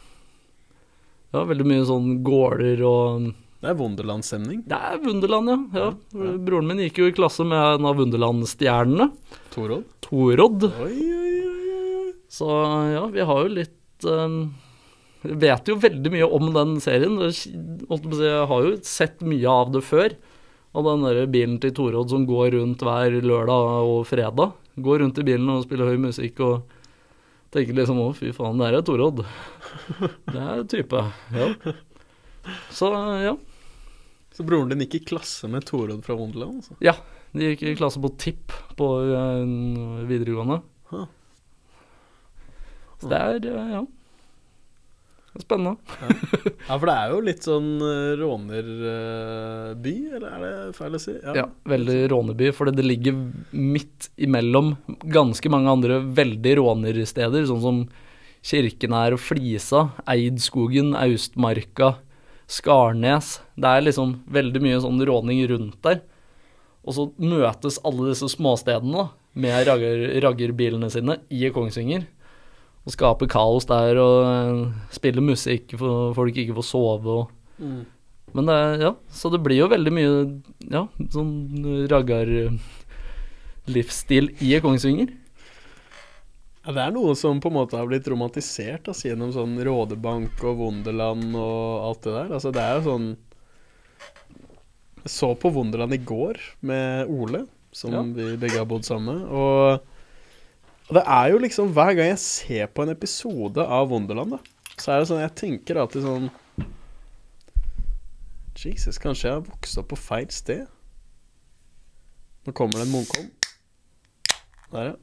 [1.35, 3.25] Ja, veldig mye sånn gårder og
[3.57, 4.61] Det er Wunderland-stemning.
[4.69, 5.57] Det er Wunderland, ja.
[5.79, 5.87] ja.
[6.13, 6.33] Ja.
[6.45, 9.09] Broren min gikk jo i klasse med en av Wunderland-stjernene.
[9.53, 9.87] Torodd.
[10.05, 10.67] Torodd.
[10.85, 11.33] Oi, oi,
[12.03, 12.11] oi.
[12.29, 12.45] Så
[12.93, 14.37] ja, vi har jo litt um,
[15.23, 17.17] Vi vet jo veldig mye om den serien.
[17.23, 20.13] Jeg har jo sett mye av det før.
[20.77, 24.53] Av den der bilen til Torodd som går rundt hver lørdag og fredag.
[24.77, 26.75] Går rundt i bilen og spiller høy musikk og
[27.55, 29.23] tenker liksom å, fy faen, det her er Torodd.
[30.33, 31.01] Det er type.
[31.33, 31.47] Ja.
[32.73, 32.91] Så
[33.23, 33.35] ja.
[34.37, 36.61] Så broren din gikk i klasse med Torodd fra Wonderland?
[36.61, 36.75] Altså.
[36.83, 36.93] Ja.
[37.33, 40.61] De gikk i klasse på TIP på uh, videregående.
[40.91, 41.07] Huh.
[43.01, 43.81] Så det er uh, ja.
[45.37, 45.75] Spennende.
[46.65, 51.13] Ja, for det er jo litt sånn uh, rånerby, eller er det feil å si?
[51.37, 53.19] Ja, veldig råneby, fordi det ligger
[53.53, 54.73] midt imellom
[55.05, 57.85] ganske mange andre veldig rånersteder, sånn som
[58.47, 61.97] Kirkenær og Flisa, Eidskogen, Austmarka,
[62.47, 63.41] Skarnes.
[63.59, 65.99] Det er liksom veldig mye sånn råning rundt der.
[66.87, 69.05] Og så møtes alle disse småstedene da,
[69.37, 72.03] med ragger, raggerbilene sine i Kongsvinger.
[72.87, 77.25] Og skaper kaos der og eh, spiller musikk for folk ikke får sove og
[77.57, 77.89] Mm.
[78.37, 80.09] men det er, ja, så det blir jo veldig mye
[80.69, 81.57] ja, sånn
[81.89, 85.09] raggar-livsstil i Kongsvinger.
[86.67, 90.41] Ja, det er noe som på en måte har blitt romantisert altså, gjennom sånn Rådebank
[90.43, 92.33] og Wonderland og alt det der.
[92.35, 93.05] Altså, det er jo sånn
[95.05, 98.01] Jeg så på Wonderland i går med Ole, som Ja.
[98.03, 99.31] vi begge har bodd sammen med.
[99.31, 99.79] Og,
[100.91, 104.39] det er jo liksom Hver gang jeg ser på en episode av Wonderland, da,
[104.75, 106.27] så er det sånn Jeg tenker alltid sånn
[108.57, 110.65] Jesus, kanskje jeg har vokst opp på feil sted?
[112.47, 113.27] Nå kommer det en Munkholm.
[114.73, 114.95] Der, ja.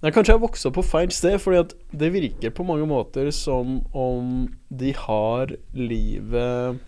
[0.00, 3.82] Nei, kanskje jeg opp på feil sted, fordi at det virker på mange måter som
[3.92, 6.80] om de har livet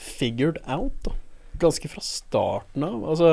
[0.00, 1.16] figured out, da.
[1.60, 3.02] Ganske fra starten av.
[3.02, 3.32] Altså,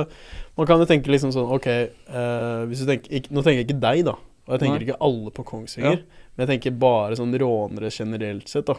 [0.58, 1.68] man kan jo tenke liksom sånn Ok,
[2.12, 4.18] uh, hvis du tenker ikke, Nå tenker jeg ikke deg, da.
[4.48, 4.88] Og jeg tenker Nei.
[4.88, 6.02] ikke alle på Kongsvinger.
[6.36, 8.76] Men jeg tenker bare sånn rånere generelt sett, da.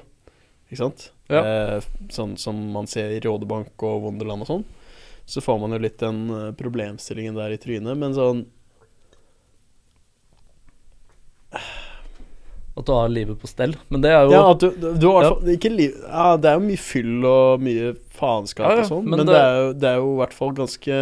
[0.69, 1.07] Ikke sant?
[1.33, 1.41] Ja.
[1.41, 4.67] Eh, sånn som man ser i Rådebank og Wonderland og sånn.
[5.29, 8.45] Så får man jo litt den eh, problemstillingen der i trynet, men sånn
[12.79, 13.73] At du har livet på stell.
[13.91, 15.31] Men det er jo Ja, at du, du, du har Ja.
[15.35, 18.91] fall ikke liv Ja, det er jo mye fyll og mye faenskap Ja, ja, og
[18.93, 20.99] sånn, men men, det- det, er jo, det er jo i hvert fall ganske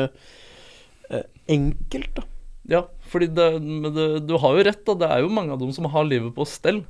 [1.10, 2.22] eh, enkelt, da.
[2.68, 2.80] Ja,
[3.12, 3.48] fordi det,
[3.94, 4.94] det, du har jo rett, da.
[5.04, 6.80] Det er jo mange av dem som har livet på stell.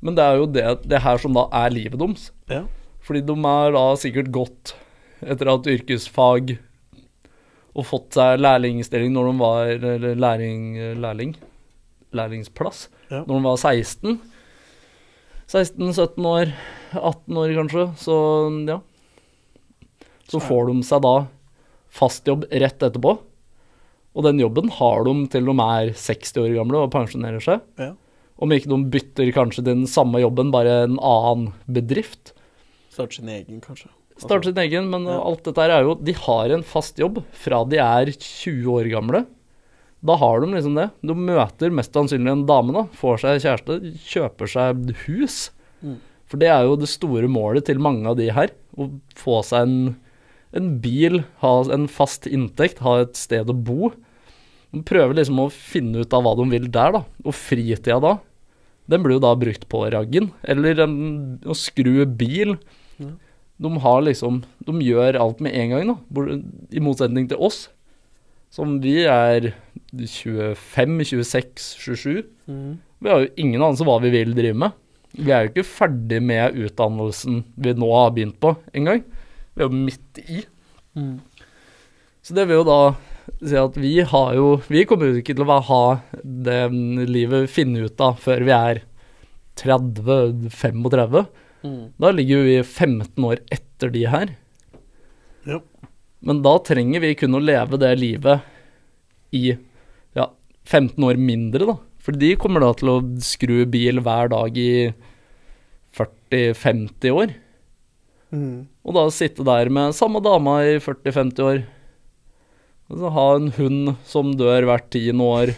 [0.00, 2.30] Men det er jo det, det her som da er livet deres.
[2.48, 2.62] Ja.
[3.04, 4.72] Fordi de er da sikkert gått
[5.20, 6.56] etter at yrkesfag
[7.74, 10.64] og fått seg lærlingstilling når de var Eller lærling,
[11.00, 11.36] lærling
[12.16, 13.22] lærlingsplass Ja.
[13.26, 14.20] når de var 16.
[15.52, 16.52] 16-17 år,
[16.96, 17.86] 18 år kanskje.
[18.00, 18.16] Så
[18.68, 18.78] ja.
[20.30, 21.14] Så får de seg da
[21.92, 23.18] fast jobb rett etterpå.
[24.12, 27.60] Og den jobben har de til de er 60 år gamle og pensjonerer seg.
[27.80, 27.92] Ja.
[28.42, 32.32] Om ikke de bytter kanskje den samme jobben, bare en annen bedrift.
[32.92, 33.88] Starte sin egen, kanskje.
[34.20, 35.20] Starte sin egen, men Ja.
[35.22, 39.26] alt dette er jo De har en fast jobb fra de er 20 år gamle.
[40.02, 40.88] Da har de liksom det.
[41.06, 42.86] De møter mest sannsynlig en dame, da.
[42.98, 43.76] Får seg kjæreste,
[44.10, 45.36] kjøper seg hus.
[45.82, 45.98] Mm.
[46.30, 48.50] For det er jo det store målet til mange av de her.
[48.74, 48.88] Å
[49.18, 49.94] få seg en,
[50.58, 53.92] en bil, ha en fast inntekt, ha et sted å bo.
[54.72, 57.02] De prøver liksom å finne ut av hva de vil der, da.
[57.22, 58.16] Og fritida da,
[58.90, 60.32] den blir jo da brukt på raggen.
[60.42, 60.96] Eller en,
[61.46, 62.56] å skru bil.
[62.98, 63.12] Ja.
[63.62, 66.24] De har liksom De gjør alt med en gang, da.
[66.72, 67.66] I motsetning til oss,
[68.52, 69.52] som vi er
[69.92, 72.22] 25, 26, 27.
[72.48, 72.78] Mm.
[73.02, 74.78] Vi har jo ingen anelse hva vi vil drive med.
[75.12, 79.02] Vi er jo ikke ferdig med utdannelsen vi nå har begynt på engang.
[79.52, 80.44] Vi er jo midt i.
[80.96, 81.18] Mm.
[82.24, 82.80] Så det vil jo da
[83.42, 85.84] si at vi har jo Vi kommer jo ikke til å ha
[86.22, 86.58] det
[87.08, 88.82] livet finne ut av før vi er
[89.60, 91.26] 30-35.
[91.62, 91.82] Mm.
[92.00, 94.32] Da ligger vi 15 år etter de her.
[95.44, 95.60] Ja.
[96.22, 98.48] Men da trenger vi kun å leve det livet
[99.34, 99.52] i
[100.68, 101.76] 15 år mindre, da.
[102.02, 104.90] For de kommer da til å skru bil hver dag i
[105.94, 107.34] 40-50 år.
[108.32, 108.64] Mm.
[108.82, 111.62] Og da sitte der med samme dama i 40-50 år.
[112.90, 115.54] Og så ha en hund som dør hvert tiende år.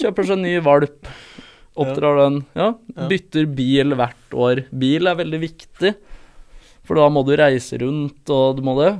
[0.00, 1.10] Kjøper seg en ny valp.
[1.76, 2.38] Oppdrar den.
[2.56, 2.70] Ja,
[3.10, 4.62] bytter bil hvert år.
[4.72, 5.92] Bil er veldig viktig.
[6.86, 8.94] For da må du reise rundt, og du må det.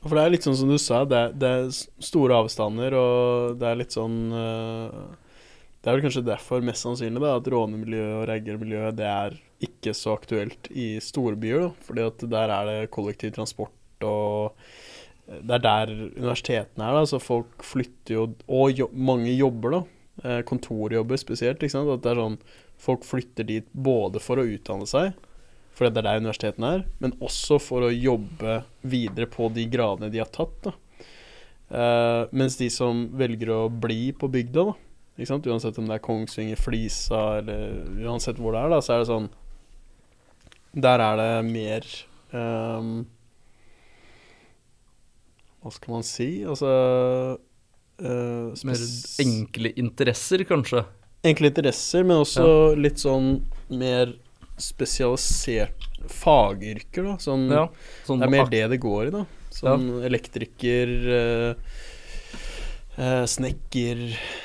[0.00, 1.66] For det er litt sånn som du sa, det er, det er
[2.04, 4.94] store avstander, og det er litt sånn eh,
[5.80, 9.92] Det er vel kanskje derfor, mest sannsynlig, da, at rånemiljøet og raggermiljøet det er ikke
[9.96, 11.66] så aktuelt i storbyer.
[11.66, 13.76] da, fordi at der er det kollektiv transport
[14.08, 14.56] og
[15.30, 19.82] Det er der universitetene er, da, så folk flytter jo Og jo, mange jobber, da.
[20.24, 21.60] eh, Kontorjobber spesielt.
[21.60, 22.38] ikke sant, at det er sånn
[22.80, 25.12] Folk flytter dit både for å utdanne seg,
[25.80, 30.10] fordi det er der universitetene er, men også for å jobbe videre på de gradene
[30.12, 30.68] de har tatt.
[31.72, 36.60] Eh, mens de som velger å bli på bygda, da, uansett om det er Kongsvinger,
[36.60, 39.30] Flisa eller uansett hvor det er, da, så er det sånn
[40.84, 41.88] Der er det mer
[42.32, 42.92] um,
[45.60, 46.28] Hva skal man si?
[46.44, 46.70] Altså
[47.40, 48.84] uh, Mer
[49.24, 50.84] enkle interesser, kanskje.
[51.26, 53.34] enkle interesser, men også litt sånn
[53.72, 54.16] mer
[54.60, 57.16] spesialisert fagyrker, da.
[57.20, 57.66] Sånn, Ja,
[58.06, 59.24] sånn det er mer det det går i, da.
[59.50, 61.54] Sånn elektriker, eh,
[62.96, 64.02] eh, snekker,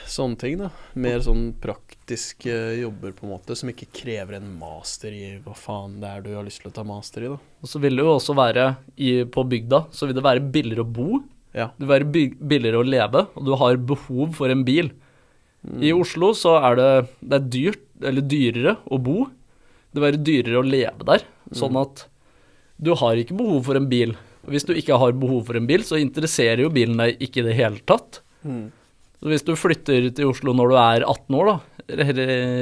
[0.10, 0.72] sånne ting, da.
[0.96, 6.00] Mer sånn praktiske jobber, på en måte, som ikke krever en master i hva faen
[6.02, 7.40] det er du har lyst til å ta master i, da.
[7.62, 8.68] Og så vil det jo også være
[8.98, 11.24] i, på bygda, så vil det være billigere å bo.
[11.56, 11.70] Ja.
[11.78, 12.12] Det vil være
[12.52, 14.92] billigere å leve, og du har behov for en bil.
[15.82, 16.90] I Oslo så er det,
[17.26, 19.30] det er dyrt, eller dyrere å bo.
[19.96, 21.24] Det være dyrere å leve der,
[21.56, 22.06] sånn at
[22.76, 24.16] du har ikke behov for en bil.
[24.46, 27.42] Og hvis du ikke har behov for en bil, så interesserer jo bilen deg ikke
[27.42, 28.20] i det hele tatt.
[28.44, 28.68] Mm.
[29.22, 32.10] Så hvis du flytter til Oslo når du er 18 år, da,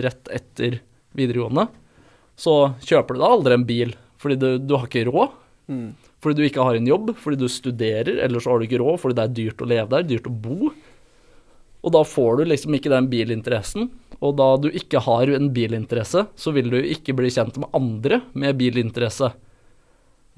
[0.06, 0.78] rett etter
[1.18, 1.68] videregående,
[2.40, 5.36] så kjøper du deg aldri en bil, fordi du, du har ikke råd.
[5.74, 5.90] Mm.
[6.24, 9.02] Fordi du ikke har en jobb, fordi du studerer, eller så har du ikke råd
[9.02, 10.72] fordi det er dyrt å leve der, dyrt å bo.
[11.84, 13.90] Og da får du liksom ikke den bilinteressen.
[14.24, 18.22] Og da du ikke har en bilinteresse, så vil du ikke bli kjent med andre
[18.40, 19.34] med bilinteresse.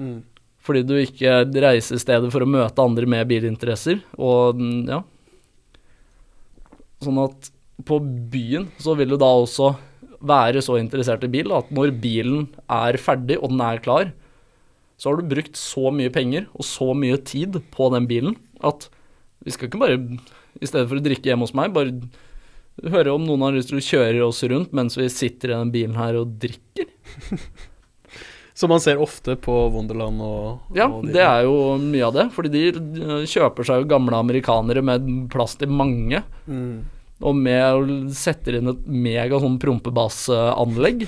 [0.02, 0.24] Mm.
[0.66, 4.02] Fordi du ikke reiser stedet for å møte andre med bilinteresser.
[4.18, 5.04] Og mm, ja.
[7.06, 7.52] Sånn at
[7.86, 8.00] på
[8.32, 9.76] byen så vil du da også
[10.26, 14.14] være så interessert i bil at når bilen er ferdig og den er klar,
[14.98, 18.88] så har du brukt så mye penger og så mye tid på den bilen at
[19.46, 20.00] vi skal ikke bare,
[20.62, 21.94] i stedet for å drikke hjemme hos meg, bare
[22.92, 25.72] høre om noen har lyst til å kjøre oss rundt mens vi sitter i den
[25.76, 26.90] bilen her og drikker.
[28.56, 32.14] Som man ser ofte på Wonderland og, Ja, og de- det er jo mye av
[32.16, 32.26] det.
[32.32, 36.22] Fordi de eh, kjøper seg jo gamle amerikanere med plass til mange.
[36.48, 36.76] mm.
[37.24, 41.06] Og med setter inn et mega sånn prompebassanlegg.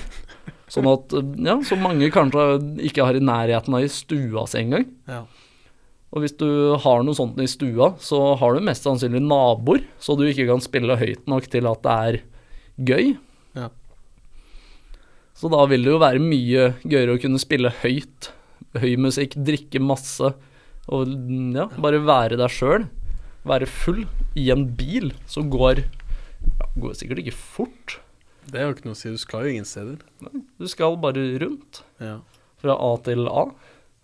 [0.72, 2.46] Sånn at eh, ja, så mange kanskje
[2.84, 4.84] ikke har i nærheten av i stua si engang.
[5.08, 5.22] Ja.
[6.08, 6.48] Og hvis du
[6.80, 10.62] har noe sånt i stua, så har du mest sannsynlig naboer, så du ikke kan
[10.64, 12.18] spille høyt nok til at det er
[12.88, 13.10] gøy.
[13.58, 13.68] Ja.
[15.38, 18.30] Så da vil det jo være mye gøyere å kunne spille høyt,
[18.80, 20.32] høy musikk, drikke masse,
[20.88, 21.12] og
[21.54, 22.88] ja, bare være deg sjøl.
[23.48, 24.02] Være full
[24.36, 27.98] i en bil som går ja, Går sikkert ikke fort.
[28.48, 30.00] Det er jo ikke noe å si, du skal jo ingen steder.
[30.58, 32.18] Du skal bare rundt, Ja.
[32.60, 33.44] fra A til A.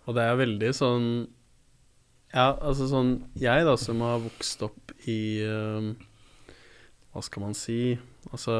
[0.05, 1.07] Og det er veldig sånn
[2.35, 5.93] Ja, altså sånn Jeg, da, som har vokst opp i uh,
[7.13, 7.95] Hva skal man si
[8.31, 8.55] Altså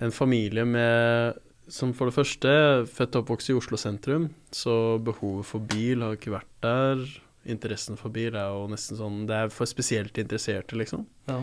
[0.00, 1.40] En familie med
[1.72, 2.54] Som for det første
[2.88, 7.04] født og oppvokst i Oslo sentrum, så behovet for bil har ikke vært der.
[7.48, 11.06] Interessen for bil er jo nesten sånn Det er for spesielt interesserte, liksom.
[11.30, 11.38] Ja.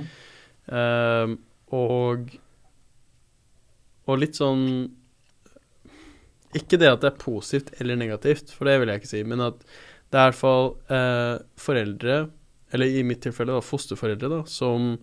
[0.70, 1.38] Uh,
[1.76, 2.34] og
[4.10, 4.66] Og litt sånn
[6.58, 9.48] Ikke det at det er positivt eller negativt, for det vil jeg ikke si, men
[9.48, 9.66] at
[10.10, 12.20] det er i hvert fall eh, foreldre,
[12.74, 14.96] eller i mitt tilfelle da, fosterforeldre, da, som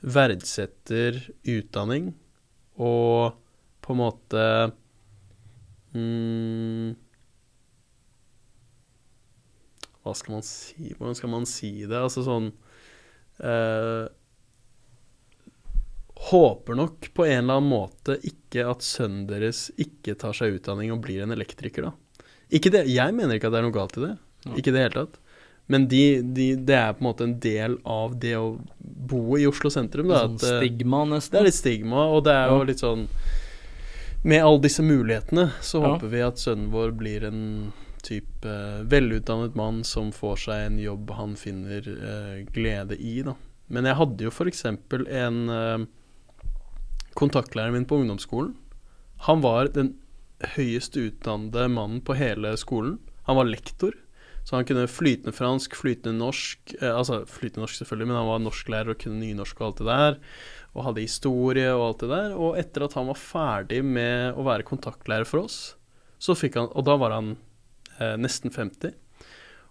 [0.00, 1.18] verdsetter
[1.50, 2.12] utdanning
[2.80, 3.36] og
[3.84, 4.44] på en måte
[5.92, 6.94] mm,
[10.00, 11.98] Hva skal man si Hvordan skal man si det?
[11.98, 12.48] Altså sånn
[13.44, 14.06] eh,
[16.30, 20.92] Håper nok på en eller annen måte ikke at sønnen deres ikke tar seg utdanning
[20.94, 21.92] og blir en elektriker, da.
[22.50, 24.14] Ikke det, jeg mener ikke at det er noe galt i det.
[24.46, 24.54] Ja.
[24.56, 25.20] Ikke i det hele tatt.
[25.70, 26.04] Men de,
[26.34, 30.08] de, det er på en måte en del av det å bo i Oslo sentrum.
[30.10, 31.38] Da, sånn at, stigma, stigma, det nesten.
[31.38, 33.06] er litt stigma, og det er jo litt sånn
[34.22, 37.44] med alle disse mulighetene, så håper vi at sønnen vår blir en
[38.04, 43.36] type eh, velutdannet mann som får seg en jobb han finner uh, glede i, da.
[43.72, 44.64] Men jeg hadde jo f.eks.
[44.66, 45.86] en uh,
[47.16, 48.54] kontaktlærer min på ungdomsskolen.
[49.28, 49.94] Han var den
[50.56, 52.98] høyest utdannede mannen på hele skolen.
[53.28, 53.94] Han var lektor,
[54.44, 58.40] så han kunne flytende fransk, flytende norsk eh, Altså flytende norsk, selvfølgelig, men han var
[58.42, 60.16] norsklærer og kunne nynorsk og alt det der.
[60.70, 62.34] Og hadde historie og alt det der.
[62.38, 65.60] Og etter at han var ferdig med å være kontaktlærer for oss,
[66.20, 67.34] så fikk han Og da var han
[67.98, 68.96] eh, nesten 50.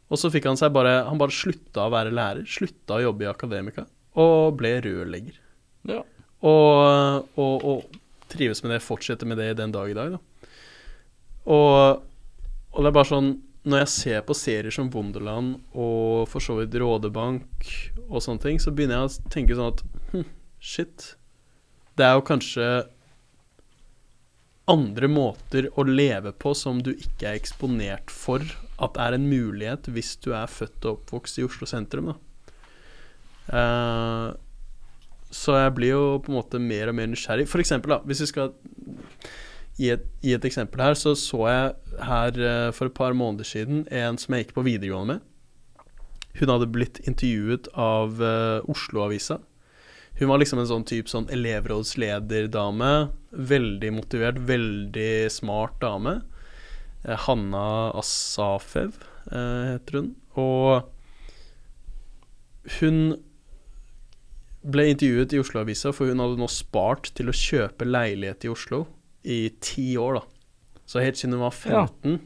[0.09, 3.25] Og så fikk han seg bare Han bare slutta å være lærer, slutta å jobbe
[3.25, 3.85] i Akademika,
[4.19, 5.37] og ble rørlegger.
[5.89, 6.01] Ja.
[6.39, 7.99] Og, og, og
[8.31, 10.28] trives med det, fortsetter med det den dag i dag, da.
[11.49, 12.01] Og,
[12.71, 13.29] og det er bare sånn
[13.69, 17.71] Når jeg ser på serier som Wonderland og for så vidt Rådebank
[18.07, 20.23] og sånne ting, så begynner jeg å tenke sånn at hm,
[20.63, 21.11] shit.
[21.99, 22.69] Det er jo kanskje
[24.69, 28.45] andre måter å leve på som du ikke er eksponert for
[28.79, 32.17] at er en mulighet hvis du er født og oppvokst i Oslo sentrum, da.
[33.49, 34.29] Uh,
[35.33, 37.47] så jeg blir jo på en måte mer og mer nysgjerrig.
[37.49, 38.53] For eksempel, da, hvis vi skal
[39.79, 43.47] gi et, i et eksempel her, så så jeg her eh, for et par måneder
[43.47, 45.25] siden en som jeg gikk på videregående med.
[46.39, 49.39] Hun hadde blitt intervjuet av uh, Oslo-avisa.
[50.19, 52.91] Hun var liksom en sånn type sånn elevrådslederdame.
[53.49, 56.19] Veldig motivert, veldig smart dame.
[57.03, 57.65] Uh, Hanna
[57.97, 59.01] Asafev
[59.33, 60.13] uh, heter hun.
[60.39, 60.85] Og
[62.79, 63.17] hun
[64.69, 68.85] ble intervjuet i Oslo-avisa, for hun hadde nå spart til å kjøpe leilighet i Oslo
[69.23, 70.21] i ti år, da.
[70.89, 72.19] Så helt siden hun var 15,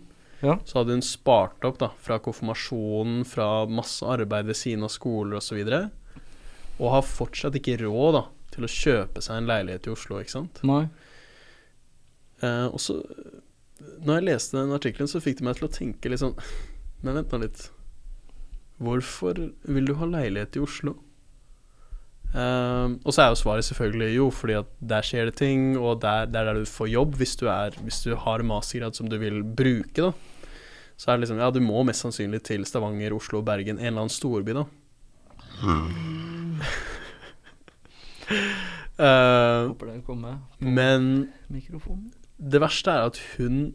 [0.43, 0.57] Ja.
[0.65, 5.39] så hadde hun spart opp da, fra konfirmasjonen, fra masse arbeid ved siden av skoler
[5.39, 9.87] osv., og, så og har fortsatt ikke råd da, til å kjøpe seg en leilighet
[9.87, 10.59] i Oslo, ikke sant.
[10.67, 10.87] Nei.
[12.43, 12.97] Eh, og så,
[14.03, 16.35] når jeg leste den artikkelen, så fikk det meg til å tenke litt sånn
[17.03, 17.65] Men vent nå litt.
[18.83, 20.93] Hvorfor vil du ha leilighet i Oslo?
[22.33, 25.99] Eh, og så er jo svaret selvfølgelig jo, fordi at der skjer det ting, og
[26.01, 29.09] der, der er der du får jobb hvis du, er, hvis du har mastergrad som
[29.09, 30.11] du vil bruke, da.
[30.97, 34.05] Så er det liksom Ja, du må mest sannsynlig til Stavanger, Oslo, Bergen, en eller
[34.05, 34.65] annen storby, da.
[38.93, 42.11] Eh, Håper det kommer men mikrofonen.
[42.37, 43.73] det verste er at hun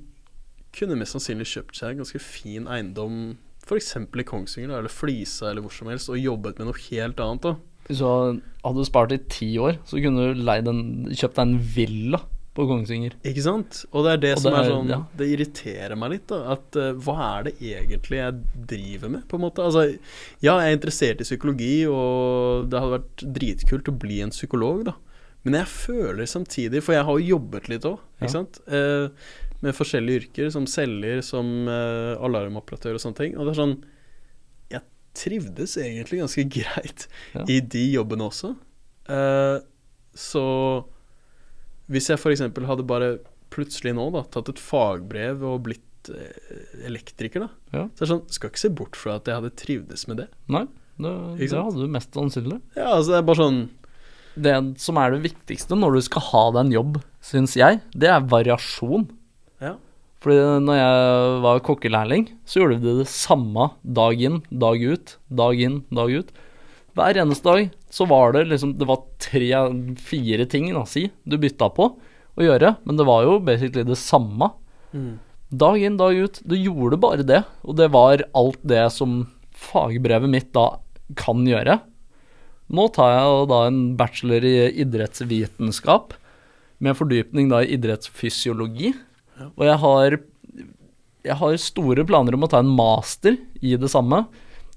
[0.79, 3.17] kunne mest sannsynlig kjøpt seg en ganske fin eiendom,
[3.67, 3.97] f.eks.
[3.99, 7.43] i Kongsvinger, eller Flisa, eller hvor som helst, og jobbet med noe helt annet.
[7.49, 7.57] da.
[7.89, 12.21] Hvis du hadde spart i ti år, så kunne du en, kjøpt deg en villa
[12.59, 13.15] på Kongsvinger.
[13.29, 13.85] Ikke sant?
[13.95, 14.99] Og det er det Og som det er sånn ja.
[15.21, 16.41] Det irriterer meg litt, da.
[16.57, 19.65] At uh, hva er det egentlig jeg driver med, på en måte?
[19.65, 19.85] Altså,
[20.43, 24.89] ja, jeg er interessert i psykologi, og det hadde vært dritkult å bli en psykolog,
[24.91, 24.97] da.
[25.47, 28.25] Men jeg føler samtidig, for jeg har jo jobbet litt òg, Ja.
[28.27, 28.59] ikke sant.
[28.67, 33.39] Uh, med forskjellige yrker, som selger, som uh, alarmoperatør og sånne ting.
[33.39, 33.79] Og det er sånn
[35.19, 37.45] trivdes egentlig ganske greit Ja.
[37.51, 38.55] i de jobbene også.
[39.09, 39.59] Uh,
[40.19, 40.45] så
[41.89, 42.43] hvis jeg f.eks.
[42.69, 43.13] hadde bare
[43.55, 47.87] plutselig nå da tatt et fagbrev og blitt uh, elektriker, da Ja.
[47.97, 50.29] Så er det sånn Skal ikke se bort fra at jeg hadde trivdes med det.
[50.53, 50.67] Nei,
[51.01, 52.61] det, det hadde du mest sannsynlig.
[52.77, 53.61] Ja, altså det er bare sånn
[54.39, 58.11] Det som er det viktigste når du skal ha deg en jobb, syns jeg, det
[58.13, 59.09] er variasjon.
[60.23, 65.61] Fordi når jeg var kokkelærling, så gjorde vi det samme dag inn, dag ut, dag
[65.63, 66.33] inn, dag ut.
[66.99, 71.69] Hver eneste dag så var det liksom Det var tre-fire ting, da, si, du bytta
[71.71, 71.93] på
[72.39, 74.51] å gjøre, men det var jo basically det samme.
[75.49, 76.41] Dag inn, dag ut.
[76.45, 79.23] Du gjorde bare det, og det var alt det som
[79.55, 80.81] fagbrevet mitt da
[81.19, 81.79] kan gjøre.
[82.69, 86.13] Nå tar jeg da en bachelor i idrettsvitenskap
[86.85, 88.93] med fordypning da i idrettsfysiologi.
[89.47, 90.19] Og jeg har,
[91.27, 94.25] jeg har store planer om å ta en master i det samme.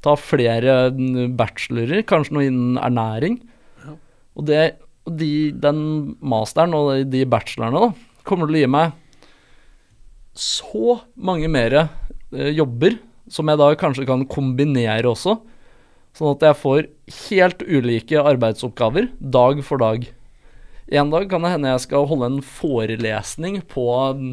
[0.02, 3.40] Ta flere mm, bachelorer, kanskje noe innen ernæring.
[3.84, 3.96] Ja.
[4.36, 4.64] Og, det,
[5.20, 5.84] de, den
[6.22, 8.98] masteren og de bachelorene da, kommer til å gi meg
[10.38, 12.96] så mange mer eh, jobber
[13.32, 15.38] som jeg da kanskje kan kombinere også.
[16.16, 16.88] Sånn at jeg får
[17.30, 20.08] helt ulike arbeidsoppgaver dag for dag.
[20.92, 23.86] En dag kan det hende jeg skal holde en forelesning på
[24.18, 24.32] mm,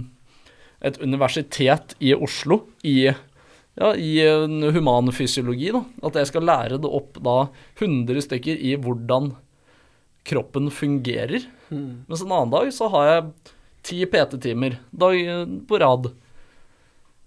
[0.80, 4.12] et universitet i Oslo i, ja, i
[4.76, 5.72] humanfysiologi.
[5.74, 5.82] Da.
[6.06, 7.36] At jeg skal lære det opp da
[7.80, 9.32] 100 stykker i hvordan
[10.28, 11.46] kroppen fungerer.
[12.08, 13.28] Mens en annen dag så har jeg
[13.88, 14.78] ti PT-timer
[15.68, 16.10] på rad.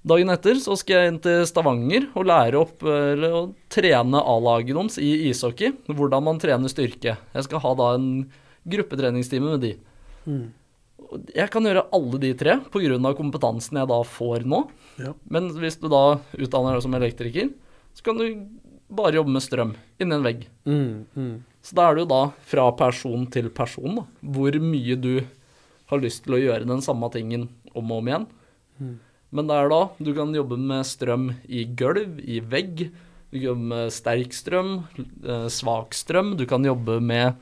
[0.02, 4.74] Dagen etter så skal jeg inn til Stavanger og lære opp eller å trene A-laget
[4.74, 5.76] deres i ishockey.
[5.90, 7.18] Hvordan man trener styrke.
[7.22, 8.08] Jeg skal ha da en
[8.66, 9.76] gruppetreningstime med de.
[11.36, 13.14] Jeg kan gjøre alle de tre pga.
[13.18, 14.64] kompetansen jeg da får nå.
[15.02, 15.14] Ja.
[15.28, 17.52] Men hvis du da utdanner deg som elektriker,
[17.94, 18.48] så kan du
[18.92, 20.48] bare jobbe med strøm inni en vegg.
[20.68, 21.36] Mm, mm.
[21.64, 25.14] Så da er det jo da fra person til person da, hvor mye du
[25.92, 28.28] har lyst til å gjøre den samme tingen om og om igjen.
[28.80, 28.98] Mm.
[29.32, 32.90] Men det er da du kan jobbe med strøm i gulv, i vegg.
[33.32, 36.36] Du kan jobbe med sterk strøm, eh, svak strøm.
[36.40, 37.40] Du kan jobbe med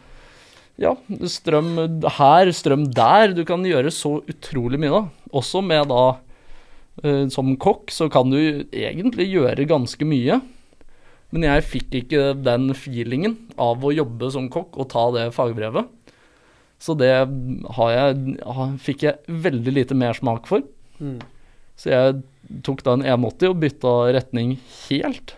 [0.80, 0.96] ja,
[1.28, 1.74] strøm
[2.18, 3.36] her, strøm der.
[3.36, 5.04] Du kan gjøre så utrolig mye, da.
[5.36, 6.04] Også med da
[7.04, 8.40] eh, Som kokk så kan du
[8.72, 10.40] egentlig gjøre ganske mye.
[11.30, 15.92] Men jeg fikk ikke den feelingen av å jobbe som kokk og ta det fagbrevet.
[16.80, 17.12] Så det
[17.76, 18.38] har jeg,
[18.82, 20.64] fikk jeg veldig lite mersmak for.
[20.98, 21.20] Mm.
[21.80, 24.56] Så jeg tok da en 180 og bytta retning
[24.88, 25.36] helt.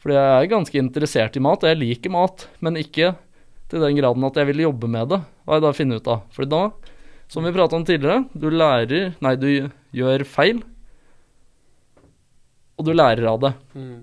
[0.00, 3.12] Fordi jeg er ganske interessert i mat, og jeg liker mat, men ikke
[3.70, 6.24] til den graden at jeg vil jobbe med det, har jeg da funnet ut av.
[6.34, 6.62] Fordi da,
[7.30, 9.48] som vi prata om tidligere, du lærer Nei, du
[9.94, 10.62] gjør feil,
[12.80, 13.52] og du lærer av det.
[13.76, 13.96] Mm.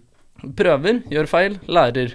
[0.57, 2.14] Prøver, gjør feil, lærer.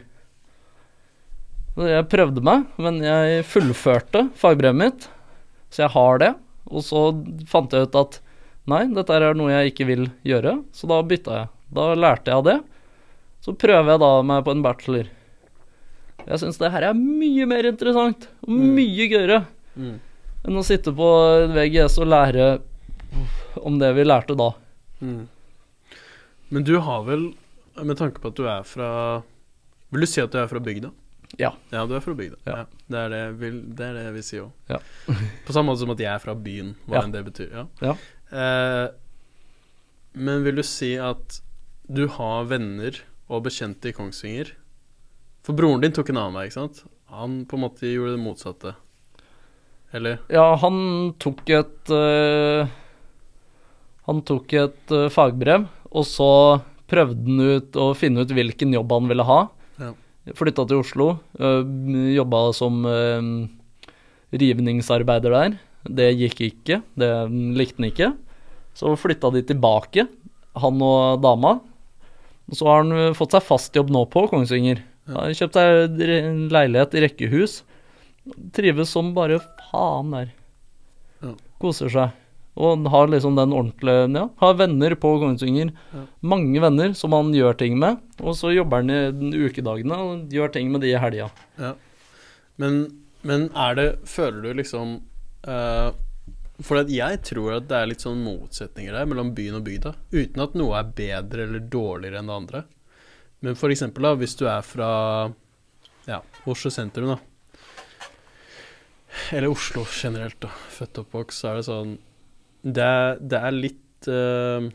[1.82, 5.08] Jeg prøvde meg, men jeg fullførte fagbrevet mitt,
[5.72, 6.34] så jeg har det.
[6.70, 7.08] Og så
[7.50, 8.20] fant jeg ut at
[8.70, 11.50] nei, dette er noe jeg ikke vil gjøre, så da bytta jeg.
[11.72, 12.58] Da lærte jeg av det.
[13.42, 15.08] Så prøver jeg da meg på en bachelor.
[16.26, 18.74] Jeg syns det her er mye mer interessant og Mm.
[18.76, 19.46] mye gøyere
[19.76, 19.98] Mm.
[20.44, 21.08] enn å sitte på
[21.54, 22.60] VGS og lære
[23.62, 24.50] om det vi lærte da.
[25.02, 25.28] Mm.
[26.50, 27.32] Men du har vel,
[27.82, 29.22] med tanke på at du er fra
[29.92, 30.90] Vil du si at du er fra bygda?
[31.38, 31.50] Ja.
[31.70, 32.36] Ja, du er fra bygda.
[32.46, 32.56] Ja.
[32.56, 32.64] Ja.
[32.88, 34.50] Det, er det, vil, det er det jeg vil si òg.
[34.70, 34.78] Ja.
[35.46, 37.50] på samme måte som at jeg er fra byen, hva enn det betyr.
[37.52, 37.66] Ja.
[37.82, 37.92] Ja.
[38.32, 38.88] Eh,
[40.14, 41.40] men vil du si at
[41.92, 42.96] du har venner
[43.28, 44.52] og bekjente i Kongsvinger?
[45.42, 46.84] For broren din tok en annen vei, ikke sant?
[47.12, 48.74] Han på en måte gjorde det motsatte.
[49.92, 50.20] Eller?
[50.32, 50.76] Ja, han
[51.20, 52.64] tok et uh,
[54.08, 56.28] Han tok et uh, fagbrev, og så
[56.88, 59.40] prøvde han ut å finne ut hvilken jobb han ville ha.
[59.82, 59.90] Ja.
[60.38, 61.08] Flytta til Oslo,
[61.42, 61.60] uh,
[62.14, 63.20] jobba som uh,
[64.32, 65.58] rivningsarbeider der.
[65.82, 67.10] Det gikk ikke, det
[67.58, 68.12] likte han ikke.
[68.78, 70.06] Så flytta de tilbake,
[70.62, 71.58] han og dama.
[72.48, 74.80] Og så har han fått seg fast jobb nå på Kongsvinger.
[75.12, 75.20] Ja.
[75.20, 77.60] Har kjøpte seg en leilighet i rekkehus.
[78.56, 79.40] Trives som bare
[79.70, 80.34] faen der.
[81.22, 81.36] Ja.
[81.62, 82.18] Koser seg.
[82.52, 85.72] Og har liksom den ordentlige Ja, har venner på Kongsvinger.
[85.92, 86.02] Ja.
[86.20, 87.96] Mange venner som han gjør ting med.
[88.20, 91.30] Og så jobber han i den ukedagene og gjør ting med de i helga.
[91.56, 91.72] Ja.
[92.60, 92.84] Men,
[93.22, 94.98] men er det Føler du liksom
[95.48, 95.94] uh,
[96.60, 99.96] For jeg tror at det er litt sånn motsetninger der mellom byen og bygda.
[100.12, 102.64] Uten at noe er bedre eller dårligere enn det andre.
[103.42, 104.88] Men for eksempel da, hvis du er fra
[106.06, 106.20] ja,
[106.50, 107.18] Oslo sentrum, da.
[109.34, 110.50] Eller Oslo generelt, da.
[110.72, 111.96] Født og oppvokst, så er det sånn
[112.62, 114.68] Det, det er litt uh,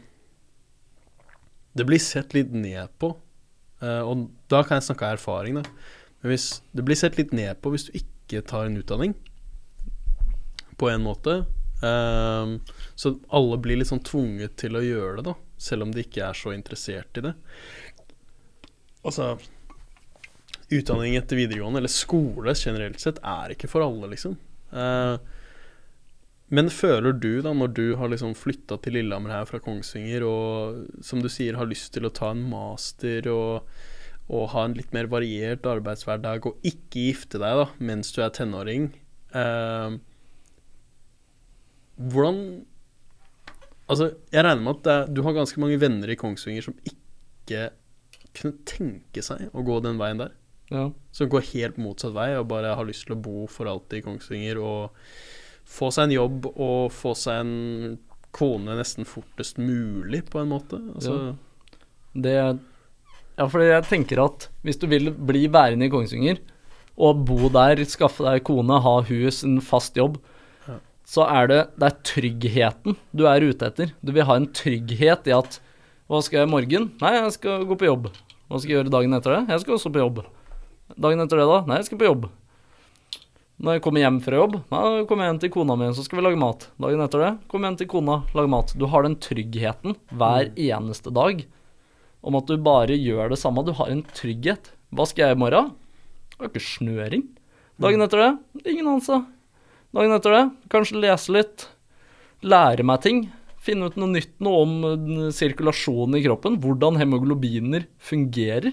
[1.73, 3.13] Det blir sett litt ned på.
[3.81, 5.65] Uh, og da kan jeg snakke av erfaring, da.
[6.21, 9.15] Men hvis det blir sett litt ned på hvis du ikke tar en utdanning,
[10.77, 11.41] på en måte
[11.77, 12.57] Uh,
[12.97, 16.23] Så alle blir litt sånn tvunget til å gjøre det, da, selv om de ikke
[16.25, 17.33] er så interessert i det.
[19.07, 19.37] Altså
[20.67, 24.33] Utdanning etter videregående, eller skole generelt sett, er ikke for alle, liksom.
[24.75, 25.15] Uh,
[26.51, 31.05] men føler du, da, når du har liksom flytta til Lillehammer her fra Kongsvinger, og
[31.07, 33.71] som du sier, har lyst til å ta en master og
[34.27, 38.33] og ha en litt mer variert arbeidshverdag og ikke gifte deg da mens du er
[38.35, 38.89] tenåring.
[39.35, 39.99] uh,
[41.97, 42.65] hvordan
[43.87, 47.69] Altså, jeg regner med at er, du har ganske mange venner i Kongsvinger som ikke
[48.41, 50.33] kunne tenke seg å gå den veien der.
[50.71, 50.89] Ja.
[51.15, 54.05] Som går helt motsatt vei og bare har lyst til å bo for alltid i
[54.07, 54.97] Kongsvinger og
[55.67, 57.53] få seg en jobb og få seg en
[58.37, 60.79] kone nesten fortest mulig, på en måte.
[60.95, 61.35] Altså,
[62.13, 62.35] Det
[63.37, 66.39] Ja, for jeg tenker at hvis du vil bli værende i Kongsvinger,
[66.97, 70.17] og bo der, skaffe deg kone, ha hus, en fast jobb,
[70.67, 70.79] Ja.
[71.05, 73.93] så er det, det er tryggheten du er ute etter.
[74.03, 75.59] Du vil ha en trygghet i at
[76.09, 76.91] Hva skal jeg i morgen?
[77.01, 78.05] Nei, jeg skal gå på jobb.
[78.47, 79.39] Hva skal jeg gjøre dagen etter det?
[79.51, 80.21] Jeg skal også på jobb.
[80.95, 81.61] Dagen etter det, da?
[81.67, 82.27] Nei, jeg skal på jobb.
[83.57, 86.19] Når jeg kommer hjem fra jobb, da kommer jeg hjem til kona mi, så skal
[86.19, 86.67] vi lage mat.
[86.77, 88.73] Dagen etter det kom hjem til kona, lage mat.
[88.77, 91.41] Du har den tryggheten hver eneste dag
[92.21, 93.65] om at du bare gjør det samme.
[93.65, 94.71] Du har en trygghet.
[94.93, 95.73] Hva skal jeg i morgen?
[96.35, 97.25] Det er ikke snøring.
[97.81, 98.29] Dagen etter det,
[98.69, 99.19] ingen anelse.
[99.95, 100.43] Dagen etter det,
[100.73, 101.67] kanskje lese litt,
[102.45, 103.25] lære meg ting.
[103.67, 108.71] Finne ut noe nytt noe om eh, sirkulasjonen i kroppen, hvordan hemoglobiner fungerer.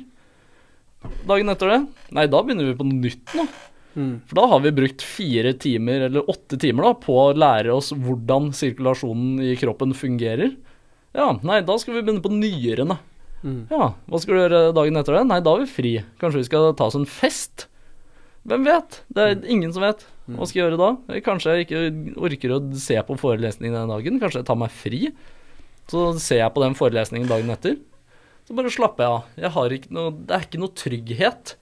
[1.28, 1.78] Dagen etter det,
[2.16, 3.46] nei, da begynner vi på noe nytt nå.
[3.94, 4.14] Mm.
[4.26, 7.92] For da har vi brukt fire timer eller åtte timer da, på å lære oss
[7.94, 10.56] hvordan sirkulasjonen i kroppen fungerer.
[11.14, 12.98] Ja, nei, da skal vi begynne på nyrene.
[13.44, 13.60] Mm.
[13.70, 15.26] Ja, hva skal du gjøre dagen etter det?
[15.28, 15.94] Nei, da er vi fri.
[16.22, 17.68] Kanskje vi skal ta oss en fest?
[18.48, 19.02] Hvem vet?
[19.14, 20.02] Det er ingen som vet.
[20.24, 21.20] Hva skal jeg gjøre da?
[21.24, 21.80] Kanskje jeg ikke
[22.16, 24.20] orker å se på forelesning den dagen.
[24.22, 25.00] Kanskje jeg tar meg fri.
[25.90, 27.76] Så ser jeg på den forelesningen dagen etter.
[28.48, 29.34] Så bare slapper jeg av.
[29.40, 31.54] Jeg har ikke noe, det er ikke noe trygghet.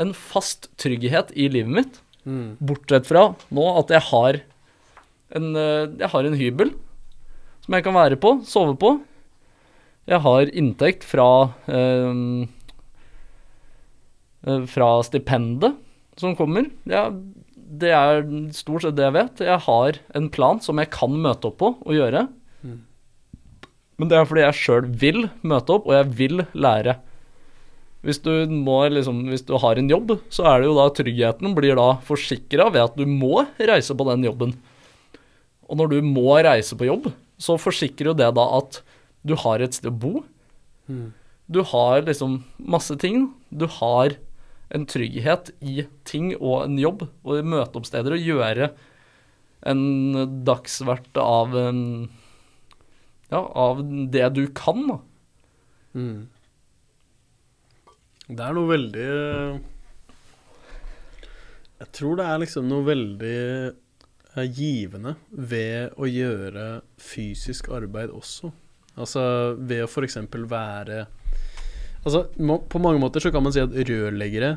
[0.00, 2.00] En fast trygghet i livet mitt.
[2.24, 2.56] Mm.
[2.60, 4.40] Bortsett fra nå at jeg har
[5.36, 6.72] en, eh, jeg har en hybel
[7.64, 8.94] som jeg kan være på, sove på.
[10.10, 12.12] Jeg har inntekt fra eh,
[14.48, 15.76] eh, Fra stipendet
[16.20, 16.66] som kommer.
[16.84, 17.08] Ja,
[17.70, 18.24] det er
[18.56, 19.42] stort sett det jeg vet.
[19.46, 22.24] Jeg har en plan som jeg kan møte opp på og gjøre.
[22.66, 22.80] Mm.
[24.00, 26.96] Men det er fordi jeg sjøl vil møte opp, og jeg vil lære.
[28.00, 31.76] Hvis du, liksom, hvis du har en jobb, så er det jo da tryggheten blir
[31.76, 34.54] da forsikra ved at du må reise på den jobben.
[35.68, 37.10] Og når du må reise på jobb,
[37.40, 38.80] så forsikrer jo det da at
[39.22, 40.24] du har et sted å bo.
[40.88, 41.12] Mm.
[41.50, 43.28] Du har liksom masse ting.
[43.52, 44.16] Du har
[44.70, 48.70] en trygghet i ting og en jobb og møte opp steder og gjøre
[49.70, 49.82] en
[50.46, 51.56] dagsvert av
[53.30, 54.96] Ja, av det du kan, da.
[55.94, 56.28] Mm.
[58.30, 59.06] Det er noe veldig
[61.80, 63.38] Jeg tror det er liksom noe veldig
[64.36, 66.66] eh, givende ved å gjøre
[67.00, 68.52] fysisk arbeid også.
[69.00, 69.22] Altså
[69.56, 70.18] ved å f.eks.
[70.50, 71.06] være
[72.00, 74.56] Altså må, På mange måter så kan man si at rørleggere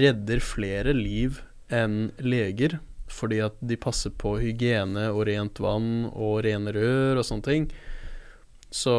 [0.00, 1.40] redder flere liv
[1.70, 2.78] enn leger.
[3.10, 7.68] Fordi at de passer på hygiene og rent vann og rene rør og sånne ting.
[8.70, 8.94] Så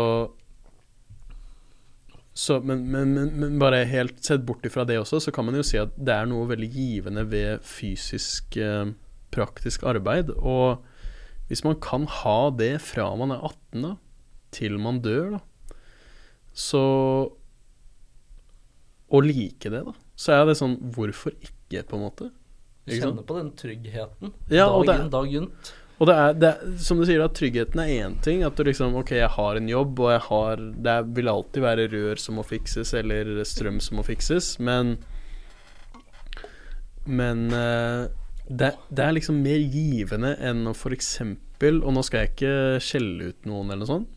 [2.34, 5.58] så, men, men, men, men bare helt sett bort ifra det også, så kan man
[5.60, 8.94] jo si at det er noe veldig givende ved fysisk eh,
[9.36, 10.32] praktisk arbeid.
[10.40, 10.80] Og
[11.52, 13.92] hvis man kan ha det fra man er 18 da,
[14.56, 15.76] til man dør, da,
[16.56, 16.84] så
[19.12, 22.30] Og like det, da, så er det sånn Hvorfor ikke, på en måte?
[22.88, 23.02] Ikke?
[23.04, 25.72] Kjenne på den tryggheten Ja, dag det- inn, dag rundt.
[26.02, 28.42] Og det er, det er, som du sier, at tryggheten er én ting.
[28.44, 31.86] At du liksom Ok, jeg har en jobb, og jeg har Det vil alltid være
[31.92, 34.98] rør som må fikses, eller strøm som må fikses, men
[37.06, 38.08] Men eh,
[38.50, 43.30] det, det er liksom mer givende enn å eksempel Og nå skal jeg ikke skjelle
[43.32, 44.10] ut noen eller noe sånt,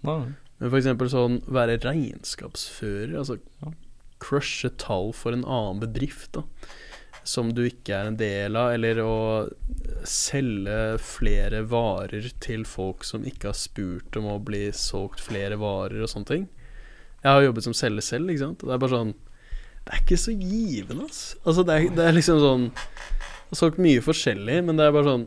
[0.60, 3.16] men for eksempel sånn være regnskapsfører.
[3.20, 3.36] Altså.
[4.24, 6.44] Crushe tall for en annen bedrift, da.
[7.24, 9.14] Som du ikke er en del av, eller å
[10.08, 16.04] selge flere varer til folk som ikke har spurt om å bli solgt flere varer
[16.04, 16.44] og sånne ting.
[17.22, 18.64] Jeg har jobbet som selger selv, ikke sant.
[18.64, 19.14] Det er bare sånn
[19.84, 21.22] Det er ikke så givende, ass.
[21.44, 24.92] Altså, det er, det er liksom sånn Jeg har solgt mye forskjellig, men det er
[24.96, 25.26] bare sånn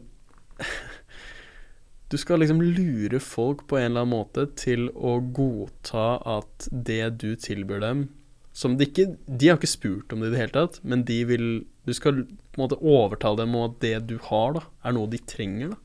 [2.14, 6.06] Du skal liksom lure folk på en eller annen måte til å godta
[6.38, 8.06] at det du tilbyr dem
[8.58, 11.20] Som de ikke De har ikke spurt om det i det hele tatt, men de
[11.30, 11.50] vil
[11.86, 15.10] Du skal på en måte overtale dem om at det du har, da, er noe
[15.12, 15.84] de trenger, da.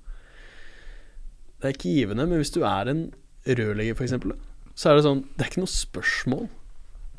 [1.61, 3.03] Det er ikke givende, men hvis du er en
[3.47, 4.33] rørlegger, eksempel,
[4.75, 6.49] så er det sånn Det er ikke noe spørsmål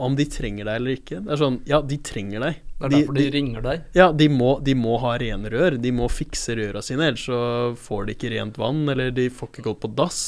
[0.03, 1.19] om de trenger deg eller ikke.
[1.21, 2.61] Det er sånn Ja, de trenger deg.
[2.79, 3.83] Det er derfor de, ringer deg.
[3.95, 5.77] Ja, de må, de må ha rene rør.
[5.79, 7.39] De må fikse røra sine, ellers så
[7.79, 10.23] får de ikke rent vann, eller de får ikke gått på dass.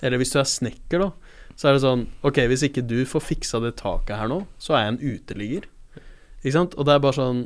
[0.00, 3.20] Eller hvis du er snekker, da, så er det sånn Ok, hvis ikke du får
[3.26, 5.66] fiksa det taket her nå, så er jeg en uteligger.
[6.42, 6.74] Ikke sant?
[6.78, 7.42] Og det er bare sånn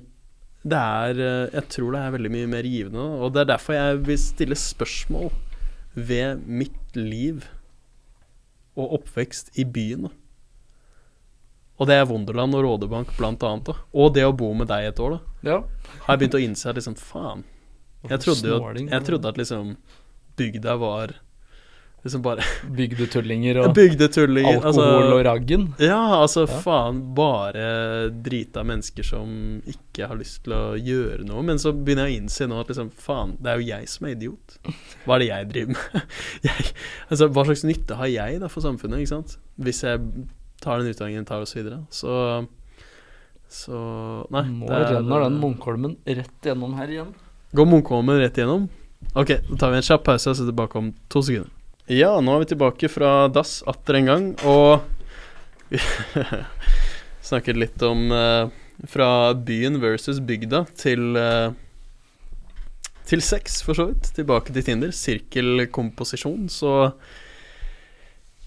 [0.66, 3.76] Det er eh, Jeg tror det er veldig mye mer givende, og det er derfor
[3.76, 5.30] jeg vil stille spørsmål
[5.96, 7.44] ved mitt liv
[8.76, 10.10] og oppvekst i byen.
[11.80, 13.74] Og det er Wonderland og Rådebank blant annet, da.
[13.96, 15.58] Og det å bo med deg et år, da Ja.
[16.06, 17.44] har jeg begynt å innse at liksom, faen
[18.08, 19.76] Jeg trodde jo at, jeg trodde at liksom
[20.36, 21.14] bygda var
[22.06, 22.44] liksom bare
[22.78, 25.66] Bygdetullinger og Bygdetullinger, alkohol Altså, og raggen.
[25.82, 26.60] ja, altså Ja.
[26.64, 27.02] faen.
[27.16, 27.66] Bare
[28.24, 31.42] drita mennesker som ikke har lyst til å gjøre noe.
[31.46, 34.06] Men så begynner jeg å innse nå at liksom, faen, det er jo jeg som
[34.06, 34.56] er idiot.
[35.04, 36.02] Hva er det jeg driver med?
[36.48, 36.72] jeg,
[37.10, 39.36] altså, hva slags nytte har jeg da for samfunnet, ikke sant?
[39.58, 40.00] Hvis jeg
[40.62, 41.82] tar den utdanningen jeg tar, og så videre.
[41.92, 42.46] Så
[43.48, 43.76] Så
[44.34, 44.42] Nei.
[44.50, 47.12] Nå er- renner den Munkholmen rett gjennom her igjen.
[47.54, 48.64] Går Munkholmen rett igjennom?
[49.14, 51.52] Ok, da tar vi en kjapp pause og så tilbake om to sekunder.
[51.86, 54.82] Ja, nå er vi tilbake fra dass atter en gang, og
[57.28, 58.48] snakket litt om eh,
[58.90, 61.52] fra byen versus bygda til eh,
[63.06, 64.08] til sex, for så vidt.
[64.16, 64.90] Tilbake til Tinder.
[64.90, 66.48] Sirkelkomposisjon.
[66.50, 66.72] Så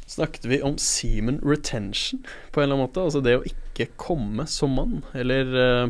[0.04, 3.06] snakket vi om semen retention på en eller annen måte.
[3.08, 4.98] Altså det å ikke komme som mann.
[5.16, 5.86] Eller eh,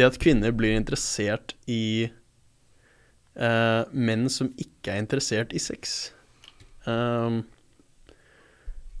[0.00, 2.08] det at kvinner blir interessert i
[3.36, 6.14] eh, menn som ikke er interessert i sex
[6.90, 7.40] um,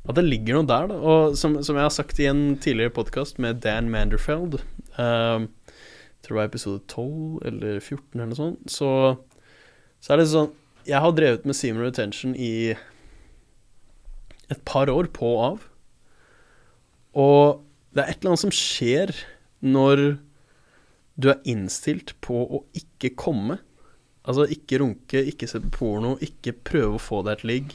[0.08, 0.98] At det ligger noe der, da.
[1.00, 4.60] Og som, som jeg har sagt i en tidligere podkast med Dan Manderfeld
[4.98, 8.90] um, Jeg tror det var episode 12 eller 14 eller noe sånt, så,
[10.00, 10.50] så er det sånn
[10.88, 12.72] Jeg har drevet med Seamer Retention i
[14.50, 15.66] et par år, på og av.
[17.20, 17.60] Og
[17.94, 19.12] det er et eller annet som skjer
[19.62, 20.02] når
[21.20, 23.58] du er innstilt på å ikke komme.
[24.30, 27.72] Altså ikke runke, ikke se på porno, ikke prøve å få deg et ligg.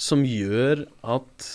[0.00, 1.50] Som gjør at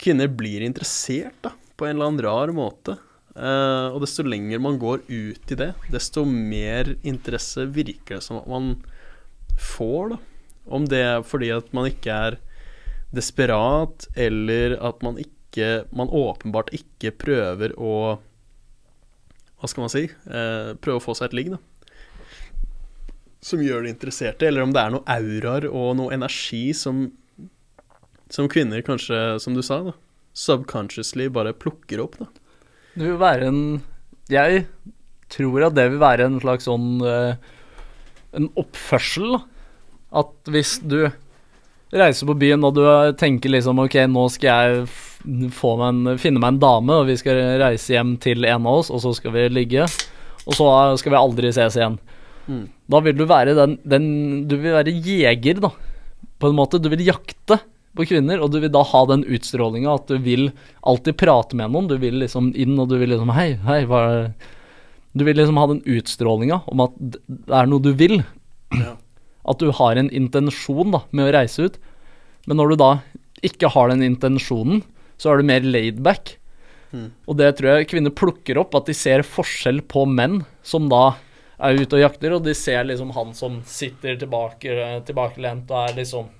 [0.00, 2.96] kvinner blir interessert, da, på en eller annen rar måte.
[3.36, 8.38] Uh, og desto lenger man går ut i det, desto mer interesse virker det som
[8.40, 8.78] at man
[9.60, 10.20] får, da.
[10.66, 12.38] Om det er fordi at man ikke er
[13.14, 15.32] desperat, eller at man ikke
[15.96, 18.18] Man åpenbart ikke prøver å
[19.56, 20.02] Hva skal man si?
[20.28, 21.60] Uh, prøve å få seg et ligg, da.
[23.46, 24.48] Som gjør det interesserte.
[24.48, 27.06] Eller om det er noen auraer og noe energi som
[28.32, 29.92] Som kvinner kanskje, som du sa, da
[30.36, 32.28] subconsciously bare plukker opp, da.
[32.96, 33.60] Det vil være en
[34.32, 34.64] Jeg
[35.32, 37.36] tror at det vil være en slags sånn eh,
[38.36, 39.38] En oppførsel.
[40.16, 41.06] At hvis du
[41.96, 42.84] reiser på byen og du
[43.20, 44.88] tenker liksom Ok, nå skal jeg
[45.26, 48.92] meg en, finne meg en dame, og vi skal reise hjem til en av oss,
[48.94, 49.88] og så skal vi ligge.
[50.46, 50.68] Og så
[51.00, 51.96] skal vi aldri ses igjen.
[52.46, 52.66] Mm.
[52.92, 54.04] Da vil du være den, den
[54.48, 55.72] Du vil være jeger, da.
[56.40, 56.80] På en måte.
[56.82, 57.58] Du vil jakte
[57.96, 60.50] på kvinner, og du vil da ha den utstrålinga at du vil
[60.86, 61.88] alltid prate med noen.
[61.90, 64.52] Du vil liksom inn, og du vil liksom Hei, hei, hva er det
[65.16, 68.20] Du vil liksom ha den utstrålinga om at det er noe du vil.
[68.76, 68.96] Ja.
[69.48, 71.78] At du har en intensjon da, med å reise ut.
[72.46, 72.90] Men når du da
[73.46, 74.82] ikke har den intensjonen,
[75.16, 76.34] så er du mer laidback.
[76.92, 77.08] Mm.
[77.24, 81.14] Og det tror jeg kvinner plukker opp, at de ser forskjell på menn som da
[81.56, 84.76] er ute og jakter, og de ser liksom han som sitter tilbake,
[85.08, 86.32] tilbakelent og er liksom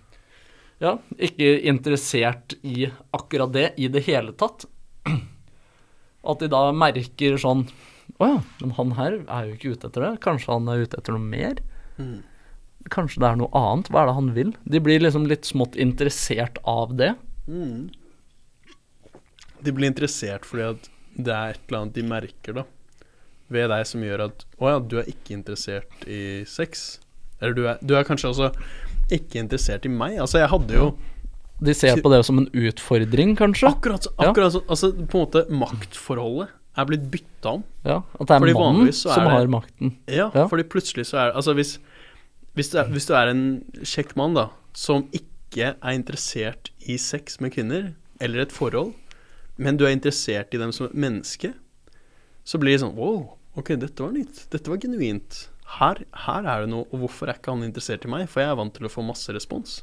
[0.83, 4.67] Ja, ikke interessert i akkurat det i det hele tatt.
[6.31, 7.69] At de da merker sånn
[8.21, 10.13] Å ja, men han her er jo ikke ute etter det.
[10.25, 11.63] Kanskje han er ute etter noe mer?
[11.97, 12.21] Mm.
[12.93, 13.91] Kanskje det er noe annet?
[13.91, 14.53] Hva er det han vil?
[14.65, 17.15] De blir liksom litt smått interessert av det.
[17.49, 17.89] Mm.
[19.65, 22.65] De blir interessert fordi at det er et eller annet de merker, da.
[23.52, 26.98] Ved deg som gjør at Å ja, du er ikke interessert i sex.
[27.40, 28.48] Eller du er, du er kanskje også
[29.12, 30.16] ikke interessert i meg.
[30.18, 30.89] Altså, jeg hadde jo
[31.62, 33.68] De ser på det som en utfordring, kanskje.
[33.70, 34.32] Akkurat, så- Ja.
[34.51, 37.64] så, altså på en måte maktforholdet er blitt bytta om.
[37.85, 39.97] Ja, At det er Fordi mannen er som har makten.
[40.06, 40.47] Ja, Ja.
[40.48, 41.78] fordi plutselig så er Altså hvis,
[42.55, 46.97] hvis, du er, hvis du er en kjekk mann da som ikke er interessert i
[46.98, 48.93] sex med kvinner, eller et forhold,
[49.56, 51.55] men du er interessert i dem som et menneske,
[52.44, 54.47] så blir det sånn Wow, ok, dette var nytt.
[54.53, 55.43] Dette var genuint.
[55.77, 58.28] Her, her er det noe, og hvorfor er ikke han interessert i meg?
[58.31, 59.81] For jeg er vant til å få masse respons.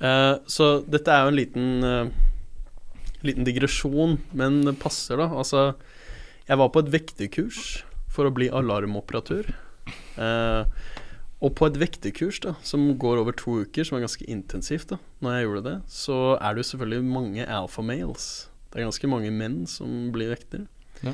[0.00, 2.18] Eh, så dette er jo en liten eh,
[3.20, 5.26] Liten digresjon, men det passer, da.
[5.36, 5.74] Altså,
[6.48, 7.58] jeg var på et vekterkurs
[8.08, 9.50] for å bli alarmoperatør.
[10.16, 10.78] Eh,
[11.44, 14.98] og på et vekterkurs da, som går over to uker, som er ganske intensivt, da,
[15.20, 18.30] når jeg gjorde det, så er det jo selvfølgelig mange alpha males.
[18.70, 20.64] Det er ganske mange menn som blir vektere.
[21.04, 21.12] Ja.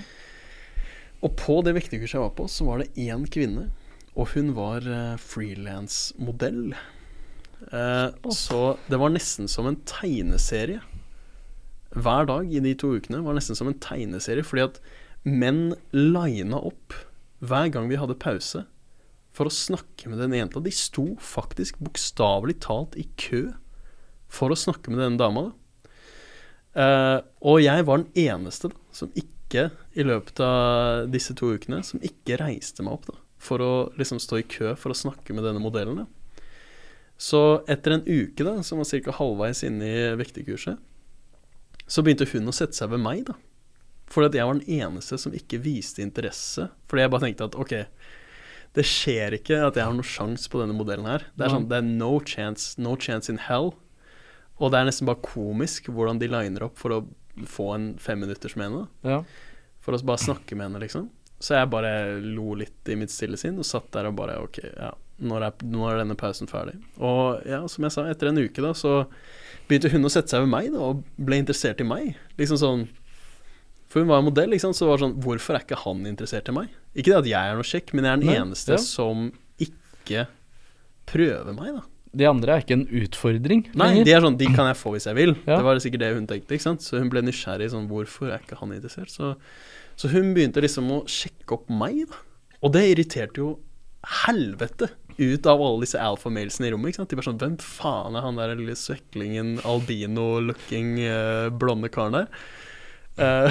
[1.24, 3.70] Og på det vekterkurset jeg var på, så var det én kvinne,
[4.16, 6.74] og hun var uh, frilansmodell.
[7.72, 10.82] Eh, så det var nesten som en tegneserie.
[11.96, 14.80] Hver dag i de to ukene var nesten som en tegneserie, fordi at
[15.26, 16.94] menn lina opp
[17.40, 18.64] hver gang vi hadde pause
[19.36, 20.62] for å snakke med den jenta.
[20.62, 23.48] De sto faktisk bokstavelig talt i kø
[24.32, 25.48] for å snakke med denne dama.
[25.48, 25.94] Da.
[26.76, 27.18] Eh,
[27.48, 32.02] og jeg var den eneste da, som ikke, i løpet av disse to ukene, som
[32.02, 35.46] ikke reiste meg opp da, for å liksom stå i kø for å snakke med
[35.46, 36.02] denne modellen.
[36.02, 36.40] Da.
[37.16, 39.16] Så etter en uke, da, som var ca.
[39.20, 40.82] halvveis inne i vekterkurset,
[41.86, 43.36] så begynte hun å sette seg ved meg, da.
[44.10, 46.68] Fordi at jeg var den eneste som ikke viste interesse.
[46.86, 47.74] Fordi jeg bare tenkte at ok,
[48.76, 51.24] det skjer ikke at jeg har noe sjanse på denne modellen her.
[51.34, 53.72] Det er sånn, det er no chance, no chance in hell.
[54.60, 57.00] Og det er nesten bare komisk hvordan de liner opp for å
[57.44, 58.86] få en femminutters med henne.
[59.06, 59.20] Ja.
[59.84, 61.10] For å bare snakke med henne, liksom.
[61.38, 61.90] Så jeg bare
[62.24, 65.64] lo litt i mitt stille sinn og satt der og bare ok, ja, når er,
[65.68, 66.78] når er denne pausen ferdig?
[66.96, 69.02] Og ja, som jeg sa, etter en uke da, så
[69.68, 72.14] begynte hun å sette seg ved meg da, og ble interessert i meg.
[72.40, 72.86] Liksom sånn
[73.92, 76.56] For hun var modell, liksom, så var det sånn Hvorfor er ikke han interessert i
[76.56, 76.72] meg?
[76.96, 78.82] Ikke det at jeg er noe kjekk, men jeg er den Nei, eneste ja.
[78.82, 79.28] som
[79.62, 80.26] ikke
[81.06, 81.84] prøver meg, da.
[82.16, 84.06] De andre er ikke en utfordring Nei, lenger.
[84.08, 85.34] de er sånn De kan jeg få hvis jeg vil.
[85.44, 85.58] Ja.
[85.58, 86.84] Det var sikkert det hun tenkte, ikke sant.
[86.86, 89.12] Så hun ble nysgjerrig sånn Hvorfor er ikke han interessert?
[89.12, 89.34] Så,
[90.00, 92.22] Så hun begynte liksom å sjekke opp meg, da.
[92.64, 93.50] Og det irriterte jo
[94.24, 96.92] helvete ut av alle disse alfamalesene i rommet.
[96.92, 97.10] ikke sant?
[97.10, 102.28] De bare sånn Hvem faen er han der lille sveklingen, albino-looking, eh, blonde karen der?
[103.16, 103.48] Uh,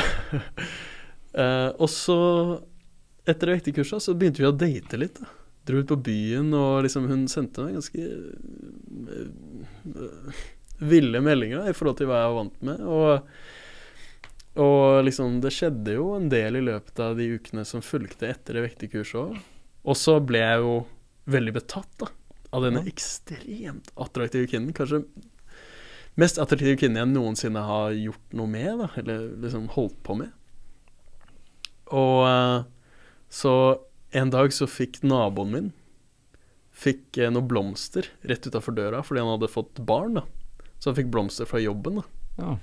[1.34, 2.20] uh, og så,
[3.26, 5.22] etter det vektekurset, så begynte vi å date litt.
[5.22, 5.45] da.
[5.66, 8.02] Dro ut på byen, og liksom hun sendte meg ganske
[9.16, 10.42] eh,
[10.78, 12.84] ville meldinger i forhold til hva jeg var vant med.
[12.86, 13.12] Og,
[14.66, 18.58] og liksom, det skjedde jo en del i løpet av de ukene som fulgte etter
[18.58, 19.40] det vekterkurset òg.
[19.86, 20.76] Og så ble jeg jo
[21.30, 22.10] veldig betatt da,
[22.56, 24.74] av denne ekstremt attraktive kvinnen.
[24.76, 25.04] Kanskje
[26.20, 30.32] mest attraktive kvinnen jeg noensinne har gjort noe med, da, eller liksom holdt på med.
[31.94, 32.60] Og eh,
[33.30, 33.56] så
[34.16, 35.72] en dag så fikk naboen min
[36.76, 40.18] Fikk eh, noen blomster rett utafor døra fordi han hadde fått barn.
[40.20, 40.26] da
[40.80, 42.06] Så han fikk blomster fra jobben, da
[42.44, 42.58] Ja.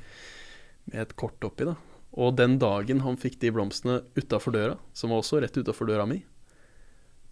[0.93, 1.65] med et kort oppi.
[1.65, 1.77] da
[2.12, 6.05] Og den dagen han fikk de blomstene utafor døra, som var også rett utafor døra
[6.07, 6.24] mi,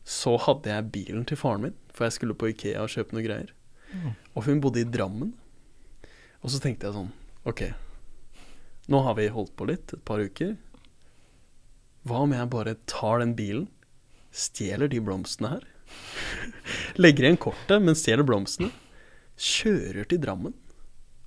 [0.05, 3.23] så hadde jeg bilen til faren min, for jeg skulle på Ikea og kjøpe noe
[3.27, 3.51] greier.
[3.93, 4.15] Ja.
[4.35, 5.35] Og hun bodde i Drammen.
[6.43, 7.13] Og så tenkte jeg sånn
[7.45, 7.61] Ok,
[8.89, 10.57] nå har vi holdt på litt, et par uker.
[12.07, 13.69] Hva om jeg bare tar den bilen,
[14.31, 15.65] stjeler de blomstene her,
[17.03, 18.71] legger igjen kortet, men stjeler blomstene,
[19.41, 20.55] kjører til Drammen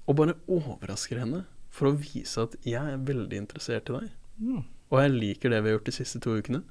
[0.07, 1.41] og bare overrasker henne
[1.73, 4.07] for å vise at jeg er veldig interessert i deg.
[4.43, 4.59] Ja.
[4.93, 6.61] Og jeg liker det vi har gjort de siste to ukene.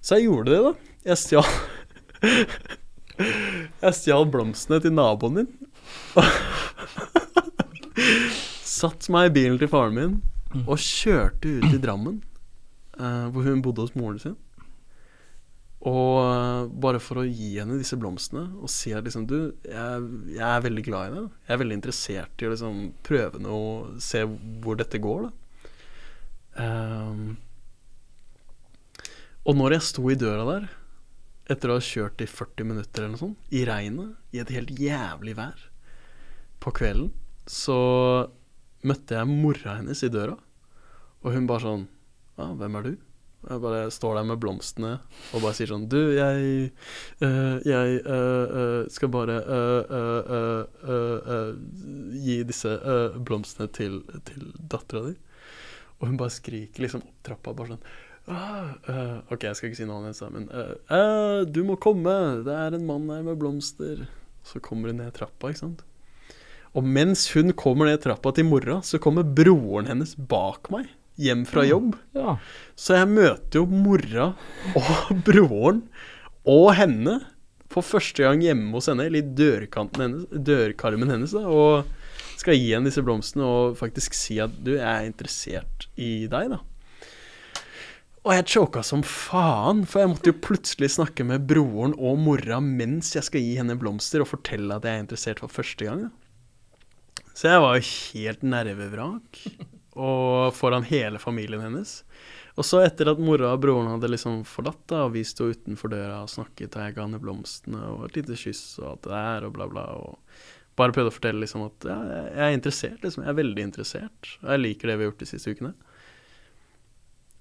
[0.00, 0.72] Så jeg gjorde det, da.
[1.10, 1.48] Jeg stjal
[3.82, 5.50] Jeg stjal blomstene til naboen min.
[8.78, 10.14] Satt meg i bilen til faren min
[10.62, 12.22] og kjørte ut til Drammen,
[12.96, 14.36] eh, hvor hun bodde hos moren sin.
[15.86, 20.08] Og eh, bare for å gi henne disse blomstene og si at liksom Du, jeg,
[20.34, 21.28] jeg er veldig glad i deg.
[21.46, 25.28] Jeg er veldig interessert i å liksom prøve noe, se hvor dette går.
[26.58, 27.36] Ehm,
[29.48, 30.68] og når jeg sto i døra der,
[31.48, 34.74] etter å ha kjørt i 40 minutter eller noe sånt, i regnet, i et helt
[34.76, 35.62] jævlig vær,
[36.60, 37.12] på kvelden,
[37.48, 37.78] så
[38.86, 40.36] møtte jeg mora hennes i døra,
[41.22, 41.86] og hun bare sånn
[42.38, 42.92] Ja, hvem er du?
[43.48, 44.90] Jeg bare står der med blomstene
[45.32, 46.68] og bare sier sånn Du, jeg
[47.24, 51.54] øh, Jeg øh, øh, skal bare øh, øh, øh,
[52.12, 52.74] gi disse
[53.24, 55.16] blomstene til, til dattera di.
[55.98, 57.88] Og hun bare skriker liksom opp trappa, bare sånn
[58.28, 62.12] ah, OK, jeg skal ikke si navnet hennes, men Du må komme!
[62.46, 64.04] Det er en mann her med blomster.
[64.46, 65.84] Så kommer hun ned trappa, ikke sant.
[66.76, 71.44] Og mens hun kommer ned trappa til mora, så kommer broren hennes bak meg, hjem
[71.48, 71.96] fra jobb.
[72.16, 72.38] ja.
[72.78, 74.30] Så jeg møter jo mora
[74.78, 75.82] og broren
[76.48, 77.18] og henne
[77.68, 82.56] for første gang hjemme hos henne, eller i dørkanten hennes, dørkarmen hennes, da, og skal
[82.56, 86.62] gi henne disse blomstene og faktisk si at du, jeg er interessert i deg, da.
[88.26, 92.58] Og jeg choka som faen, for jeg måtte jo plutselig snakke med broren og mora
[92.60, 96.08] mens jeg skal gi henne blomster og fortelle at jeg er interessert for første gang.
[96.08, 97.22] Da.
[97.32, 99.42] Så jeg var jo helt nervevrak,
[99.98, 102.02] og foran hele familien hennes.
[102.58, 105.92] Og så etter at mora og broren hadde liksom forlatt da, og vi sto utenfor
[105.92, 109.12] døra og snakket, og jeg ga henne blomstene og et lite kyss og alt det
[109.12, 110.18] der, og bla, bla, og
[110.78, 113.24] bare prøvde å fortelle liksom at ja, jeg er interessert, liksom.
[113.24, 114.34] Jeg er veldig interessert.
[114.42, 115.72] Og jeg liker det vi har gjort de siste ukene.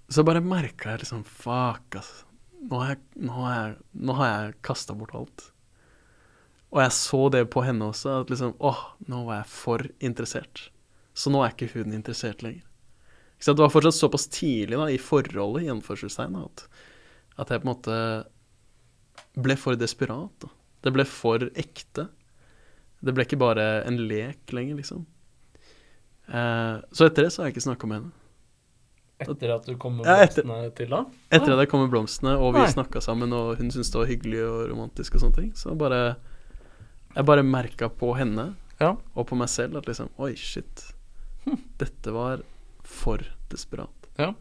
[0.10, 2.24] Så bare merka jeg liksom Fuck, altså.
[2.68, 5.52] Nå har jeg, nå jeg, jeg kasta bort alt.
[6.74, 10.68] Og jeg så det på henne også, at liksom Åh, nå var jeg for interessert.
[11.18, 12.64] Så nå er ikke hun interessert lenger.
[13.40, 13.58] Sant?
[13.58, 16.64] Det var fortsatt såpass tidlig da, i forholdet, i anførselstegn, at,
[17.42, 17.98] at jeg på en måte
[19.38, 20.34] ble for desperat.
[20.44, 20.50] Da.
[20.86, 22.08] Det ble for ekte.
[23.02, 25.04] Det ble ikke bare en lek lenger, liksom.
[26.28, 28.14] Eh, så etter det så har jeg ikke snakka med henne.
[29.24, 31.00] Etter at du kom med Ja, etter- blomstene til da?
[31.34, 34.10] Etter at jeg kom med blomstene, og vi snakka sammen, og hun syntes det var
[34.12, 36.18] hyggelig og romantisk og sånne ting, så bare
[37.16, 38.92] Jeg bare merka på henne Ja.
[39.16, 40.94] og på meg selv at liksom Oi, shit.
[41.82, 42.42] Dette var
[42.88, 44.10] for desperat.
[44.18, 44.34] Ja.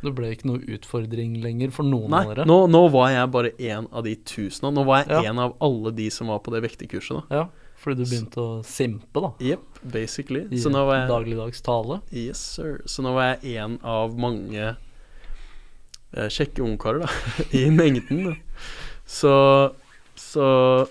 [0.00, 2.46] Det ble ikke noe utfordring lenger for noen Nei, av dere?
[2.48, 4.70] nå, nå var jeg bare én av de tusen.
[4.72, 5.30] Nå var jeg Ja.
[5.30, 7.36] en av alle de som var på det vekterkurset, da.
[7.36, 7.42] Ja,
[7.76, 9.32] fordi du begynte å simpe, da.
[9.44, 10.46] Jepp, basically.
[10.50, 12.00] I Så nå var jeg dagligdags tale.
[12.12, 12.80] Yes, sir.
[12.88, 14.70] Så nå var jeg en av mange
[16.16, 18.24] eh, kjekke ungkarer, da, i mengden.
[18.30, 18.34] Da.
[19.04, 19.34] Så
[20.16, 20.88] Så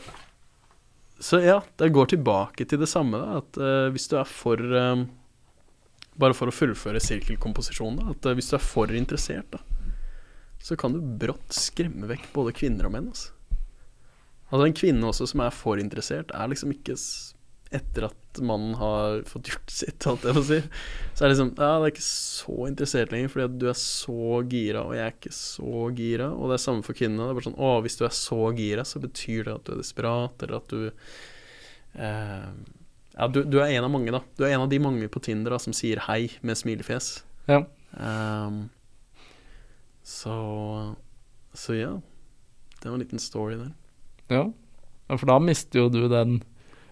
[1.19, 3.41] Så ja, det går tilbake til det samme, da.
[3.41, 5.01] At eh, hvis du er for eh,
[6.19, 8.13] Bare for å fullføre sirkelkomposisjonen, da.
[8.15, 9.63] At eh, hvis du er for interessert, da,
[10.59, 13.35] så kan du brått skremme vekk både kvinner og menn, altså.
[14.49, 16.95] Altså en kvinne også som er for interessert, er liksom ikke
[17.69, 20.57] etter at mannen har fått gjort sitt, holdt jeg på å si,
[21.13, 24.39] så er det liksom Ja, det er ikke så interessert lenger, fordi du er så
[24.49, 26.31] gira, og jeg er ikke så gira.
[26.33, 27.27] Og det er samme for kvinnene.
[27.27, 29.73] Det er bare sånn Å, hvis du er så gira, så betyr det at du
[29.75, 32.49] er desperat, eller at du eh,
[33.19, 34.21] Ja, du, du, er en av mange, da.
[34.39, 37.17] Du er en av de mange på Tinder da som sier hei med smilefjes.
[37.51, 37.65] Ja.
[37.91, 38.69] Um,
[40.05, 40.95] så
[41.57, 41.97] Så ja.
[42.79, 43.75] Det var en liten story der.
[44.31, 44.47] ja.
[45.09, 46.43] Ja, For da mister jo du den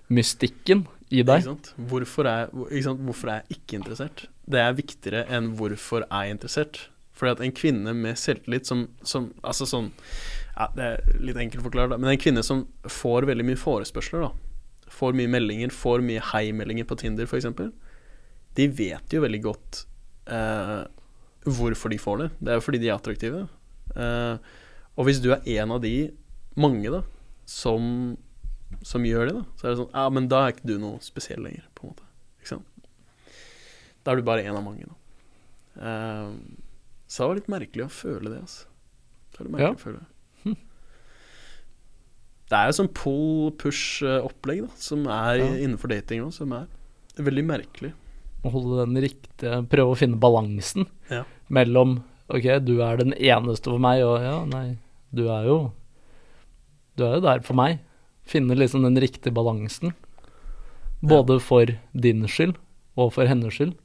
[0.10, 1.44] mystikken i deg.
[1.44, 1.68] Ikke sant?
[1.78, 3.04] Hvorfor er, ikke sant?
[3.06, 4.24] hvorfor er jeg ikke interessert?
[4.50, 6.80] Det er viktigere enn hvorfor er jeg interessert.
[7.18, 9.88] Fordi at en kvinne med selvtillit som, som Altså sånn
[10.58, 11.98] ja, Det er litt enkelt forklart, da.
[12.02, 14.47] Men en kvinne som får veldig mye forespørsler, da.
[14.98, 17.46] Får mye meldinger, får mye hei-meldinger på Tinder, f.eks.
[18.58, 19.84] De vet jo veldig godt
[20.34, 20.86] eh,
[21.46, 22.30] hvorfor de får det.
[22.42, 23.44] Det er jo fordi de er attraktive.
[23.94, 24.56] Eh,
[24.98, 25.94] og hvis du er en av de
[26.58, 27.04] mange, da,
[27.46, 28.16] som
[28.84, 29.44] som gjør det, da.
[29.56, 31.94] Så er det sånn Ja, men da er ikke du noe spesiell lenger, på en
[31.94, 32.08] måte.
[32.42, 32.90] Ikke sant?
[34.04, 34.98] Da er du bare en av mange, da.
[35.78, 36.34] Eh,
[37.08, 38.66] så det var litt merkelig å føle det, altså.
[39.32, 39.78] Det var litt merkelig Ja.
[39.78, 40.10] å føle det.
[42.48, 45.48] Det er jo sånn pull-push-opplegg, da, som er Ja.
[45.68, 46.68] innenfor dating òg, som er
[47.18, 47.94] veldig merkelig.
[48.46, 51.24] Å holde den riktige Prøve å finne balansen Ja.
[51.50, 54.78] mellom Ok, du er den eneste for meg, og ja, nei,
[55.14, 55.72] du er jo
[56.98, 57.80] Du er jo der for meg.
[58.26, 59.94] Finne liksom den riktige balansen.
[61.04, 61.66] Både for
[61.96, 62.56] din skyld
[62.98, 63.76] og for hennes skyld.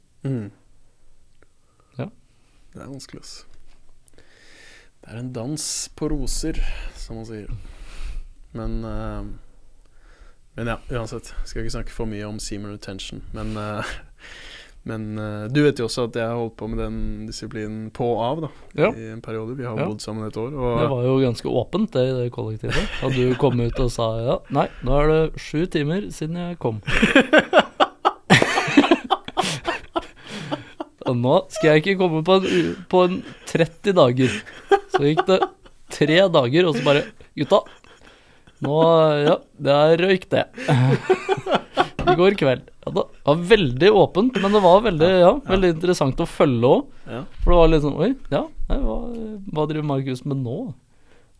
[1.98, 2.06] Ja.
[2.72, 3.44] Det er vanskelig, altså.
[5.02, 6.54] Det er en dans på roser,
[6.96, 7.48] som man sier.
[8.52, 9.22] Men uh,
[10.56, 11.32] Men ja, uansett.
[11.48, 13.22] Skal ikke snakke for mye om seamer retention.
[13.32, 13.84] Men, uh,
[14.84, 16.96] men uh, du vet jo også at jeg har holdt på med den
[17.28, 18.50] disiplinen på og av, da.
[18.82, 18.90] Ja.
[18.92, 19.56] I en periode.
[19.56, 19.86] Vi har Ja.
[19.88, 20.50] bodd sammen et år.
[20.52, 22.84] Det var jo ganske åpent, det i det kollektivet.
[23.02, 26.58] At du kom ut og sa ja, nei, nå er det sju timer siden jeg
[26.60, 26.82] kom.
[31.08, 33.16] og nå skal jeg ikke komme på en, på en
[33.50, 34.36] 30 dager.
[34.92, 35.40] Så gikk det
[35.92, 37.02] tre dager, og så bare
[37.32, 37.62] Gutta,
[38.62, 38.76] nå
[39.26, 39.36] Ja,
[39.66, 40.44] det er røyk, det.
[42.12, 42.64] I går kveld.
[42.82, 46.86] Ja, det var veldig åpent, men det var veldig, ja, veldig interessant å følge òg.
[47.10, 47.20] ja.
[47.44, 48.40] For det var litt sånn Oi, ja,
[48.72, 48.96] hva,
[49.54, 50.56] hva driver Markus med nå?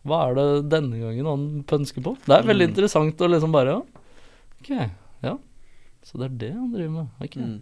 [0.07, 2.15] Hva er det denne gangen han pønsker på?
[2.27, 2.71] Det er veldig Mm.
[2.73, 3.81] interessant å liksom bare ja,
[4.63, 4.71] Ok,
[5.23, 5.35] ja.
[6.03, 7.07] Så det er det han driver med.
[7.23, 7.37] Ok.
[7.39, 7.61] Mm.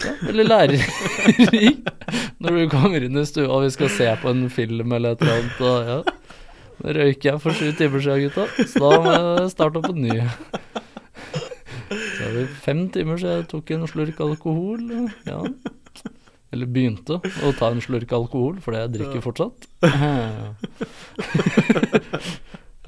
[0.00, 1.80] Ja, veldig lærerik
[2.40, 5.24] Når du kommer inn i stua og vi skal se på en film eller et
[5.24, 5.98] eller annet, og ja
[6.80, 8.46] Røyker jeg for sju timer siden, gutta.
[8.70, 10.16] Så da må jeg starte på ny.
[11.90, 14.82] Så er det fem timer siden jeg tok en slurk alkohol.
[15.28, 15.40] Ja.
[16.50, 19.68] Eller begynte å ta en slurk alkohol, fordi jeg drikker fortsatt.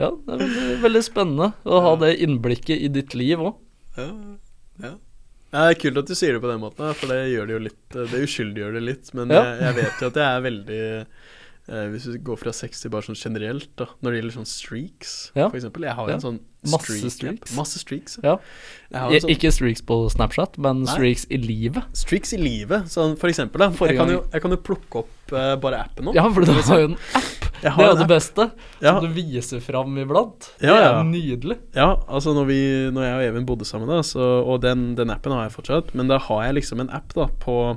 [0.00, 3.58] Ja, det er veldig, veldig spennende å ha det innblikket i ditt liv òg.
[3.98, 4.94] Ja,
[5.52, 7.60] Det er kult at du sier det på den måten, for det gjør det jo
[7.66, 9.10] litt Det uskyldiggjør det litt.
[9.14, 10.80] Men jeg, jeg vet jo at jeg er veldig
[11.68, 14.48] eh, Hvis vi går fra sex til bare sånn generelt, da, når det gjelder sånn
[14.50, 15.48] streaks, Ja.
[15.48, 15.82] for eksempel.
[15.86, 16.14] Jeg har jo Ja.
[16.14, 17.56] en sånn streak Masse streaks.
[17.56, 18.18] Masse streaks.
[18.22, 18.36] Ja.
[18.92, 20.92] Sånn Ikke streaks på Snapchat, men Nei.
[20.94, 21.84] streaks i livet.
[21.92, 22.84] streaks i livet.
[22.86, 23.70] Sånn for eksempel, da.
[23.70, 26.14] Jeg kan, jo, jeg kan jo plukke opp uh, bare appen nå.
[26.14, 27.38] Ja, for du har jo en app.
[27.62, 28.50] Det er jo det beste.
[28.80, 28.98] Ja.
[28.98, 30.50] Som du viser fram iblant.
[30.60, 31.58] Ja, Det er nydelig.
[31.76, 35.10] Ja, altså når, vi, når jeg og Even bodde sammen, da, så, og den, den
[35.10, 37.76] appen har jeg fortsatt, men da har jeg liksom en app da på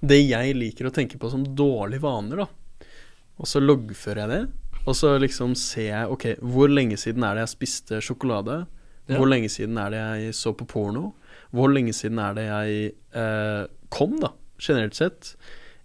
[0.00, 2.86] det jeg liker å tenke på som dårlige vaner, da.
[3.40, 4.42] Og så loggfører jeg det,
[4.86, 8.62] og så liksom ser jeg ok, hvor lenge siden er det jeg spiste sjokolade?
[9.10, 9.18] Ja.
[9.18, 11.12] Hvor lenge siden er det jeg så på porno?
[11.50, 15.34] Hvor lenge siden er det jeg eh, kom, da, generelt sett?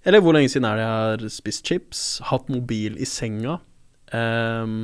[0.06, 3.58] Eller hvor lenge siden er det jeg har spist chips, hatt mobil i senga?
[4.14, 4.76] Eh,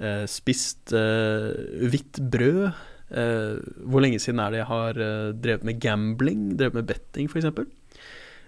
[0.00, 1.50] eh, spist eh,
[1.92, 2.64] hvitt brød.
[3.10, 3.58] Eh,
[3.90, 7.50] hvor lenge siden er det jeg har eh, drevet med gambling, drevet med betting f.eks.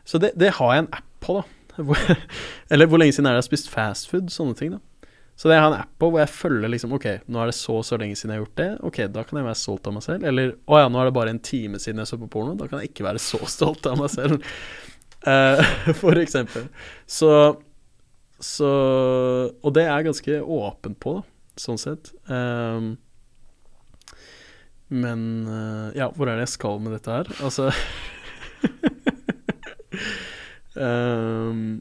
[0.08, 1.82] Så det, det har jeg en app på, da.
[1.82, 1.98] Hvor,
[2.72, 4.74] eller hvor lenge siden er det jeg har spist fast food, sånne ting.
[4.74, 7.48] da Så det har jeg en app på hvor jeg følger liksom Ok, nå er
[7.48, 8.70] det så og så lenge siden jeg har gjort det.
[8.90, 10.28] Ok, da kan jeg være stolt av meg selv.
[10.28, 12.56] Eller å ja, nå er det bare en time siden jeg så på porno.
[12.58, 14.42] Da kan jeg ikke være så stolt av meg selv.
[15.26, 15.62] uh,
[16.02, 16.68] for eksempel.
[17.06, 17.32] Så
[18.42, 18.68] så
[19.62, 21.22] Og det er ganske åpent på, da,
[21.62, 22.10] sånn sett.
[22.26, 22.96] Um,
[24.92, 27.30] men eh, ja, hvor er det jeg skal med dette her?
[27.40, 27.70] Altså
[30.76, 31.80] ehm,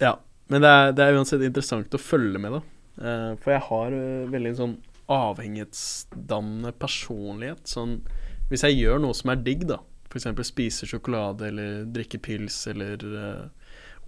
[0.00, 0.16] Ja.
[0.50, 2.60] Men det er, det er uansett interessant å følge med, da.
[3.00, 4.72] Uh, for jeg har uh, veldig en sånn
[5.10, 7.62] avhengighetsdannende personlighet.
[7.70, 8.00] Sånn
[8.50, 9.78] Hvis jeg gjør noe som er digg, da,
[10.10, 10.26] f.eks.
[10.48, 13.46] spiser sjokolade eller drikker pils eller uh,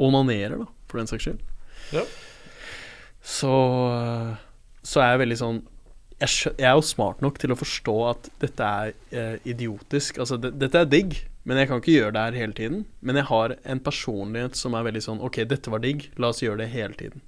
[0.03, 1.45] onanerer, da, for den saks skyld,
[1.95, 2.03] Ja.
[3.23, 3.53] så,
[3.93, 4.33] eh,
[4.87, 5.59] så er jeg veldig sånn
[6.23, 10.21] jeg, jeg er jo smart nok til å forstå at dette er idiotisk.
[10.23, 12.85] Altså, det, dette er digg, men jeg kan ikke gjøre det her hele tiden.
[13.01, 16.43] Men jeg har en personlighet som er veldig sånn OK, dette var digg, la oss
[16.45, 17.25] gjøre det hele tiden.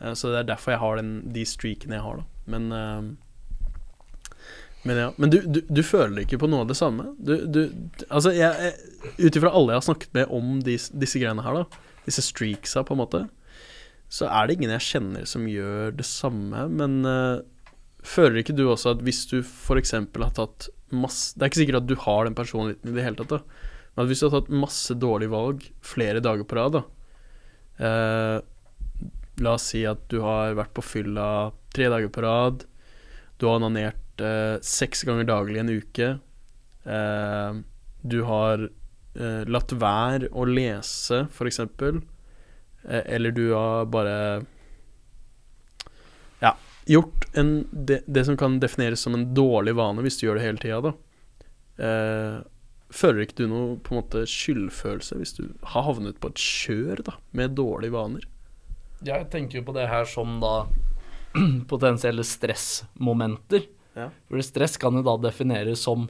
[0.00, 2.46] Eh, så det er derfor jeg har den, de streakene jeg har, da.
[2.54, 3.12] Men eh,
[4.82, 7.12] men ja, men du, du, du føler ikke på noe av det samme?
[7.22, 7.60] Du, du
[8.08, 8.72] Altså, jeg,
[9.20, 12.82] ut ifra alle jeg har snakket med om dis, disse greiene her, da, disse streaksa,
[12.86, 13.20] på en måte,
[14.12, 16.66] så er det ingen jeg kjenner som gjør det samme.
[16.74, 17.44] Men eh,
[18.02, 19.94] føler ikke du også at hvis du f.eks.
[19.94, 23.16] har tatt masse Det er ikke sikkert at du har den personligheten i det hele
[23.20, 23.68] tatt, da.
[23.94, 26.82] Men at hvis du har tatt masse dårlige valg flere dager på rad, da
[27.86, 28.38] eh,
[29.42, 31.26] La oss si at du har vært på fylla
[31.72, 32.66] tre dager på rad.
[33.40, 36.08] Du har onanert eh, seks ganger daglig en uke.
[36.84, 37.60] Eh,
[38.02, 41.62] du har eh, latt være å lese, f.eks.
[41.64, 44.16] Eh, eller du har bare
[46.88, 50.46] gjort en, det, det som kan defineres som en dårlig vane, hvis du gjør det
[50.46, 50.94] hele tida, da.
[51.82, 52.38] Eh,
[52.92, 57.00] føler ikke du noe på en måte skyldfølelse hvis du har havnet på et kjør
[57.06, 58.26] da, med dårlige vaner?
[59.02, 60.54] Jeg tenker jo på det her som da
[61.72, 63.64] potensielle stressmomenter.
[63.96, 64.10] Ja.
[64.28, 66.06] For stress kan jo da defineres som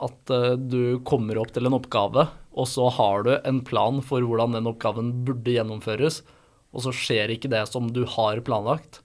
[0.00, 4.24] at eh, du kommer opp til en oppgave, og så har du en plan for
[4.24, 6.22] hvordan den oppgaven burde gjennomføres,
[6.70, 9.00] og så skjer ikke det som du har planlagt.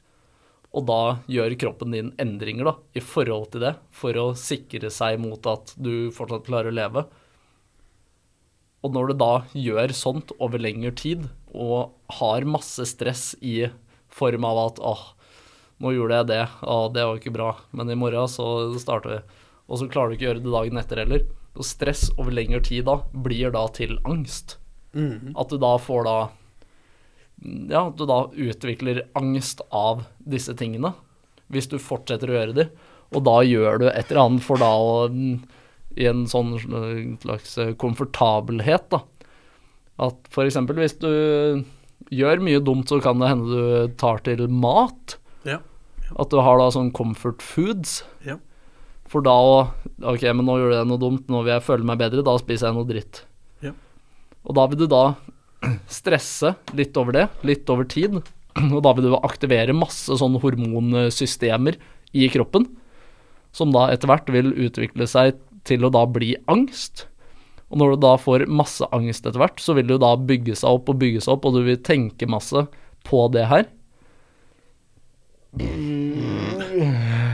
[0.75, 1.01] Og da
[1.31, 5.71] gjør kroppen din endringer da, i forhold til det, for å sikre seg mot at
[5.79, 7.05] du fortsatt klarer å leve.
[8.85, 13.69] Og når du da gjør sånt over lengre tid, og har masse stress i
[14.11, 15.05] form av at åh,
[15.81, 18.45] nå gjorde jeg det, åh, det var ikke bra, men i morgen så
[18.79, 19.41] starter vi.
[19.65, 21.25] Og så klarer du ikke å gjøre det dagen etter heller.
[21.55, 24.57] Og stress over lengre tid da blir da til angst.
[25.39, 26.17] At du da får da
[27.43, 30.93] Ja, at du da utvikler angst av disse tingene.
[31.51, 32.67] Hvis du fortsetter å gjøre de.
[33.13, 34.95] Og da gjør du et eller annet for da å
[35.95, 39.03] I en sånn øh, slags øh, komfortabelhet, da.
[40.03, 41.63] At eksempel hvis du
[42.11, 45.15] gjør mye dumt, så kan det hende du tar til mat.
[45.47, 45.61] Ja.
[46.19, 48.01] At du har da sånn comfort foods.
[48.27, 48.37] Ja.
[49.09, 49.55] For da å
[50.03, 52.67] Ok, men nå gjorde jeg noe dumt, nå vil jeg føle meg bedre, da spiser
[52.67, 53.21] jeg noe dritt.
[53.63, 53.71] Ja.
[54.43, 55.05] Og da vil du da
[55.91, 58.19] stresse litt over det, litt over tid.
[58.61, 61.77] Og da vil du aktivere masse sånne hormonsystemer
[62.15, 62.69] i kroppen,
[63.55, 65.35] som da etter hvert vil utvikle seg
[65.67, 67.07] til å da bli angst.
[67.73, 70.55] Og når du da får masse angst etter hvert, så vil det jo da bygge
[70.59, 72.67] seg opp og bygge seg opp, og du vil tenke masse
[73.07, 73.65] på det her.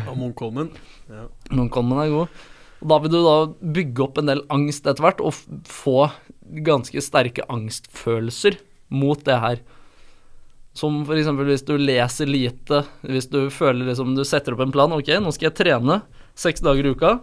[0.09, 0.71] Og Munkholmen.
[1.09, 1.27] Ja.
[1.51, 2.41] Munkholmen er god.
[2.81, 3.35] Og da vil du da
[3.77, 5.35] bygge opp en del angst etter hvert, og
[5.69, 6.09] få
[6.51, 8.57] ganske sterke angstfølelser
[8.91, 9.61] mot det her.
[10.77, 14.91] Som eksempel hvis du leser lite, hvis du føler liksom Du setter opp en plan.
[14.95, 16.01] Ok, nå skal jeg trene
[16.39, 17.17] seks dager i uka.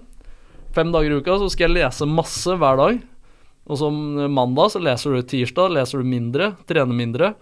[0.76, 2.98] Fem dager i uka så skal jeg lese masse hver dag.
[3.68, 3.94] Og som
[4.32, 7.32] mandag så leser du tirsdag, leser du mindre, trener mindre.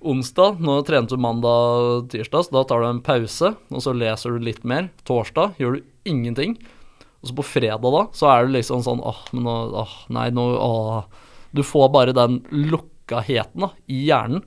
[0.00, 4.34] Onsdag, nå trente du mandag tirsdag, så da tar du en pause, og så leser
[4.34, 4.88] du litt mer.
[5.06, 6.56] Torsdag gjør du ingenting.
[7.20, 10.30] Og så på fredag, da, så er du liksom sånn åh, men nå åh, nei,
[10.32, 11.26] nå åh.
[11.52, 14.46] Du får bare den lukkaheten da, i hjernen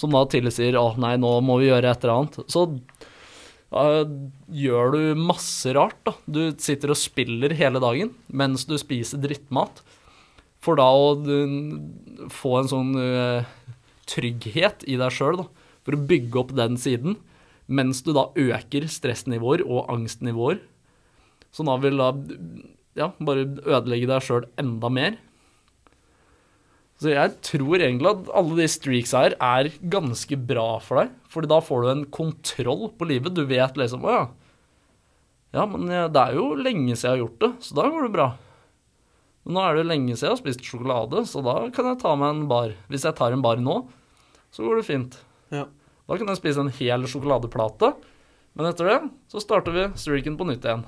[0.00, 2.38] som da tilsier åh, nei, nå må vi gjøre et eller annet.
[2.50, 2.66] Så
[3.70, 3.84] da
[4.50, 6.14] gjør du masse rart, da.
[6.26, 9.82] Du sitter og spiller hele dagen mens du spiser drittmat.
[10.60, 11.36] For da å du,
[12.32, 13.46] få en sånn øh,
[14.10, 15.46] trygghet i deg sjøl, da.
[15.86, 17.16] For å bygge opp den siden.
[17.70, 20.58] Mens du da øker stressnivåer og angstnivåer.
[21.54, 22.12] Som da vil da
[22.98, 25.18] ja, bare ødelegge deg sjøl enda mer.
[27.00, 31.14] Så jeg tror egentlig at alle de streaks her er ganske bra for deg.
[31.32, 33.32] Fordi da får du en kontroll på livet.
[33.36, 34.26] Du vet liksom Å ja.
[35.50, 38.12] Ja, men det er jo lenge siden jeg har gjort det, så da går det
[38.14, 38.26] bra.
[39.42, 41.98] Men nå er det jo lenge siden jeg har spist sjokolade, så da kan jeg
[42.04, 42.76] ta meg en bar.
[42.92, 43.80] Hvis jeg tar en bar nå,
[44.54, 45.16] så går det fint.
[45.50, 45.64] Ja.
[46.06, 47.94] Da kan jeg spise en hel sjokoladeplate.
[48.54, 49.00] Men etter det
[49.32, 50.86] så starter vi streaken på nytt igjen.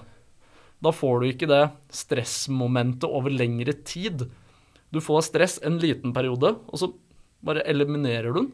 [0.82, 1.62] Da får du ikke det
[1.94, 4.26] stressmomentet over lengre tid.
[4.90, 6.90] Du får stress en liten periode, og så
[7.46, 8.48] bare eliminerer du den.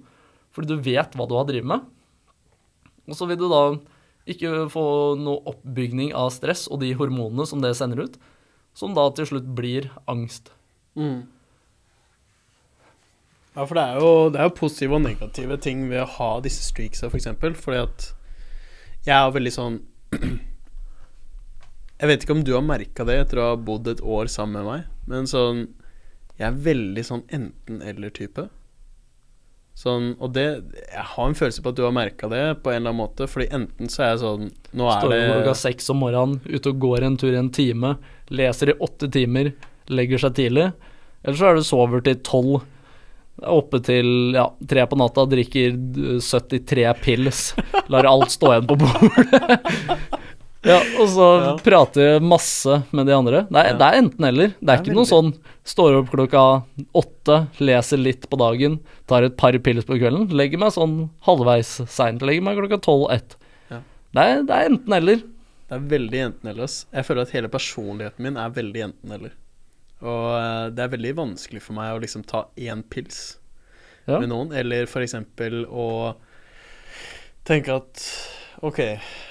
[0.55, 1.87] Fordi du vet hva du har drevet med.
[3.09, 3.63] Og så vil du da
[4.29, 4.85] ikke få
[5.17, 8.19] noe oppbygning av stress og de hormonene som det sender ut,
[8.77, 10.53] som da til slutt blir angst.
[10.99, 11.25] Mm.
[13.55, 16.29] Ja, for det er, jo, det er jo positive og negative ting ved å ha
[16.45, 17.57] disse streaksa, for eksempel.
[17.59, 18.11] Fordi at
[19.09, 19.81] jeg er veldig sånn
[21.99, 24.61] Jeg vet ikke om du har merka det etter å ha bodd et år sammen
[24.61, 25.67] med meg, men sånn
[26.39, 28.45] Jeg er veldig sånn enten-eller-type.
[29.79, 30.45] Sånn, og det
[30.91, 33.27] Jeg har en følelse på at du har merka det på en eller annen måte,
[33.31, 34.47] fordi enten så er jeg sånn
[34.79, 37.41] Nå er Står det Står klokka seks om morgenen, ute og går en tur i
[37.43, 37.93] en time,
[38.31, 39.53] leser i åtte timer,
[39.91, 40.71] legger seg tidlig.
[41.25, 42.61] Eller så er du sover til tolv,
[43.39, 47.43] oppe til ja, tre på natta, drikker eh, 73 pils,
[47.91, 50.19] lar alt stå igjen på bordet.
[50.65, 51.57] ja, og så Ja.
[51.63, 53.47] prater masse med de andre.
[53.51, 53.73] Er, Ja.
[53.79, 54.49] det er enten eller.
[54.49, 56.65] Det er Det er ikke noe sånn står opp klokka
[56.95, 61.87] åtte, leser litt på dagen, tar et par pils på kvelden, legger meg sånn halvveis
[61.89, 63.37] seint, legger meg klokka tolv-ett.
[63.71, 63.81] Ja.
[64.15, 65.17] Det, er- det er enten eller.
[65.69, 66.69] Det er veldig enten-eller.
[66.95, 69.31] Jeg føler at hele personligheten min er veldig enten-eller.
[70.01, 73.37] Og eh, det er veldig vanskelig for meg å liksom ta én pils
[74.09, 74.19] Ja.
[74.19, 76.15] med noen, eller for eksempel å
[77.45, 78.03] tenke at
[78.63, 78.79] OK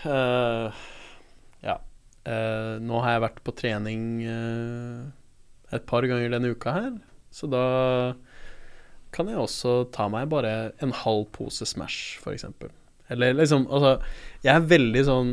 [0.06, 0.72] Ja.
[2.28, 5.06] Eh, nå har jeg vært på trening eh,
[5.76, 6.92] et par ganger denne uka her,
[7.34, 7.66] så da
[9.16, 12.70] kan jeg også ta meg bare en halv pose Smash, eksempel.
[13.10, 14.02] Eller liksom Altså,
[14.44, 15.30] jeg er veldig sånn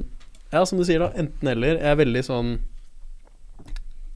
[0.52, 1.08] Ja, som du sier, da.
[1.18, 1.80] Enten-eller.
[1.80, 2.52] Jeg er veldig sånn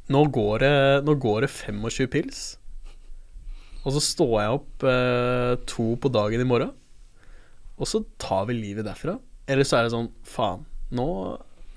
[0.09, 0.70] nå går, det,
[1.05, 2.38] nå går det 25 pils,
[3.82, 6.70] og så står jeg opp eh, to på dagen i morgen,
[7.76, 9.18] og så tar vi livet derfra.
[9.48, 10.64] Eller så er det sånn Faen,
[10.96, 11.06] nå,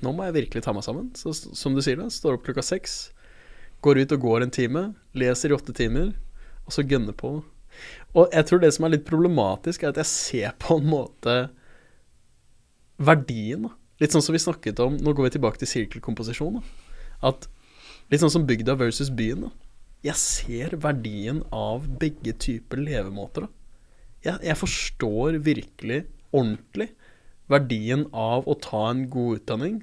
[0.01, 1.09] nå må jeg virkelig ta meg sammen.
[1.17, 3.11] Så som du sier, da, står opp klokka seks,
[3.85, 4.83] går ut og går en time,
[5.17, 6.13] leser i åtte timer,
[6.65, 7.39] og så gønner på.
[8.17, 11.37] Og jeg tror det som er litt problematisk, er at jeg ser på en måte
[13.01, 13.69] verdien.
[14.01, 16.61] Litt sånn som vi snakket om Nå går vi tilbake til sirkelkomposisjon.
[17.25, 17.47] At
[18.11, 19.45] Litt sånn som bygda versus byen.
[19.47, 19.49] da.
[20.03, 23.47] Jeg ser verdien av begge typer levemåter.
[24.25, 26.01] Jeg, jeg forstår virkelig,
[26.35, 26.89] ordentlig,
[27.51, 29.79] verdien av å ta en god utdanning,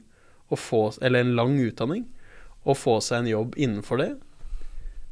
[0.57, 2.07] få, eller en lang utdanning,
[2.65, 4.11] og få seg en jobb innenfor det.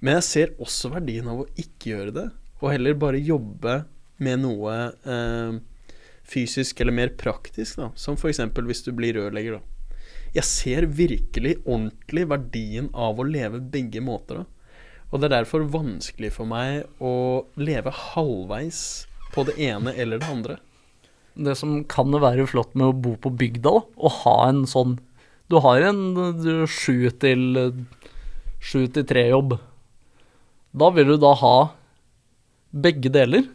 [0.00, 2.26] Men jeg ser også verdien av å ikke gjøre det,
[2.62, 3.82] og heller bare jobbe
[4.24, 5.58] med noe eh,
[6.26, 7.90] fysisk eller mer praktisk, da.
[7.98, 8.40] Som f.eks.
[8.40, 9.96] hvis du blir rørlegger, da.
[10.36, 14.46] Jeg ser virkelig ordentlig verdien av å leve begge måter, da.
[15.12, 20.30] Og det er derfor vanskelig for meg å leve halvveis på det ene eller det
[20.30, 20.56] andre.
[21.36, 24.96] Det som kan være flott med å bo på bygda, da, og ha en sånn
[25.46, 27.42] Du har en sju til
[28.66, 29.58] sju til tre-jobb.
[30.76, 31.56] Da vil du da ha
[32.76, 33.46] begge deler,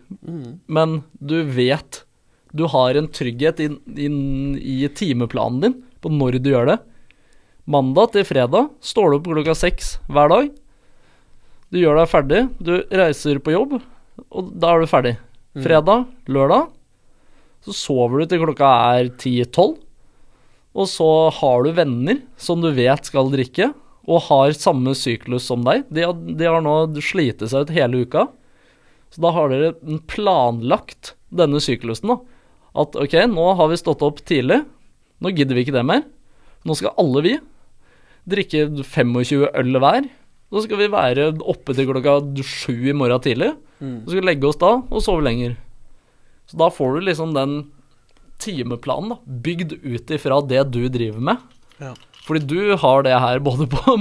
[0.72, 2.06] men du vet
[2.52, 6.80] Du har en trygghet inn, inn i timeplanen din på når du gjør det.
[7.64, 10.50] Mandag til fredag står du opp klokka seks hver dag.
[11.72, 13.78] Du gjør deg ferdig, du reiser på jobb,
[14.28, 15.14] og da er du ferdig.
[15.64, 16.68] Fredag, lørdag,
[17.64, 19.78] så sover du til klokka er 10-12.
[20.72, 23.72] Og så har du venner som du vet skal drikke,
[24.10, 25.84] og har samme syklus som deg.
[25.94, 28.26] De har, de har nå slitt seg ut hele uka.
[29.12, 32.18] Så da har dere planlagt denne syklusen, da.
[32.82, 34.62] At ok, nå har vi stått opp tidlig.
[35.22, 36.06] Nå gidder vi ikke det mer.
[36.66, 37.36] Nå skal alle vi
[38.32, 40.08] drikke 25 øl hver.
[40.52, 43.52] Så skal vi være oppe til klokka sju i morgen tidlig.
[44.06, 45.54] Så skal vi legge oss da og sove lenger.
[46.50, 47.60] Så da får du liksom den
[48.42, 51.38] timeplanen da, bygd ut ifra det du driver med.
[51.82, 51.94] Ja.
[52.22, 53.94] Fordi du har det her både på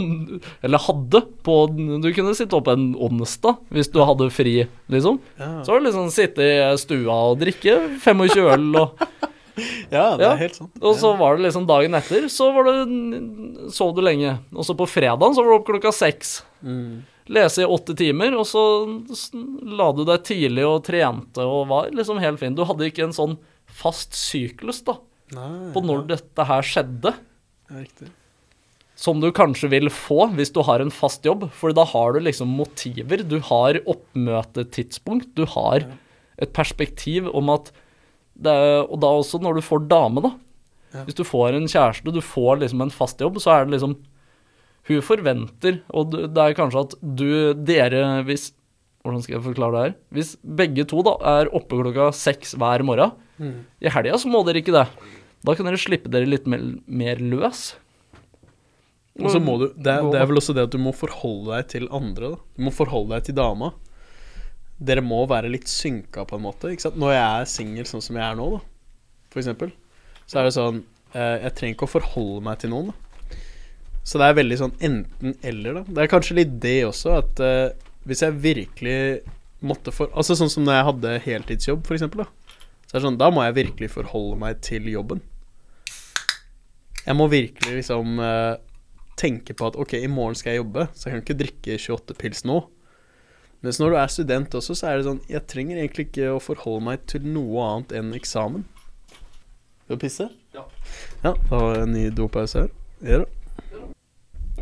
[0.63, 1.55] Eller hadde på
[2.03, 5.17] Du kunne sitte opp en onsdag hvis du hadde fri, liksom.
[5.41, 9.01] Ja, Så har du liksom sitte i stua og drikke 25 øl, og,
[9.97, 10.35] ja det Ja.
[10.35, 10.77] er helt sant.
[10.83, 14.37] og så var det liksom dagen etter, så var det sov du lenge.
[14.53, 16.43] Og så på fredagen så var du opp klokka seks.
[16.63, 17.01] Mm.
[17.33, 18.61] Lese i åtte timer, og så
[19.65, 22.55] la du deg tidlig og trente og var liksom helt fin.
[22.59, 23.37] Du hadde ikke en sånn
[23.75, 24.97] fast syklus da,
[25.37, 27.15] Nei, på når dette her skjedde.
[27.71, 28.11] riktig.
[29.01, 32.21] Som du kanskje vil få hvis du har en fast jobb, for da har du
[32.21, 33.23] liksom motiver.
[33.25, 35.31] Du har oppmøtetidspunkt.
[35.39, 35.87] Du har
[36.41, 37.71] et perspektiv om at
[38.41, 38.53] det
[38.89, 40.31] Og da også når du får dame, da.
[40.95, 41.03] Ja.
[41.05, 43.97] Hvis du får en kjæreste, du får liksom en fast jobb, så er det liksom
[44.89, 48.53] Hun forventer, og det er kanskje at du, dere, hvis
[49.05, 49.93] Hvordan skal jeg forklare det her?
[50.13, 53.61] Hvis begge to da er oppe klokka seks hver morgen, Mm.
[53.81, 54.87] i helga så må dere ikke det.
[55.47, 57.71] Da kan dere slippe dere litt mer, mer løs.
[59.21, 61.57] Og så må du det er, det er vel også det at du må forholde
[61.57, 62.35] deg til andre.
[62.35, 63.73] da Du må forholde deg til dama.
[64.81, 66.71] Dere må være litt synka på en måte.
[66.73, 67.01] Ikke sant?
[67.01, 68.61] Når jeg er singel sånn som jeg er nå, da,
[69.33, 69.75] for eksempel,
[70.25, 70.81] så er det sånn
[71.13, 72.93] eh, Jeg trenger ikke å forholde meg til noen.
[72.93, 73.41] da
[74.05, 75.85] Så det er veldig sånn enten-eller, da.
[75.89, 78.99] Det er kanskje litt det også, at eh, hvis jeg virkelig
[79.61, 82.40] måtte for Altså sånn som når jeg hadde heltidsjobb, for eksempel, da.
[82.91, 85.21] Så det er sånn, da må jeg virkelig forholde meg til jobben.
[87.05, 88.57] Jeg må virkelig liksom eh,
[89.15, 92.17] tenke på at ok, i morgen skal jeg jobbe, så jeg kan ikke drikke 28
[92.19, 92.57] pils nå.
[93.63, 96.43] Mens når du er student også, så er det sånn Jeg trenger egentlig ikke å
[96.43, 98.67] forholde meg til noe annet enn eksamen.
[99.87, 100.27] Vil du pisse?
[100.57, 100.67] Ja.
[101.23, 102.73] Ja, da har vi en ny dopause her.
[103.07, 103.29] Ja da.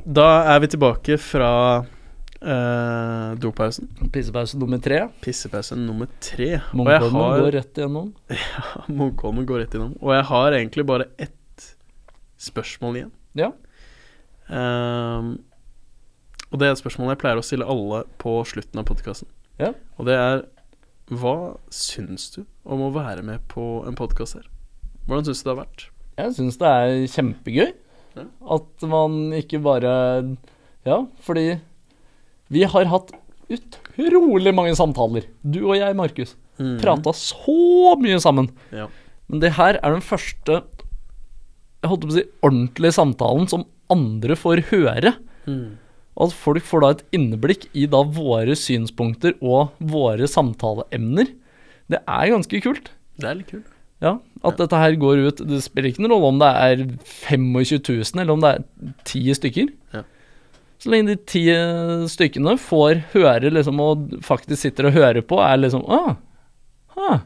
[0.05, 1.51] Da er vi tilbake fra
[2.43, 3.89] eh, dopausen.
[4.13, 5.03] Pissepause nummer tre.
[5.25, 6.61] Pissepause nummer tre.
[6.73, 8.13] Munkholmen har går rett igjennom.
[8.39, 9.97] Ja, Munkholmen går rett igjennom.
[10.01, 11.35] Og jeg har egentlig bare ett
[12.39, 13.13] spørsmål igjen.
[13.39, 13.53] Ja.
[14.49, 15.35] Uh,
[16.49, 19.29] og det er et spørsmål jeg pleier å stille alle på slutten av podkasten.
[19.61, 19.75] Ja.
[19.99, 20.47] Og det er
[21.09, 24.49] Hva syns du om å være med på en podkast her?
[25.09, 25.85] Hvordan syns du det har vært?
[26.19, 27.71] Jeg syns det er kjempegøy.
[28.19, 28.25] Ja.
[28.57, 29.93] At man ikke bare
[30.85, 31.59] Ja, fordi
[32.53, 33.13] vi har hatt
[33.49, 35.27] utrolig mange samtaler.
[35.43, 36.35] Du og jeg, Markus.
[36.59, 36.77] Mm.
[36.83, 38.51] Prata så mye sammen.
[38.75, 38.89] Ja.
[39.29, 40.63] Men det her er den første
[41.79, 45.15] Jeg holdt på å si ordentlige samtalen som andre får høre.
[46.19, 51.31] Og at folk får da et innblikk i da våre synspunkter og våre samtaleemner.
[51.89, 52.91] Det er ganske kult.
[53.19, 53.69] Det er litt kult.
[54.03, 54.17] Ja,
[54.47, 56.83] At dette her går ut Det spiller ikke noen rolle om det er
[57.27, 59.73] 25 000, eller om det er ti stykker.
[59.95, 60.03] Ja.
[60.79, 61.45] Så lenge de ti
[62.13, 66.13] stykkene får høre liksom, og faktisk sitter og hører på, er liksom ah,
[66.95, 67.25] ah,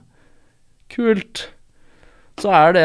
[0.93, 1.47] Kult.
[2.41, 2.85] Så er det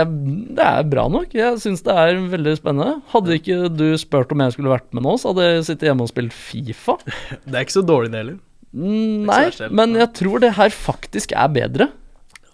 [0.57, 1.31] Det er bra nok.
[1.35, 2.97] Jeg syns det er veldig spennende.
[3.13, 6.03] Hadde ikke du spurt om jeg skulle vært med nå, så hadde jeg sittet hjemme
[6.07, 6.97] og spilt Fifa.
[7.47, 8.37] Det er ikke så dårlig, det heller.
[8.75, 11.87] Mm, Nei, men jeg tror det her faktisk er bedre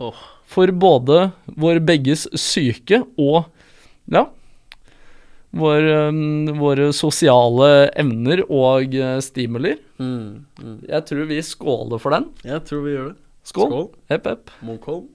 [0.02, 0.16] Oh.
[0.50, 1.28] for både
[1.62, 3.46] vår begges syke og
[4.12, 4.24] ja,
[5.54, 7.68] vår, um, våre sosiale
[8.02, 9.76] evner og stimuli.
[10.02, 10.78] Mm, mm.
[10.90, 12.30] Jeg tror vi skåler for den.
[12.48, 13.18] Jeg tror vi gjør det.
[13.44, 13.70] Skål.
[13.70, 13.88] Skål.
[14.10, 14.54] Hepp, hepp.
[14.64, 15.10] Munkholm.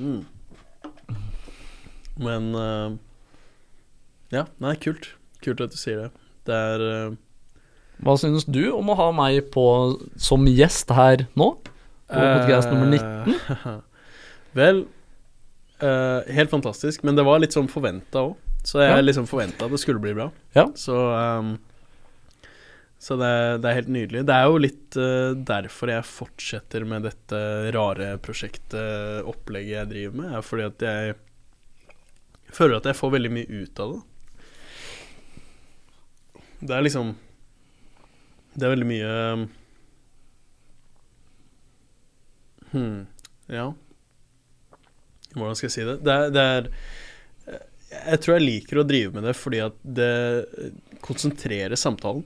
[0.00, 0.20] Mm.
[2.20, 2.92] Men uh,
[4.32, 5.10] Ja, nei, kult.
[5.44, 6.10] Kult at du sier det.
[6.48, 7.18] Det er uh,
[8.04, 9.64] Hva synes du om å ha meg på
[10.20, 11.50] som gjest her nå?
[12.10, 13.36] På podcast nummer 19?
[13.54, 13.76] eh,
[14.58, 14.80] Vel,
[15.82, 17.02] eh, helt fantastisk.
[17.06, 18.36] Men det var litt sånn forventa òg.
[18.64, 19.00] Så jeg Ja.
[19.00, 20.30] liksom forventa at det skulle bli bra.
[20.54, 20.66] Ja.
[20.76, 21.58] Så um,
[23.00, 24.26] Så det, det er helt nydelig.
[24.28, 27.40] Det er jo litt uh, derfor jeg fortsetter med dette
[27.72, 31.14] rare prosjektet, opplegget jeg driver med, er fordi at jeg
[32.52, 34.02] føler at jeg får veldig mye ut av det.
[36.60, 37.14] Det er liksom
[38.52, 39.12] Det er veldig mye
[42.72, 43.06] hmm,
[43.48, 43.70] Ja.
[45.34, 45.98] Hvordan skal jeg si det?
[46.06, 46.70] Det er, det er
[47.90, 50.12] Jeg tror jeg liker å drive med det fordi at det
[51.04, 52.24] konsentrerer samtalen.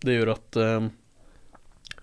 [0.00, 0.88] Det gjør at eh,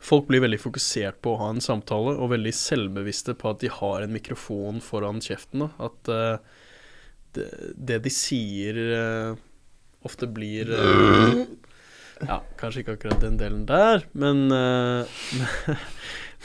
[0.07, 3.71] folk blir veldig fokusert på å ha en samtale, og veldig selvbevisste på at de
[3.73, 5.65] har en mikrofon foran kjeften.
[5.65, 5.89] Da.
[5.89, 6.57] At eh,
[7.37, 7.47] det,
[7.89, 9.31] det de sier, eh,
[10.07, 11.41] ofte blir eh,
[12.27, 15.05] Ja, kanskje ikke akkurat den delen der, men eh,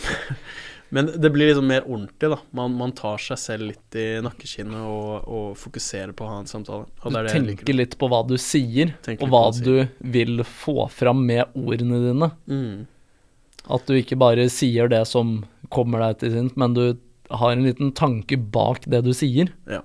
[0.94, 2.36] Men det blir liksom mer ordentlig, da.
[2.52, 6.51] Man, man tar seg selv litt i nakkeskinnet og, og fokuserer på å ha en
[6.51, 6.85] samtale.
[7.01, 10.43] Du er tenker litt på hva du sier, Tenker og hva hva jeg du vil
[10.44, 12.28] få fram med ordene dine.
[12.44, 12.82] Mm.
[13.73, 15.39] At du ikke bare sier det som
[15.73, 16.85] kommer deg til sinns, men du
[17.32, 19.48] har en liten tanke bak det du sier.
[19.73, 19.81] Ja.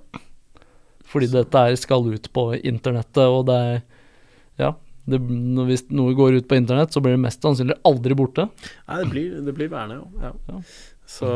[1.08, 3.80] Fordi dette her skal ut på internettet, og det er
[4.60, 4.74] Ja.
[5.08, 8.50] Det, hvis noe går ut på internett, så blir det mest sannsynlig aldri borte.
[8.90, 10.02] Nei, det blir, det blir værende.
[10.20, 10.34] Ja.
[10.50, 10.58] Ja.
[11.08, 11.30] Så,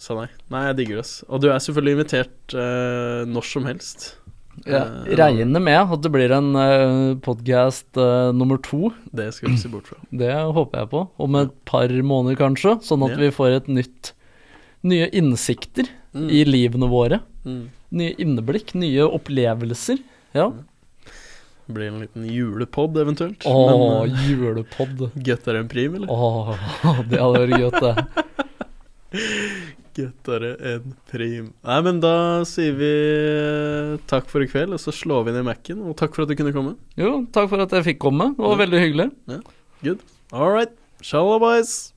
[0.00, 0.26] så nei.
[0.52, 1.04] Nei, jeg digger det.
[1.06, 1.14] ass.
[1.28, 4.10] Og du er selvfølgelig invitert uh, når som helst.
[4.64, 7.98] Jeg Eh, regner med at det blir en uh, podkast
[8.36, 8.92] nummer to.
[9.10, 9.98] Det skal vi se bort fra.
[10.14, 11.00] Det håper jeg på.
[11.26, 12.76] Om et par måneder, kanskje.
[12.86, 13.22] Sånn at Ja.
[13.24, 14.12] vi får et nytt
[14.84, 16.28] Nye innsikter Mm.
[16.30, 17.16] i livene våre.
[17.44, 17.70] Mm.
[17.90, 19.98] Nye inneblikk, nye opplevelser.
[20.36, 20.50] Ja.
[20.50, 20.64] Det
[21.66, 23.44] blir en liten julepod eventuelt.
[23.48, 25.06] Å, Men uh, julepod.
[25.28, 26.10] gøttere enn prim, eller?
[26.12, 26.52] Åh,
[27.10, 27.94] det hadde vært godt, det.
[29.94, 31.52] Gøttere enn prim.
[31.62, 32.14] Nei, men da
[32.50, 35.84] sier vi eh, takk for i kveld, og så slår vi ned Mac-en.
[35.86, 36.74] Og takk for at du kunne komme.
[36.98, 38.32] Jo, takk for at jeg fikk komme.
[38.34, 39.10] Det var veldig hyggelig.
[39.30, 39.38] Ja,
[39.84, 40.02] Good.
[40.32, 40.72] All right.
[41.04, 41.92] Shalabais.